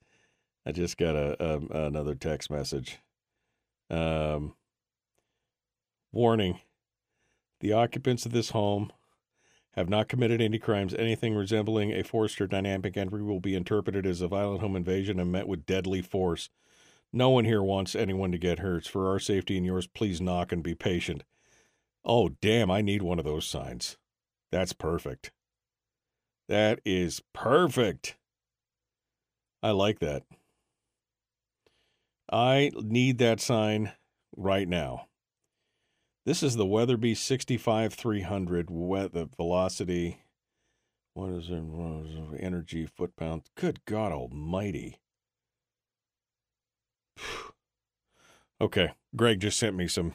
[0.67, 2.99] I just got a, um another text message.
[3.89, 4.57] Um,
[6.11, 6.59] warning:
[7.61, 8.91] the occupants of this home
[9.77, 10.95] have not committed any crimes.
[10.95, 15.19] Anything resembling a forced or dynamic entry will be interpreted as a violent home invasion
[15.19, 16.49] and met with deadly force.
[17.13, 18.87] No one here wants anyone to get hurt.
[18.87, 21.25] For our safety and yours, please knock and be patient.
[22.05, 23.97] Oh, damn, I need one of those signs.
[24.51, 25.33] That's perfect.
[26.49, 28.17] That is perfect.
[29.63, 30.25] I like that.
[32.31, 33.93] I need that sign
[34.37, 35.07] right now.
[36.27, 40.23] This is the Weatherby 65 300 the velocity.
[41.13, 41.63] What is it?
[41.63, 42.41] What is it?
[42.43, 43.43] Energy foot pound.
[43.57, 45.01] Good God Almighty.
[48.61, 50.15] okay, Greg just sent me some.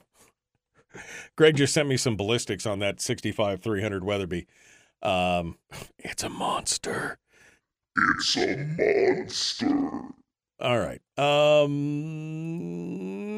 [1.35, 4.47] Greg just sent me some ballistics on that 65 300 Weatherby.
[5.03, 5.59] Um,
[5.99, 7.19] it's a monster.
[7.95, 10.15] It's a monster.
[10.59, 11.01] All right.
[11.19, 11.69] Um.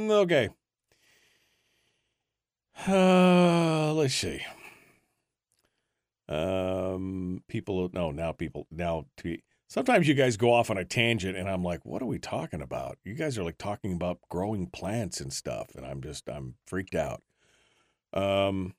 [0.10, 0.52] Okay.
[2.88, 4.41] Uh, let's see.
[6.28, 7.90] Um, people.
[7.94, 8.66] No, now people.
[8.72, 9.06] Now,
[9.68, 12.62] sometimes you guys go off on a tangent, and I'm like, "What are we talking
[12.62, 16.56] about?" You guys are like talking about growing plants and stuff, and I'm just, I'm
[16.66, 17.22] freaked out.
[18.14, 18.74] Um,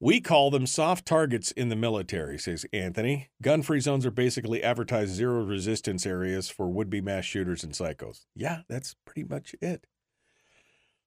[0.00, 3.30] we call them soft targets in the military, says Anthony.
[3.40, 7.72] Gun free zones are basically advertised zero resistance areas for would be mass shooters and
[7.72, 8.24] psychos.
[8.34, 9.86] Yeah, that's pretty much it.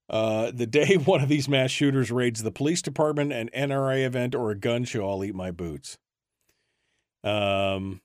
[0.10, 4.36] Uh, the day one of these mass shooters raids the police department, an NRA event,
[4.36, 5.98] or a gun show, I'll eat my boots.
[7.24, 8.02] Um,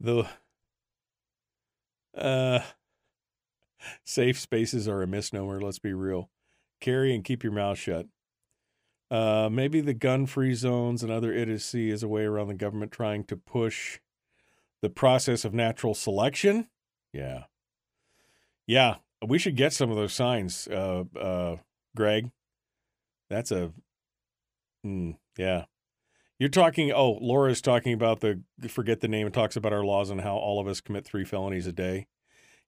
[0.00, 0.28] the
[2.16, 2.60] uh,
[4.04, 5.60] safe spaces are a misnomer.
[5.60, 6.30] Let's be real.
[6.80, 8.06] Carry and keep your mouth shut.
[9.10, 12.92] Uh, maybe the gun free zones and other idiocy is a way around the government
[12.92, 14.00] trying to push
[14.82, 16.68] the process of natural selection.
[17.12, 17.44] Yeah.
[18.66, 18.96] Yeah.
[19.26, 21.56] We should get some of those signs, uh, uh,
[21.96, 22.30] Greg.
[23.28, 23.72] That's a,
[24.86, 25.64] mm, yeah.
[26.38, 30.10] You're talking, oh, Laura's talking about the, forget the name, and talks about our laws
[30.10, 32.06] and how all of us commit three felonies a day.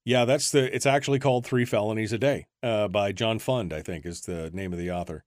[0.05, 3.83] Yeah, that's the, it's actually called Three Felonies a Day uh, by John Fund, I
[3.83, 5.25] think is the name of the author.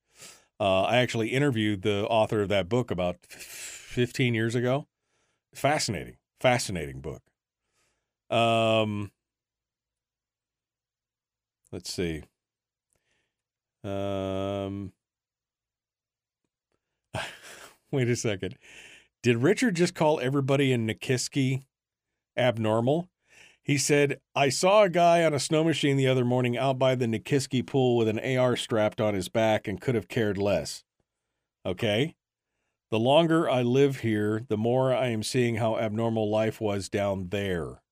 [0.60, 4.88] Uh, I actually interviewed the author of that book about 15 years ago.
[5.54, 7.22] Fascinating, fascinating book.
[8.30, 9.12] Um,
[11.74, 12.24] let's see.
[13.84, 14.94] Um,
[17.92, 18.56] wait a second.
[19.24, 21.66] Did Richard just call everybody in Nikiski
[22.38, 23.10] abnormal?
[23.64, 26.96] He said, I saw a guy on a snow machine the other morning out by
[26.96, 30.84] the Nikiski pool with an AR strapped on his back and could have cared less.
[31.66, 32.16] Okay?
[32.92, 37.30] The longer I live here, the more I am seeing how abnormal life was down
[37.30, 37.83] there.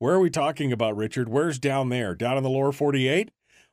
[0.00, 1.28] Where are we talking about, Richard?
[1.28, 2.14] Where's down there?
[2.14, 3.30] Down in the lower 48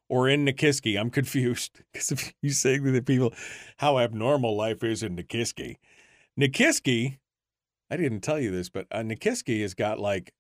[0.09, 0.99] or in Nikiski?
[0.99, 3.33] I'm confused because if you say to the people
[3.77, 5.77] how abnormal life is in Nikiski,
[6.37, 7.19] Nikiski,
[7.89, 10.33] I didn't tell you this, but uh, Nikiski has got like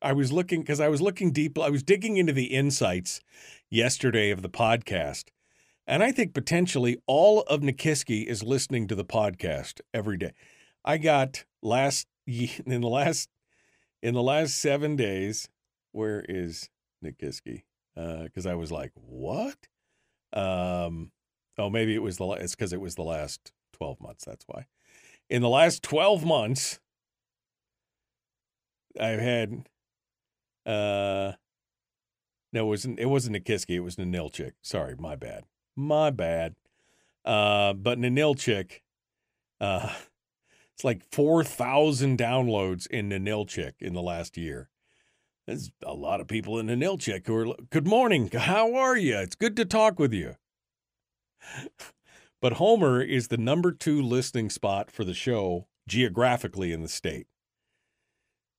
[0.00, 1.58] I was looking because I was looking deep.
[1.58, 3.20] I was digging into the insights
[3.68, 5.24] yesterday of the podcast,
[5.86, 10.32] and I think potentially all of Nikiski is listening to the podcast every day.
[10.86, 13.28] I got last in the last
[14.02, 15.48] in the last seven days.
[15.92, 16.70] Where is
[17.04, 17.62] Nikiski?
[17.94, 19.56] Because uh, I was like, what?
[20.32, 21.12] Um,
[21.58, 24.24] oh, maybe it was the it's because it was the last twelve months.
[24.24, 24.66] That's why.
[25.28, 26.80] In the last twelve months,
[28.98, 29.68] I've had
[30.64, 31.32] uh,
[32.52, 32.98] no, it wasn't.
[32.98, 33.76] It wasn't Nikiski.
[33.76, 34.52] It was Ninilchik.
[34.62, 35.44] Sorry, my bad.
[35.74, 36.54] My bad.
[37.24, 38.80] Uh, but Ninilchik,
[39.60, 39.94] uh,
[40.82, 44.68] it's like four thousand downloads in Ninilchik in the last year.
[45.46, 48.28] There's a lot of people in the Nilchek who are, good morning.
[48.32, 49.16] How are you?
[49.18, 50.34] It's good to talk with you.
[52.40, 57.28] But Homer is the number two listening spot for the show geographically in the state.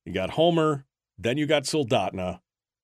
[0.06, 0.86] You got Homer,
[1.18, 2.40] then you got Soldotna,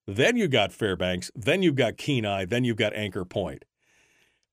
[0.05, 3.63] then you got Fairbanks, then you've got Kenai, then you've got Anchor Point.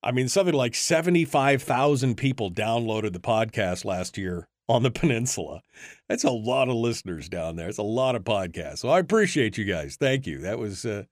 [0.01, 5.61] I mean, something like 75,000 people downloaded the podcast last year on the peninsula.
[6.07, 7.69] That's a lot of listeners down there.
[7.69, 8.79] It's a lot of podcasts.
[8.79, 9.95] So I appreciate you guys.
[9.95, 10.39] Thank you.
[10.39, 11.03] That was uh,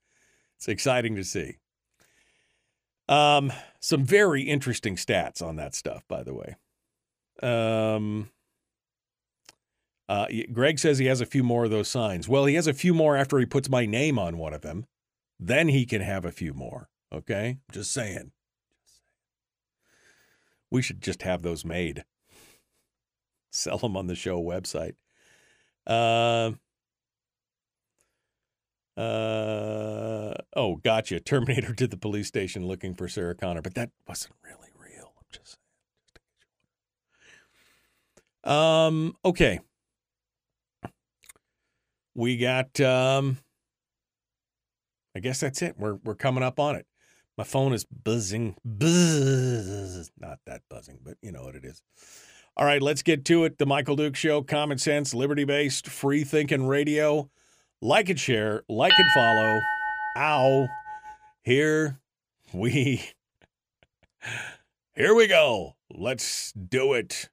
[0.56, 1.58] it's exciting to see.
[3.08, 6.56] Um, some very interesting stats on that stuff, by the way.
[7.42, 8.30] Um,
[10.08, 12.28] uh, Greg says he has a few more of those signs.
[12.28, 14.86] Well, he has a few more after he puts my name on one of them.
[15.38, 16.88] Then he can have a few more.
[17.12, 18.32] Okay, just saying.
[20.70, 22.04] We should just have those made.
[23.56, 24.96] Sell them on the show website.
[25.86, 26.52] Uh,
[29.00, 31.20] uh, oh, gotcha.
[31.20, 35.14] Terminator to the police station looking for Sarah Connor, but that wasn't really real.
[35.16, 35.56] I'm just
[38.44, 38.56] saying.
[38.56, 39.60] Um, okay.
[42.14, 43.38] We got um
[45.14, 45.76] I guess that's it.
[45.78, 46.86] We're we're coming up on it.
[47.38, 48.56] My phone is buzzing.
[48.64, 50.10] Buzz.
[50.18, 51.82] Not that buzzing, but you know what it is.
[52.58, 53.58] All right, let's get to it.
[53.58, 57.28] The Michael Duke Show, common sense, liberty based, free thinking radio.
[57.82, 59.60] Like and share, like and follow.
[60.16, 60.68] Ow.
[61.42, 62.00] Here
[62.54, 63.10] we
[64.94, 65.74] here we go.
[65.90, 67.28] Let's do it.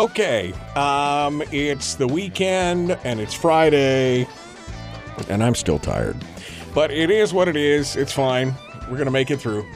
[0.00, 4.26] Okay, um, it's the weekend and it's Friday,
[5.28, 6.16] and I'm still tired.
[6.74, 7.96] But it is what it is.
[7.96, 8.54] It's fine.
[8.90, 9.66] We're gonna make it through.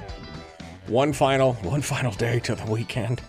[0.87, 3.21] One final, one final day to the weekend.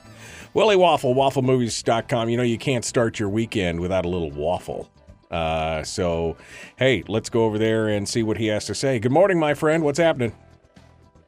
[0.53, 2.29] Willie Waffle, wafflemovies.com.
[2.29, 4.89] You know you can't start your weekend without a little waffle.
[5.29, 6.37] Uh, so,
[6.77, 8.99] hey, let's go over there and see what he has to say.
[8.99, 9.83] Good morning, my friend.
[9.83, 10.31] What's happening?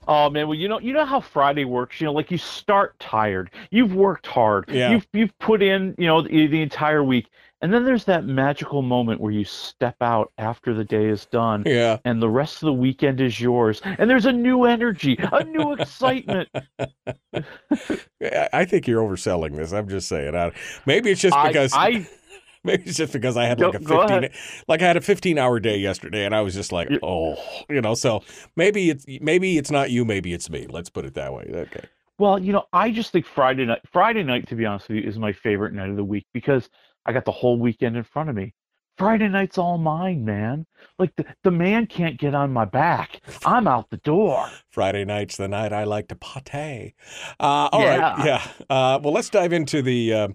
[0.08, 2.00] Oh man, well you know you know how Friday works.
[2.02, 4.92] You know, like you start tired, you've worked hard, Yeah.
[4.92, 7.28] you've you've put in you know the, the entire week,
[7.62, 11.64] and then there's that magical moment where you step out after the day is done,
[11.66, 11.98] Yeah.
[12.06, 15.74] and the rest of the weekend is yours, and there's a new energy, a new
[15.74, 16.50] excitement.
[18.22, 19.74] I I think you're overselling this.
[19.74, 20.36] I'm just saying.
[20.36, 20.52] I,
[20.86, 22.08] maybe it's just I- because I-
[22.68, 24.32] maybe it's just because I had Go- like a 15 ahead.
[24.68, 27.36] like I had a 15 hour day yesterday and I was just like, "Oh,
[27.70, 28.22] you know, so
[28.56, 30.68] maybe it's maybe it's not you, maybe it's me.
[30.70, 31.86] Let's put it that way." Okay.
[32.20, 35.04] Well, you know, I just think Friday night, Friday night, to be honest with you,
[35.10, 36.70] is my favorite night of the week because
[37.06, 38.54] I got the whole weekend in front of me.
[38.98, 40.66] Friday night's all mine, man.
[40.98, 43.22] Like the, the man can't get on my back.
[43.46, 44.50] I'm out the door.
[44.72, 46.96] Friday night's the night I like to pate.
[47.40, 48.26] Uh, all right, Yeah.
[48.26, 48.42] yeah.
[48.68, 50.28] Uh, well, let's dive into the uh,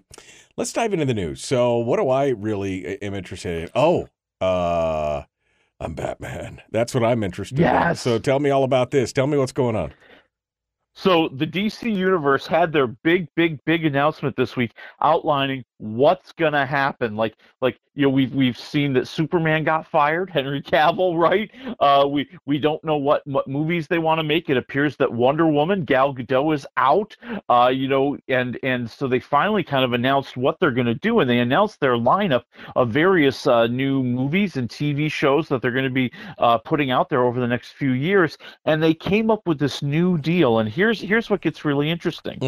[0.57, 1.43] let's dive into the news.
[1.43, 3.69] So, what do I really am interested in?
[3.75, 4.07] Oh,
[4.41, 5.23] uh,
[5.79, 6.61] I'm Batman.
[6.71, 7.63] That's what I'm interested in.
[7.63, 8.01] Yes.
[8.01, 9.13] So, tell me all about this.
[9.13, 9.93] Tell me what's going on.
[10.95, 16.65] So the DC universe had their big, big, big announcement this week outlining what's gonna
[16.65, 17.15] happen.
[17.15, 21.51] Like, like you know, we've we've seen that Superman got fired, Henry Cavill, right?
[21.79, 24.49] Uh, we we don't know what what movies they want to make.
[24.49, 27.15] It appears that Wonder Woman, Gal Gadot, is out.
[27.49, 31.19] Uh, you know, and and so they finally kind of announced what they're gonna do,
[31.19, 32.43] and they announced their lineup
[32.75, 36.91] of various uh, new movies and TV shows that they're going to be uh, putting
[36.91, 38.37] out there over the next few years.
[38.65, 40.59] And they came up with this new deal.
[40.59, 42.39] And here's here's what gets really interesting.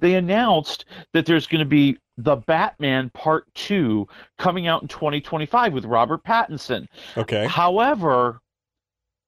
[0.00, 4.06] They announced that there's going to be the Batman Part Two
[4.38, 6.86] coming out in 2025 with Robert Pattinson.
[7.16, 7.46] Okay.
[7.46, 8.40] However,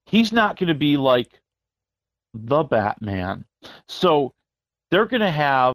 [0.05, 1.39] he's not going to be like
[2.33, 3.45] the Batman.
[3.87, 4.33] So
[4.91, 5.73] they're going to have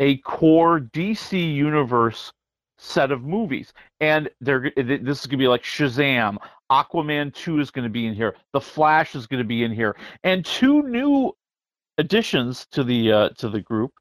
[0.00, 2.32] a core DC universe
[2.78, 6.36] set of movies, and they're this is going to be like Shazam.
[6.70, 8.34] Aquaman 2 is going to be in here.
[8.52, 11.32] The Flash is going to be in here, and two new
[11.98, 13.92] additions to the uh, to the group.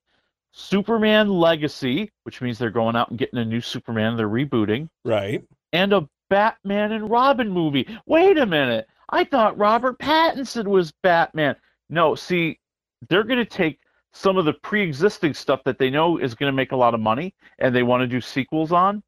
[0.52, 4.90] Superman Legacy, which means they're going out and getting a new Superman, they're rebooting.
[5.06, 5.44] Right.
[5.73, 7.88] And a Batman and Robin movie.
[8.06, 8.88] Wait a minute.
[9.10, 11.56] I thought Robert Pattinson was Batman.
[11.90, 12.60] No, see,
[13.10, 13.80] they're going to take
[14.14, 16.99] some of the pre-existing stuff that they know is going to make a lot of
[16.99, 19.03] money and they want to do sequels on,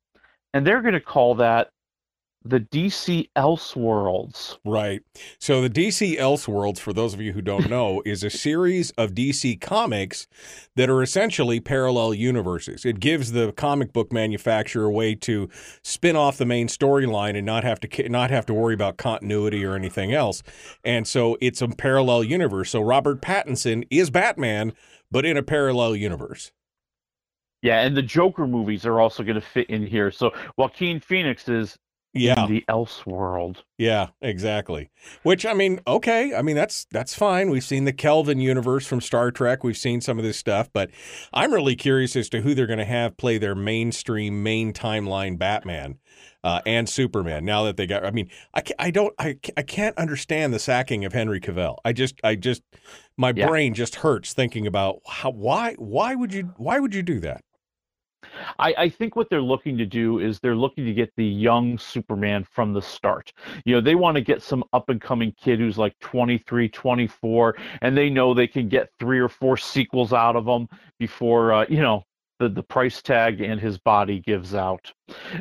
[0.54, 1.70] and they're going to call that
[2.46, 4.58] the DC Elseworlds.
[4.66, 5.02] Right.
[5.40, 9.12] So the DC Elseworlds, for those of you who don't know, is a series of
[9.12, 10.28] DC comics
[10.76, 12.86] that are essentially parallel universes.
[12.86, 15.50] It gives the comic book manufacturer a way to
[15.84, 19.64] spin off the main storyline and not have to not have to worry about continuity
[19.64, 20.44] or anything else.
[20.84, 22.72] And so it's a parallel universe.
[22.72, 24.74] So Robert Pattinson is Batman,
[25.12, 26.52] but in a parallel universe.
[27.62, 30.12] Yeah, and the Joker movies are also going to fit in here.
[30.12, 31.78] So Joaquin Phoenix is
[32.14, 32.46] yeah.
[32.48, 33.58] the Elseworld.
[33.78, 34.90] Yeah, exactly.
[35.24, 37.50] Which I mean, okay, I mean that's that's fine.
[37.50, 39.64] We've seen the Kelvin universe from Star Trek.
[39.64, 40.90] We've seen some of this stuff, but
[41.34, 45.38] I'm really curious as to who they're going to have play their mainstream main timeline
[45.38, 46.00] Batman.
[46.46, 47.46] Uh, and Superman.
[47.46, 50.60] Now that they got, I mean, I, can't, I don't, I, I can't understand the
[50.60, 51.78] sacking of Henry Cavill.
[51.86, 52.64] I just, I just,
[53.16, 53.48] my Yeah.
[53.48, 57.46] brain just hurts thinking about how, why, why would you, why would you do that?
[58.60, 61.78] I, I think what they're looking to do is they're looking to get the young
[61.78, 63.32] Superman from the start.
[63.66, 67.56] You know, they want to get some up and coming kid who's like 23, 24,
[67.82, 70.68] and they know they can get three or four sequels out of him
[71.00, 72.04] before, uh, you know,
[72.40, 74.92] the, the price tag and his body gives out.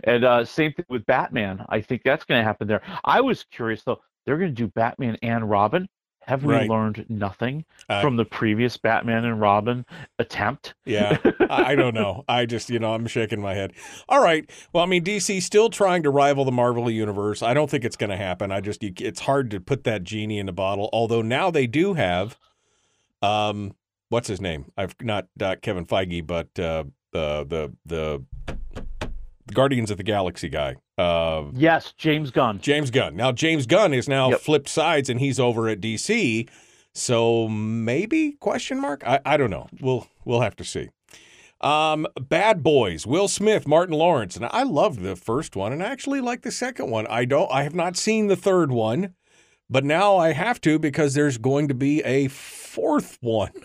[0.05, 1.65] And uh, same thing with Batman.
[1.69, 2.83] I think that's going to happen there.
[3.05, 5.89] I was curious, though, they're going to do Batman and Robin.
[6.27, 6.70] Have we Right.
[6.70, 9.85] learned nothing Uh, from the previous Batman and Robin
[10.19, 10.74] attempt?
[10.85, 11.16] Yeah,
[11.51, 12.24] I don't know.
[12.28, 13.73] I just, you know, I'm shaking my head.
[14.09, 14.49] All right.
[14.73, 17.43] Well, I mean, DC still trying to rival the Marvel universe.
[17.43, 18.53] I don't think it's going to happen.
[18.53, 20.89] I just, you- it's hard to put that genie in the bottle.
[20.93, 22.39] Although now they do have,
[23.20, 23.74] um,
[24.09, 24.66] what's his name?
[24.77, 28.24] I've not not Kevin Feige, but uh, the the the
[29.53, 30.77] Guardians of the Galaxy guy.
[30.99, 32.59] Uh, Yes, James Gunn.
[32.61, 33.16] James Gunn.
[33.16, 36.49] Now James Gunn is now flipped sides and he's over at DC.
[36.95, 39.03] So maybe question mark?
[39.07, 39.69] I, I don't know.
[39.81, 40.89] We'll we'll have to see.
[41.61, 45.87] Um, Bad Boys, Will Smith, Martin Lawrence, and I loved the first one and I
[45.87, 47.07] actually like the second one.
[47.07, 49.15] I don't I have not seen the third one,
[49.70, 53.53] but now I have to because there's going to be a fourth one.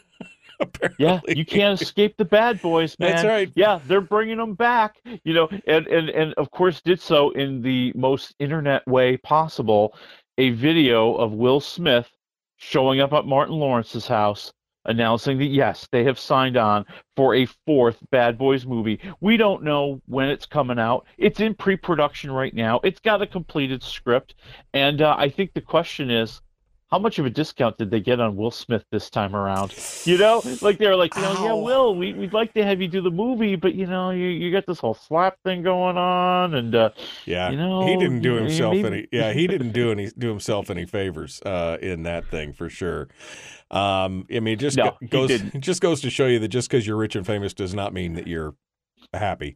[0.98, 3.12] Yeah, you can't escape the bad boys, man.
[3.12, 3.52] That's right.
[3.56, 5.00] Yeah, they're bringing them back.
[5.24, 9.96] You know, and and and of course did so in the most internet way possible.
[10.40, 12.10] A video of Will Smith
[12.58, 14.52] showing up at Martin Lawrence's house,
[14.86, 16.86] announcing that yes, they have signed on
[17.16, 19.00] for a fourth Bad Boys movie.
[19.20, 21.06] We don't know when it's coming out.
[21.18, 22.80] It's in pre-production right now.
[22.84, 24.36] It's got a completed script,
[24.74, 26.42] and uh, I think the question is.
[26.90, 29.74] How much of a discount did they get on Will Smith this time around?
[30.06, 32.82] You know, like they were like, you know, yeah, Will, we, we'd like to have
[32.82, 35.98] you do the movie, but you know, you, you got this whole slap thing going
[35.98, 36.92] on, and uh,
[37.26, 39.08] Yeah, you know, he didn't do himself maybe- any.
[39.12, 43.10] Yeah, he didn't do any do himself any favors uh, in that thing for sure.
[43.70, 46.48] Um, I mean, it just No, go- goes it just goes to show you that
[46.48, 48.56] just because you're rich and famous does not mean that you're
[49.14, 49.56] happy.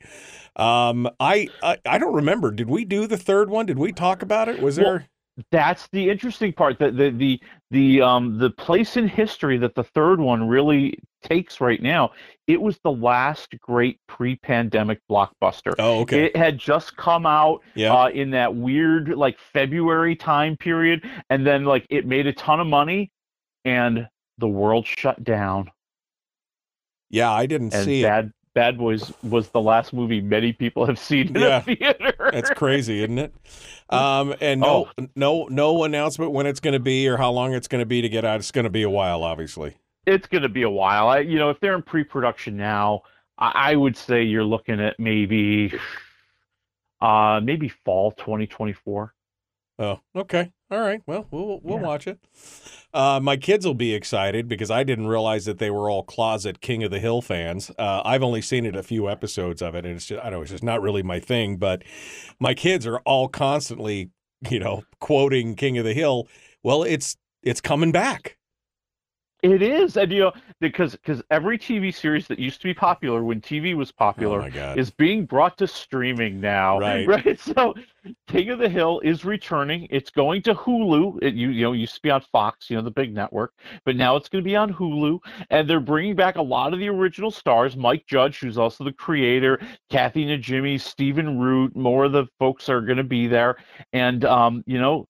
[0.58, 2.52] Um, I, I I don't remember.
[2.52, 3.66] Did we do the third one?
[3.66, 4.62] Did we talk about it?
[4.62, 5.08] Was Well, there?
[5.52, 6.78] That's the interesting part.
[6.80, 7.41] The the the
[7.72, 12.12] the um the place in history that the third one really takes right now.
[12.48, 15.74] It was the last great pre-pandemic blockbuster.
[15.80, 16.26] Oh, okay.
[16.26, 17.94] It had just come out Yeah.
[17.94, 22.60] uh, in that weird like February time period, and then like it made a ton
[22.60, 23.12] of money,
[23.64, 25.72] and the world shut down.
[27.10, 28.32] Yeah, I didn't and see it.
[28.53, 31.57] Bad Boys was the last movie many people have seen in Yeah.
[31.57, 32.14] a theater.
[32.32, 33.34] That's crazy, isn't it?
[33.91, 35.06] Um, and no, Oh.
[35.18, 38.02] no, no announcement when it's going to be or how long it's going to be
[38.02, 38.40] to get out.
[38.40, 39.76] It's going to be a while, obviously.
[40.06, 41.10] It's going to be a while.
[41.10, 43.02] I, you know, if they're in pre-production now,
[43.38, 45.73] I, I would say you're looking at maybe,
[47.02, 49.14] uh, maybe fall 2024.
[49.80, 50.53] Oh, okay.
[50.72, 51.02] All right.
[51.06, 52.18] Well, we'll we'll watch it.
[52.93, 56.61] Uh, my kids will be excited because I didn't realize that they were all closet
[56.61, 57.72] King of the Hill fans.
[57.77, 60.34] Uh, I've only seen it a few episodes of it, and it's just I don't
[60.34, 61.57] know it's just not really my thing.
[61.57, 61.84] But
[62.39, 64.11] my kids are all constantly,
[64.49, 66.30] you know, quoting King of the Hill.
[66.64, 68.38] Well, it's it's coming back.
[69.41, 73.23] It is, and you know, because because every TV series that used to be popular
[73.23, 76.80] when TV was popular Oh is being brought to streaming now.
[76.80, 77.07] Right.
[77.11, 77.39] Right.
[77.39, 77.73] So,
[78.27, 79.88] King of the Hill is returning.
[79.89, 81.23] It's going to Hulu.
[81.23, 83.53] It you you know used to be on Fox, you know, the big network,
[83.84, 85.19] but now it's going to be on Hulu,
[85.49, 87.76] and they're bringing back a lot of the original stars.
[87.76, 89.59] Mike Judge, who's also the creator,
[89.89, 91.76] Kathy Najimy, Stephen Root.
[91.76, 93.57] More of the folks are going to be there,
[93.91, 95.07] and um, you know,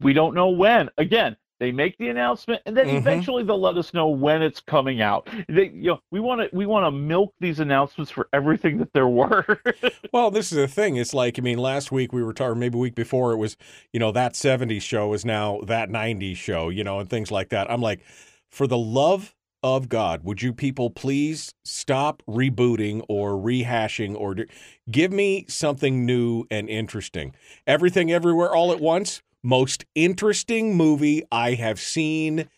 [0.00, 0.90] we don't know when.
[0.98, 2.98] Again, they make the announcement, and then Mhm.
[2.98, 5.28] eventually they'll let us know when it's coming out.
[5.48, 8.92] They, you know, we want to we want to milk these announcements for everything that
[8.92, 9.44] there were.
[10.12, 10.96] Well, this is the thing.
[10.96, 13.56] It's like I mean, last week we were talking, maybe week before it was,
[13.92, 17.50] you know, that '70s show is now that '90s show, you know, and things like
[17.50, 17.70] that.
[17.70, 18.00] I'm like,
[18.48, 24.46] for the love of God, would you people please stop rebooting or rehashing or do,
[24.90, 27.34] give me something new and interesting?
[27.66, 32.48] Everything Everywhere All at Once, most interesting movie I have seen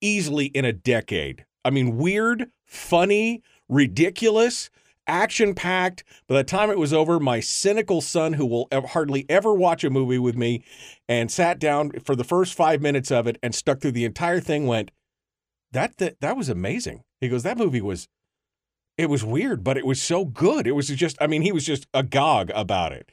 [0.00, 1.44] easily in a decade.
[1.64, 4.70] I mean, weird, funny, ridiculous,
[5.06, 6.04] action packed.
[6.28, 9.90] By the time it was over, my cynical son, who will hardly ever watch a
[9.90, 10.64] movie with me,
[11.08, 14.40] and sat down for the first five minutes of it and stuck through the entire
[14.40, 14.90] thing, went,
[15.72, 17.02] that, that, that was amazing.
[17.20, 18.08] He goes, that movie was.
[18.96, 20.66] It was weird, but it was so good.
[20.66, 23.10] It was just, I mean, he was just agog about it.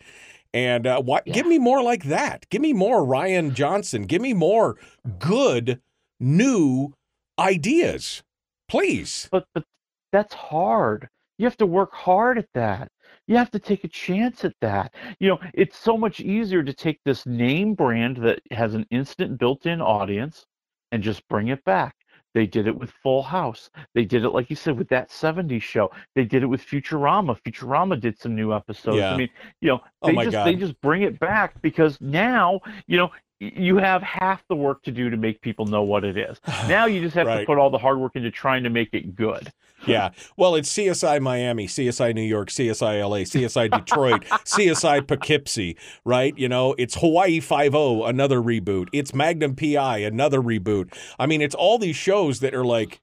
[0.56, 2.46] And uh, what, give me more like that.
[2.50, 4.04] Give me more Rian Johnson.
[4.04, 4.78] Give me more
[5.20, 5.82] good,
[6.18, 6.94] new
[7.38, 8.24] ideas,
[8.70, 9.28] please.
[9.30, 9.66] But but
[10.14, 11.10] that's hard.
[11.38, 12.90] You have to work hard at that.
[13.28, 14.94] You have to take a chance at that.
[15.20, 19.38] You know, it's so much easier to take this name brand that has an instant
[19.38, 20.46] built-in audience
[20.94, 21.96] and just bring it back.
[22.36, 23.70] They did it with Full House.
[23.94, 25.90] They did it, like you said, with that 70s show.
[26.16, 27.40] They did it with Futurama.
[27.42, 28.98] Futurama did some new episodes.
[28.98, 29.14] Yeah.
[29.14, 29.30] I mean,
[29.62, 30.46] you know, Oh they my just God.
[30.46, 33.10] they just bring it back because now, you know,
[33.40, 36.40] you have half the work to do to make people know what it is.
[36.68, 39.16] Now you just have to put all the hard work into trying to make it
[39.16, 39.52] good.
[39.86, 40.10] Yeah.
[40.36, 46.36] Well, it's CSI Miami, CSI New York, CSI LA, CSI Detroit, CSI Poughkeepsie, right?
[46.38, 48.88] You know, it's Hawaii 5 another reboot.
[48.92, 50.96] It's Magnum PI, another reboot.
[51.20, 53.00] I mean, it's all these shows that are like,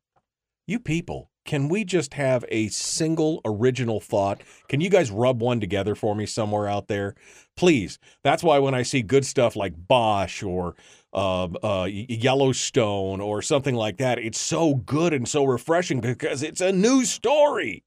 [0.66, 4.43] you people, can we just have a single original thought?
[4.69, 7.14] Can you guys rub one together for me somewhere out there?
[7.56, 7.98] Please.
[8.23, 10.77] That's why when I see good stuff like Bosch or
[11.12, 16.60] uh, uh, Yellowstone or something like that, it's so good and so refreshing because it's
[16.60, 17.85] a new story.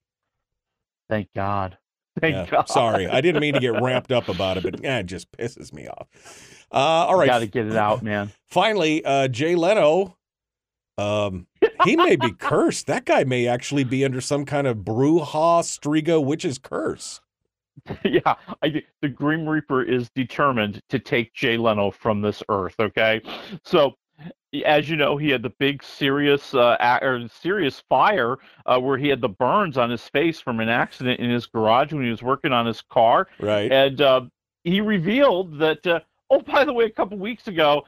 [1.10, 1.78] Thank God.
[2.20, 2.70] Thank Yeah, God.
[2.70, 5.74] Sorry, I didn't mean to get ramped up about it, but yeah, it just pisses
[5.74, 6.08] me off.
[6.72, 8.32] Uh, all right, Got to get it out, man.
[8.48, 10.18] Finally, uh, Jay Leno,
[10.98, 11.48] um,
[11.84, 12.88] he may be cursed.
[12.88, 17.22] That guy may actually be under some kind of Bruja Striga witch's curse.
[18.06, 22.76] yeah, I, the Grim Reaper is determined to take Jay Leno from this earth.
[22.80, 23.22] Okay,
[23.64, 23.96] so
[24.66, 29.08] as you know, he had the big serious uh, or serious fire uh, where he
[29.08, 32.24] had the burns on his face from an accident in his garage when he was
[32.24, 33.28] working on his car.
[33.40, 33.72] Right.
[33.72, 34.22] And uh,
[34.64, 35.86] he revealed that.
[35.86, 36.00] Uh,
[36.30, 37.84] oh, by the way, a couple weeks ago,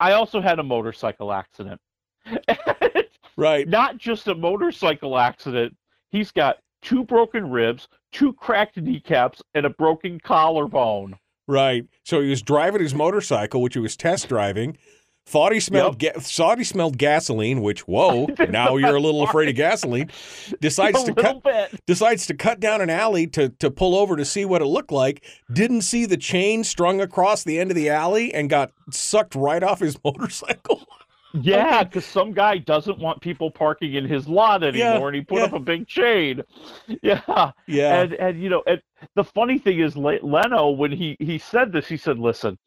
[0.00, 1.80] I also had a motorcycle accident.
[3.38, 3.66] right.
[3.66, 5.74] Not just a motorcycle accident.
[6.10, 11.16] He's got two broken ribs, two cracked kneecaps, and a broken collarbone.
[11.46, 11.86] Right.
[12.04, 14.76] So he was driving his motorcycle, which he was test driving.
[15.24, 19.50] Thought he smelled ga- thought he smelled gasoline, which whoa, now you're a little afraid
[19.50, 20.10] of gasoline.
[20.62, 21.84] Decides to cut bit.
[21.86, 24.90] decides to cut down an alley to to pull over to see what it looked
[24.90, 25.22] like.
[25.52, 29.62] Didn't see the chain strung across the end of the alley and got sucked right
[29.62, 30.86] off his motorcycle.
[31.34, 35.22] Yeah, because some guy doesn't want people parking in his lot anymore, Yeah, and he
[35.22, 35.42] put yeah.
[35.42, 36.42] up a big chain.
[37.02, 38.02] Yeah, Yeah.
[38.02, 38.80] And and you know, and
[39.14, 42.58] the funny thing is, Le- Leno, when he he said this, he said, "Listen,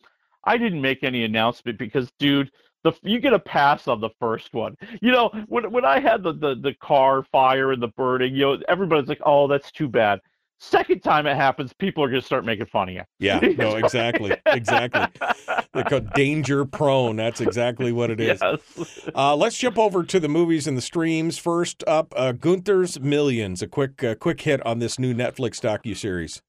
[0.45, 2.51] I didn't make any announcement because, dude."
[2.83, 4.75] The, you get a pass on the first one.
[5.01, 8.41] You know, when when I had the, the, the car fire and the burning, you
[8.41, 10.19] know, everybody's like, "Oh, that's too bad."
[10.63, 13.01] Second time it happens, people are gonna start making fun of you.
[13.17, 15.07] Yeah, no, exactly, exactly.
[15.73, 17.15] They're called danger prone.
[17.15, 18.39] That's exactly what it is.
[18.39, 19.09] Yes.
[19.15, 21.39] Uh, let's jump over to the movies and the streams.
[21.39, 23.63] First up, uh, Gunther's Millions.
[23.63, 26.43] A quick, uh, quick hit on this new Netflix docu series.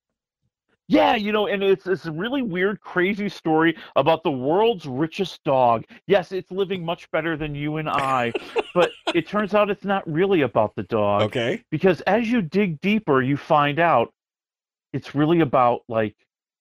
[0.92, 5.42] Yeah, you know, and it's it's a really weird, crazy story about the world's richest
[5.44, 5.84] dog.
[6.06, 8.32] Yes, it's living much better than you and I,
[8.74, 11.22] but it turns out it's not really about the dog.
[11.22, 11.62] Okay.
[11.70, 14.12] Because as you dig deeper, you find out
[14.92, 16.16] it's really about like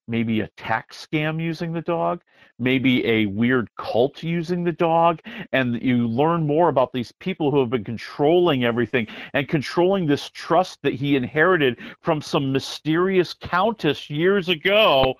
[0.08, 2.22] maybe a tax scam using the dog,
[2.62, 5.20] maybe a weird cult using the dog,
[5.52, 10.30] and you learn more about these people who have been controlling everything and controlling this
[10.30, 15.16] trust that he inherited from some mysterious countess years ago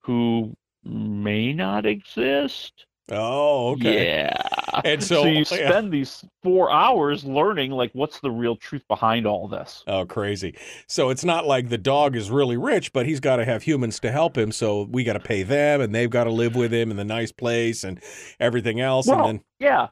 [0.00, 2.86] who may not exist.
[3.10, 4.06] Oh, okay.
[4.06, 4.80] Yeah.
[4.84, 5.44] And so- you yeah.
[5.44, 9.82] spend these four hours learning like what's the real truth behind all this.
[9.86, 10.56] Oh, crazy.
[10.86, 13.98] So it's not like the dog is really rich, but he's got to have humans
[14.00, 14.52] to help him.
[14.52, 17.04] So we got to pay them and they've got to live with him in the
[17.04, 18.02] nice place and
[18.40, 19.06] everything else.
[19.06, 19.88] Well, and then, yeah.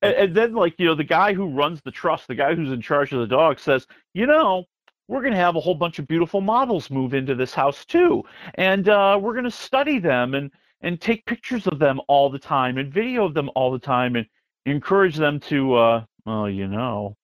[0.00, 2.70] And, and then, like, you know, the guy who runs the trust, the guy who's
[2.70, 4.64] in charge of the dog says, you know,
[5.08, 8.22] we're going to have a whole bunch of beautiful models move into this house too.
[8.54, 10.50] And uh, we're going to study them and,
[10.84, 14.14] and take pictures of them all the time and video of them all the time
[14.16, 14.26] and
[14.66, 17.16] encourage them to, uh, well, you know.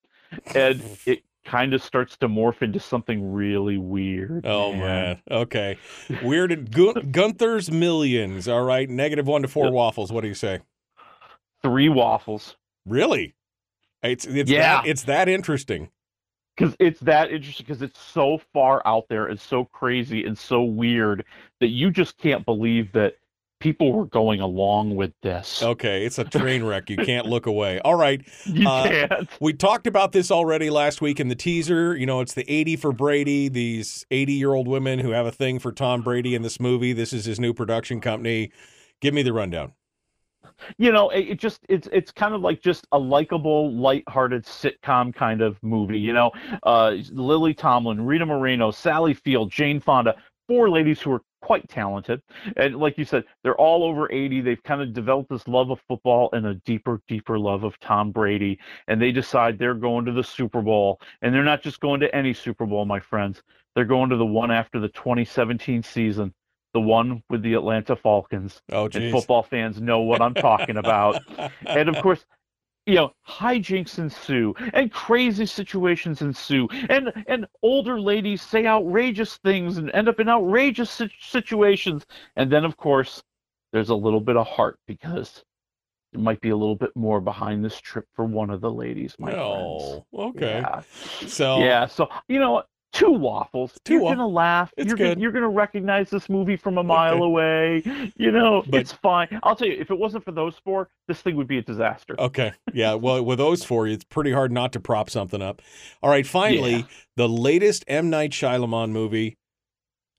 [0.55, 4.47] And it kind of starts to morph into something really weird.
[4.47, 5.21] oh, man.
[5.31, 5.77] Okay.
[6.23, 6.71] Weird.
[6.73, 8.49] Gun- Gunther's Millions.
[8.49, 8.89] All right.
[8.89, 10.11] Negative one to four waffles.
[10.13, 10.61] What do you say?
[11.63, 12.57] Three waffles.
[12.87, 13.35] Really?
[14.03, 14.81] It's it's Yeah.
[14.81, 15.91] that it's that interesting.
[16.57, 20.63] because it's that interesting because it's so far out there and so crazy and so
[20.63, 21.25] weird
[21.61, 23.15] that you just can't believe that
[23.61, 25.63] people were going along with this.
[25.63, 26.91] Okay, it's a train wreck.
[26.91, 27.79] You can't look away.
[27.81, 28.21] All right.
[28.45, 29.29] You uh, can't.
[29.41, 31.97] We talked about this already last week in the teaser.
[31.97, 35.33] You know, it's the 80 for Brady, these 80 year old women who have a
[35.33, 36.93] thing for Tom Brady in this movie.
[36.93, 38.51] This is his new production company.
[39.01, 39.73] Give me the rundown.
[40.79, 45.15] you know it, it just it's it's kind of like just a likable light-hearted sitcom
[45.15, 46.31] kind of movie you know
[46.65, 50.15] uh lily tomlin rita moreno sally field jane fonda
[50.49, 52.23] four ladies who are quite talented
[52.59, 55.81] and like you said they're all over 80 they've kind of developed this love of
[55.89, 58.57] football and a deeper deeper love of tom brady
[58.87, 62.15] and they decide they're going to the super bowl and they're not just going to
[62.15, 63.43] any super bowl my friends
[63.75, 66.33] they're going to the one after the 2017 season
[66.73, 68.63] the one with the Atlanta Falcons.
[68.71, 71.21] Oh, and football fans know what I'm talking about.
[71.67, 72.25] and of course,
[72.91, 79.79] you know, hijinks ensue and crazy situations ensue, and and older ladies say outrageous things
[79.79, 82.05] and end up in outrageous situations.
[82.35, 83.23] And then, of course,
[83.73, 85.45] there's a little bit of heart because
[86.13, 89.15] there might be a little bit more behind this trip for one of the ladies,
[89.21, 89.45] my friends.
[89.47, 90.61] Oh, okay.
[90.61, 90.83] Yeah.
[91.27, 92.65] So Yeah, so you know?
[92.93, 93.79] Two waffles.
[93.85, 94.73] Two you're gonna laugh.
[94.77, 95.09] It's you're good.
[95.15, 97.25] Gonna, you're gonna recognize this movie from a mile Okay.
[97.25, 98.13] away.
[98.17, 99.29] You know, But- it's fine.
[99.45, 102.17] I'll tell you, if it wasn't for those four, this thing would be a disaster.
[102.19, 102.53] Okay.
[102.73, 102.95] Yeah.
[102.95, 105.63] Well, with those four, it's pretty hard not to prop something up.
[106.03, 106.27] All right.
[106.27, 106.83] Finally, Yeah.
[107.17, 108.11] the latest M.
[108.11, 109.37] Night Shyamalan movie,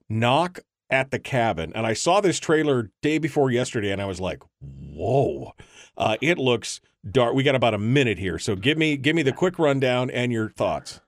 [0.10, 1.72] Knock at the Cabin.
[1.76, 5.54] And I saw this trailer day before yesterday and I was like, whoa.
[5.98, 7.34] Uh, it looks dark.
[7.34, 8.40] We got about a minute here.
[8.40, 11.00] So give me give me the quick rundown and your thoughts.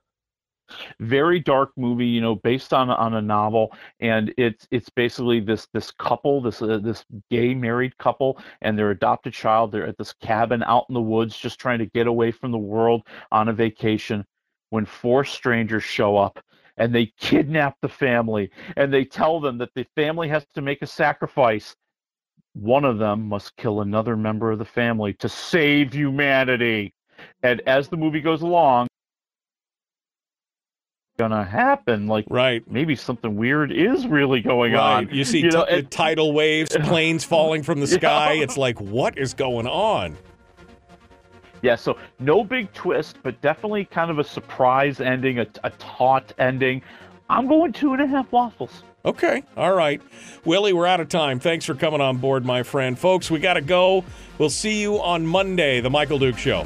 [0.99, 5.67] Very dark movie you know based on on a novel and it's it's basically this
[5.73, 10.13] this couple this uh, this gay married couple and their adopted child they're at this
[10.13, 13.53] cabin out in the woods just trying to get away from the world on a
[13.53, 14.25] vacation
[14.69, 16.39] when four strangers show up
[16.77, 20.81] and they kidnap the family and they tell them that the family has to make
[20.81, 21.75] a sacrifice.
[22.53, 26.93] One of them must kill another member of the family to save humanity.
[27.41, 28.87] And as the movie goes along
[31.17, 35.07] gonna happen like right maybe something weird is really going Right.
[35.07, 37.97] on You see know, t- and- tidal waves, planes falling from the Yeah.
[37.97, 38.33] sky.
[38.33, 40.17] It's like, what is going on?
[41.61, 46.33] yeah so no big twist but definitely kind of a surprise ending a, a taut
[46.37, 46.81] ending
[47.29, 49.43] i'm going two and a half waffles Okay.
[49.57, 50.01] All right.
[50.45, 51.37] Willie, we're out of time.
[51.37, 52.97] Thanks for coming on board, my friend.
[52.97, 54.05] Folks, we got to go.
[54.37, 56.63] We'll see you on Monday, The Michael Duke Show.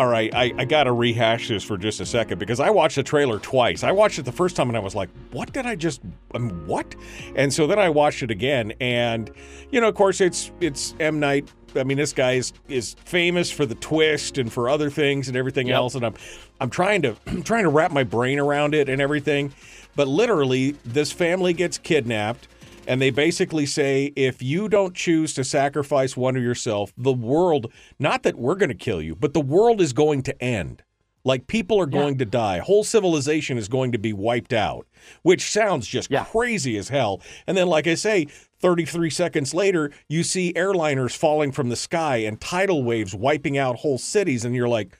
[0.00, 2.96] All right, I, I got to rehash this for just a second because I watched
[2.96, 3.84] the trailer twice.
[3.84, 6.00] I watched it the first time and I was like, what did I just,
[6.34, 6.94] um, what?
[7.36, 8.72] And so then I watched it again.
[8.80, 9.30] And,
[9.70, 11.20] you know, of course, it's it's M.
[11.20, 11.52] Night.
[11.76, 15.36] I mean, this guy is, is famous for the twist and for other things and
[15.36, 15.76] everything Yep.
[15.76, 15.94] else.
[15.96, 16.14] And I'm
[16.62, 19.52] I'm trying to I'm trying to wrap my brain around it and everything.
[19.96, 22.48] But literally, this family gets kidnapped.
[22.86, 27.72] And they basically say, if you don't choose to sacrifice one of yourself, the world,
[27.98, 30.82] not that we're going to kill you, but the world is going to end.
[31.24, 32.58] Like people are going to die.
[32.60, 34.86] Whole civilization is going to be wiped out,
[35.22, 37.20] which sounds just crazy as hell.
[37.46, 38.26] And then, like I say,
[38.60, 43.76] 33 seconds later, you see airliners falling from the sky and tidal waves wiping out
[43.76, 44.44] whole cities.
[44.44, 44.98] And you're like,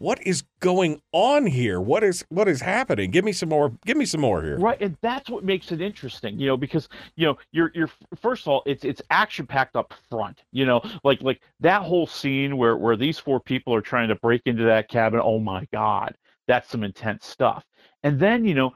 [0.00, 1.78] what is going on here?
[1.78, 3.10] What is what is happening?
[3.10, 3.70] Give me some more.
[3.84, 4.58] Give me some more here.
[4.58, 7.90] right and that's what makes it interesting you know because you know you're you're
[8.20, 12.06] first of all it's it's action packed up front you know like like that whole
[12.06, 15.66] scene where where these four people are trying to break into that cabin oh my
[15.72, 16.14] god
[16.46, 17.64] that's some intense stuff
[18.02, 18.72] and then you know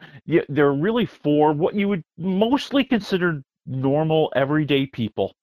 [0.48, 5.34] they're really four what you would mostly consider normal everyday people.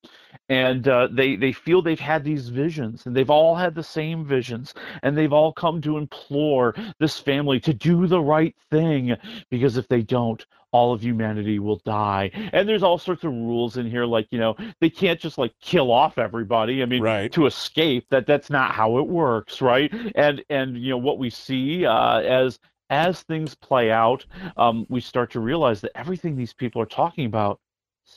[0.50, 4.26] And uh, they they feel they've had these visions and they've all had the same
[4.26, 9.16] visions and they've all come to implore this family to do the right thing
[9.50, 12.32] because if they don't all of humanity will die.
[12.54, 15.54] And there's all sorts of rules in here like you know they can't just like
[15.62, 16.82] kill off everybody.
[16.82, 17.32] I mean right.
[17.32, 19.94] to escape that that's not how it works right?
[20.16, 24.26] And and you know what we see uh, as as things play out
[24.58, 27.60] um, we start to realize that everything these people are talking about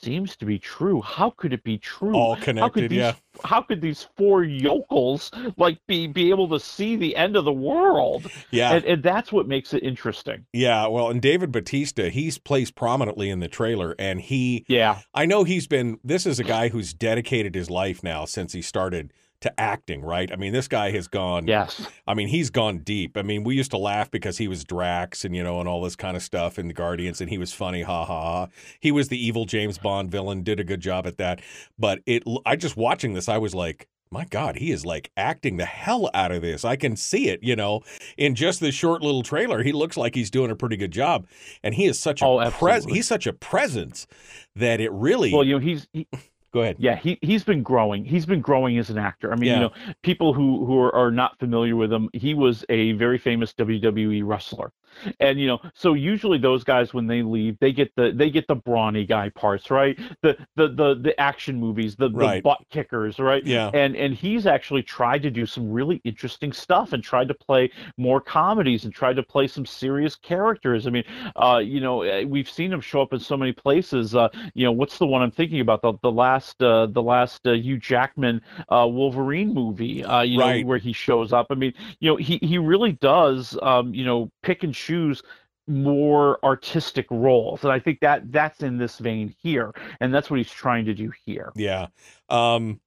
[0.01, 1.01] seems to be true.
[1.01, 2.15] How could it be true?
[2.15, 3.13] All how connected, could these, yeah.
[3.43, 7.53] How could these four yokels like be be able to see the end of the
[7.53, 8.27] world?
[8.51, 8.73] Yeah.
[8.73, 10.45] and, and that's what makes it interesting.
[10.53, 15.25] Yeah, well, and David Bautista, he's placed prominently in the trailer, and he, yeah, I
[15.25, 15.99] know he's been.
[16.03, 19.11] This is a guy who's dedicated his life now since he started
[19.41, 20.31] to acting, right?
[20.31, 21.47] I mean, this guy has gone.
[21.47, 21.85] Yes.
[22.07, 23.17] I mean, he's gone deep.
[23.17, 25.81] I mean, we used to laugh because he was Drax and you know and all
[25.81, 28.47] this kind of stuff in the Guardians, and he was funny, ha ha ha.
[28.79, 31.41] He was the evil James Bond villain, did a good job at that.
[31.77, 35.57] But it, I just watching this, I was like, my God, he is like acting
[35.57, 36.63] the hell out of this.
[36.63, 37.81] I can see it, you know,
[38.17, 39.61] in just this short little trailer.
[39.63, 41.27] He looks like he's doing a pretty good job,
[41.63, 44.07] and he is such a Oh, pres- he's such a presence
[44.55, 45.33] that it really.
[45.33, 46.07] Well, you know, he's he,
[46.55, 46.77] go ahead.
[46.79, 48.05] Yeah, he he's been growing.
[48.05, 49.31] He's been growing as an actor.
[49.31, 49.55] I mean, Yeah.
[49.55, 49.71] you know,
[50.01, 54.23] people who who are, are not familiar with him, he was a very famous WWE
[54.25, 54.71] wrestler.
[55.19, 58.47] And you know, so usually those guys when they leave, they get the they get
[58.47, 59.97] the brawny guy parts, right?
[60.21, 62.43] The the the the action movies, the, the Right.
[62.43, 63.43] butt kickers, right?
[63.43, 63.73] Yeah.
[63.73, 67.71] And and he's actually tried to do some really interesting stuff and tried to play
[67.97, 70.87] more comedies and tried to play some serious characters.
[70.87, 71.03] I mean,
[71.35, 74.15] uh, you know, eh, we've seen him show up in so many places.
[74.15, 75.81] Uh, you know, what's the one I'm thinking about?
[75.81, 80.03] The the last uh, the last uh, Hugh Jackman uh, Wolverine movie.
[80.03, 80.39] Uh, you Right.
[80.39, 81.47] know, where he shows up.
[81.49, 83.57] I mean, you know, he he really does.
[83.61, 85.21] Um, you know, pick and choose
[85.67, 90.37] more artistic roles and i think that that's in this vein here and that's what
[90.37, 91.87] he's trying to do here Yeah.
[92.29, 92.79] Um,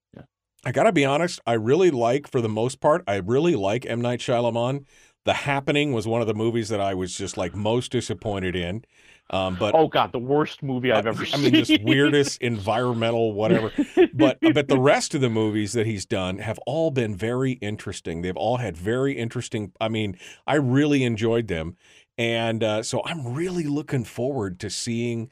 [0.65, 1.41] I got to be honest.
[1.47, 4.01] I really like, for the most part, I really like M.
[4.01, 4.85] Night Shyamalan.
[5.25, 8.85] The Happening was one of the movies that I was just like most disappointed in.
[9.31, 13.35] Um, but oh god the worst movie i've ever I seen mean, this weirdest environmental
[13.35, 13.73] whatever.
[14.15, 18.23] But but the rest of the movies that he's done have all been very interesting.
[18.23, 19.73] They've all had very interesting.
[19.81, 21.77] I mean, I really enjoyed them,
[22.17, 25.31] and uh, so I'm really looking forward to seeing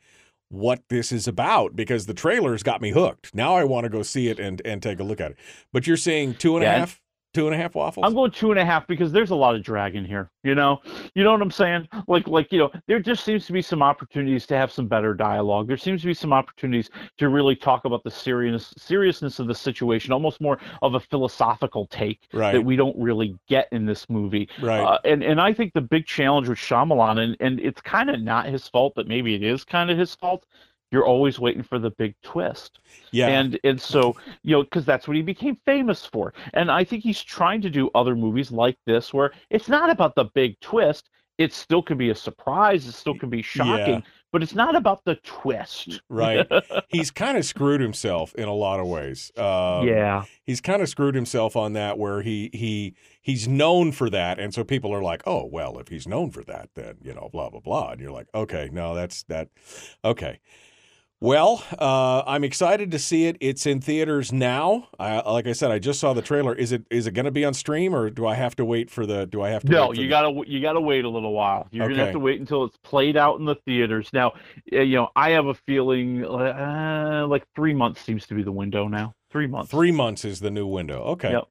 [0.49, 3.35] what this is about because the trailers got me hooked.
[3.35, 5.37] Now I want to go see it and and take a look at it.
[5.73, 7.01] But you're saying two and a half,
[7.35, 8.05] two and a half waffles.
[8.07, 10.31] I'm going two and a half because there's a lot of drag in here.
[10.43, 10.81] You know,
[11.15, 11.89] you know what I'm saying?
[12.09, 15.13] Like, like you know, there just seems to be some opportunities to have some better
[15.13, 15.67] dialogue.
[15.69, 16.89] There seems to be some opportunities
[17.19, 21.87] to really talk about the seriousness seriousness of the situation, almost more of a philosophical
[21.89, 22.53] take Right.
[22.53, 24.49] that we don't really get in this movie.
[24.61, 24.81] Right.
[24.83, 28.21] Uh, and and I think the big challenge with Shyamalan, and and it's kind of
[28.23, 30.47] not his fault, but maybe it is kind of his fault.
[30.93, 32.79] You're always waiting for the big twist.
[33.13, 33.29] Yeah.
[33.29, 36.33] And and so you know because that's what he became famous for.
[36.55, 40.15] And I think he's trying to do other movies like this where it's not about
[40.15, 41.11] the big twist.
[41.39, 42.87] It still can be a surprise.
[42.87, 44.01] It still can be shocking, Yeah.
[44.33, 46.01] but it's not about the twist.
[46.09, 46.47] Right.
[46.89, 49.31] he's kind of screwed himself in a lot of ways.
[49.37, 50.25] Um, Yeah.
[50.45, 54.55] He's kind of screwed himself on that where he he he's known for that, and
[54.55, 57.51] so people are like, oh well, if he's known for that, then you know, blah
[57.51, 59.49] blah blah, and you're like, okay, no, that's that,
[60.05, 60.39] okay.
[61.19, 63.39] Well, uh, I'm excited to see it.
[63.41, 64.89] It's in theaters now.
[64.99, 66.55] I, like I said, I just saw the trailer.
[66.55, 68.91] Is it is it going to be on stream, or do I have to wait
[68.91, 69.27] for the?
[69.27, 69.73] Do I have to?
[69.73, 71.69] No, you the- gotta you gotta wait a little while.
[71.71, 74.11] You're gonna have to wait until it's played out in the theaters.
[74.13, 74.35] Now,
[74.71, 78.53] uh, you know, I have a feeling uh, like three months seems to be the
[78.53, 79.15] window now.
[79.31, 79.71] Three months.
[79.71, 81.03] Three months is the new window.
[81.03, 81.33] Okay.
[81.33, 81.45] Yep.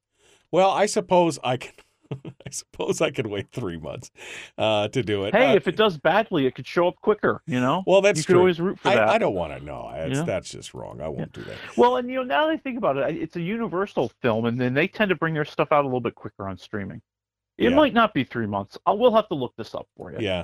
[0.51, 1.73] Well, I suppose I can.
[2.45, 4.11] I suppose I could wait three months
[4.57, 5.33] uh, to do it.
[5.35, 7.41] Hey, Uh, if it does badly, it could show up quicker.
[7.47, 7.83] You know.
[7.87, 8.39] well, that's you could true.
[8.41, 9.09] always root for I, that.
[9.09, 9.91] I don't want to know.
[9.93, 10.23] That's, Yeah.
[10.23, 11.01] that's just wrong.
[11.01, 11.55] I won't do that.
[11.77, 14.59] Well, and you know, now that I think about it, it's a Universal film, and
[14.59, 17.01] then they tend to bring their stuff out a little bit quicker on streaming.
[17.57, 17.75] It Yeah.
[17.75, 18.77] might not be three months.
[18.85, 20.17] I will have to look this up for you.
[20.19, 20.43] Yeah.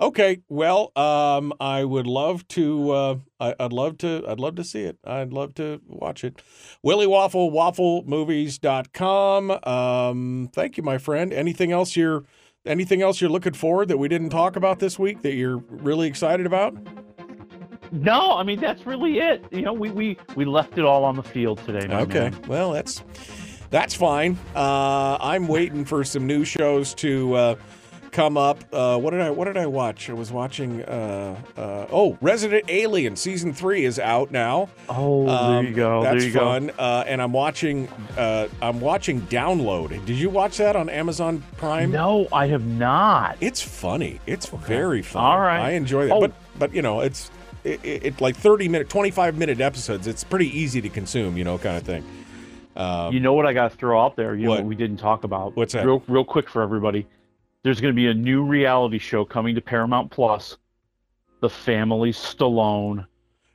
[0.00, 0.40] Okay.
[0.48, 2.90] Well, um, I would love to.
[2.90, 4.24] Uh, I, I'd love to.
[4.28, 4.98] I'd love to see it.
[5.04, 6.40] I'd love to watch it.
[6.82, 9.50] Willie Waffle WaffleMovies.com.
[9.64, 11.32] Um, thank you, my friend.
[11.32, 12.24] Anything else you're?
[12.66, 16.06] Anything else you're looking forward that we didn't talk about this week that you're really
[16.06, 16.76] excited about?
[17.92, 19.44] No, I mean that's really it.
[19.50, 21.86] You know, we we we left it all on the field today.
[21.90, 22.30] Okay.
[22.30, 22.42] man.
[22.46, 23.02] Well, that's
[23.70, 24.38] that's fine.
[24.54, 27.54] Uh, I'm waiting for some new shows to uh,
[28.12, 28.62] come up.
[28.72, 30.08] Uh, what did I What did I watch?
[30.10, 30.82] I was watching.
[30.84, 34.68] Uh, uh, oh, Resident Alien season three is out now.
[34.88, 36.02] Oh, there you go.
[36.02, 36.70] That's there you fun.
[36.78, 37.88] Uh, and I'm watching.
[38.16, 39.90] Uh, I'm watching Download.
[40.06, 41.90] Did you watch that on Amazon Prime?
[41.90, 43.36] No, I have not.
[43.40, 44.20] It's funny.
[44.26, 45.22] It's very fun.
[45.24, 45.60] All right.
[45.60, 46.14] I enjoy that.
[46.14, 46.20] Oh.
[46.20, 47.30] But but you know, it's
[47.64, 50.06] it, it, it like 30 minute, 25 minute episodes.
[50.06, 51.36] It's pretty easy to consume.
[51.36, 52.04] You know, kind of thing.
[52.76, 54.36] Um, You know what I got to throw out there?
[54.36, 54.60] You know What?
[54.60, 55.56] what we didn't talk about?
[55.56, 55.84] What's that?
[55.84, 57.06] Real, real quick for everybody.
[57.64, 60.56] There's going to be a new reality show coming to Paramount Plus.
[61.40, 63.06] The Family Stallone.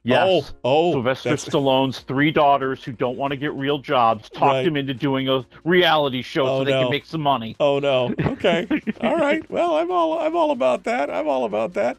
[0.06, 0.54] Yes.
[0.54, 4.42] Oh, oh, Sylvester that's- Stallone's three daughters who don't want to get real jobs talked
[4.56, 4.68] Right.
[4.68, 6.82] him into doing a reality show Oh, so they no.
[6.84, 7.56] can make some money.
[7.62, 8.14] Oh no.
[8.20, 8.68] Okay.
[9.02, 9.50] all right.
[9.50, 11.10] Well, I'm all I'm all about that.
[11.10, 11.98] I'm all about that.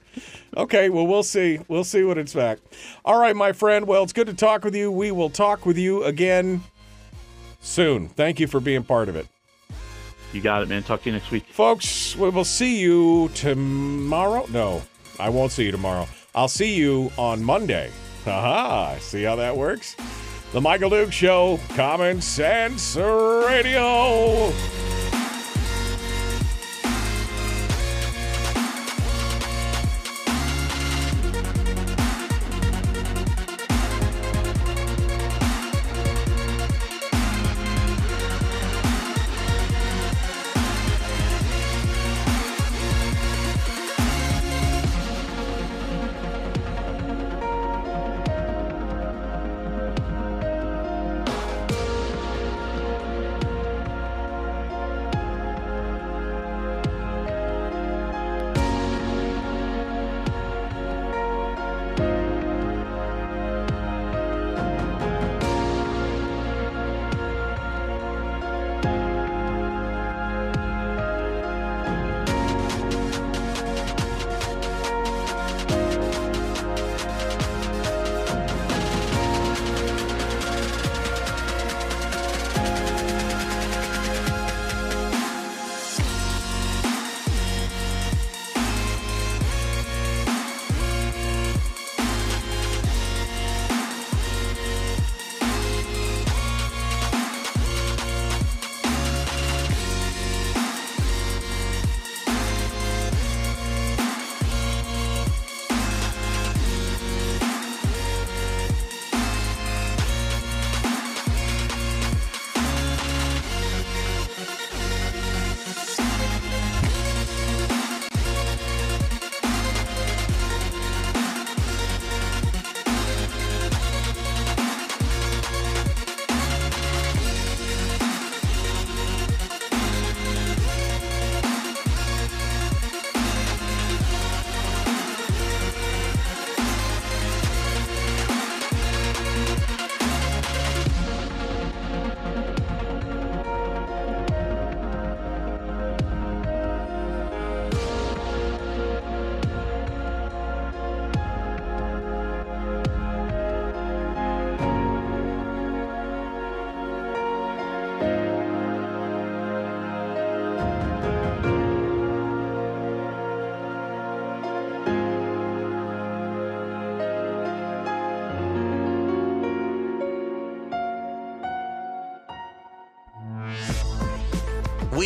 [0.54, 0.90] Okay.
[0.90, 1.60] Well, we'll see.
[1.68, 2.58] We'll see what it's back.
[3.06, 3.86] All right, my friend.
[3.86, 4.90] Well, it's good to talk with you.
[4.92, 6.62] We will talk with you again
[7.60, 8.08] soon.
[8.08, 9.26] Thank you for being part of it.
[10.34, 10.82] You got it, man.
[10.82, 11.46] Talk to you next week.
[11.46, 14.46] Folks, we will see you tomorrow.
[14.50, 14.82] No,
[15.20, 16.08] I won't see you tomorrow.
[16.34, 17.92] I'll see you on Monday.
[18.24, 18.98] Haha.
[18.98, 19.94] See how that works?
[20.52, 24.52] The Michael Duke Show, Common Sense Radio.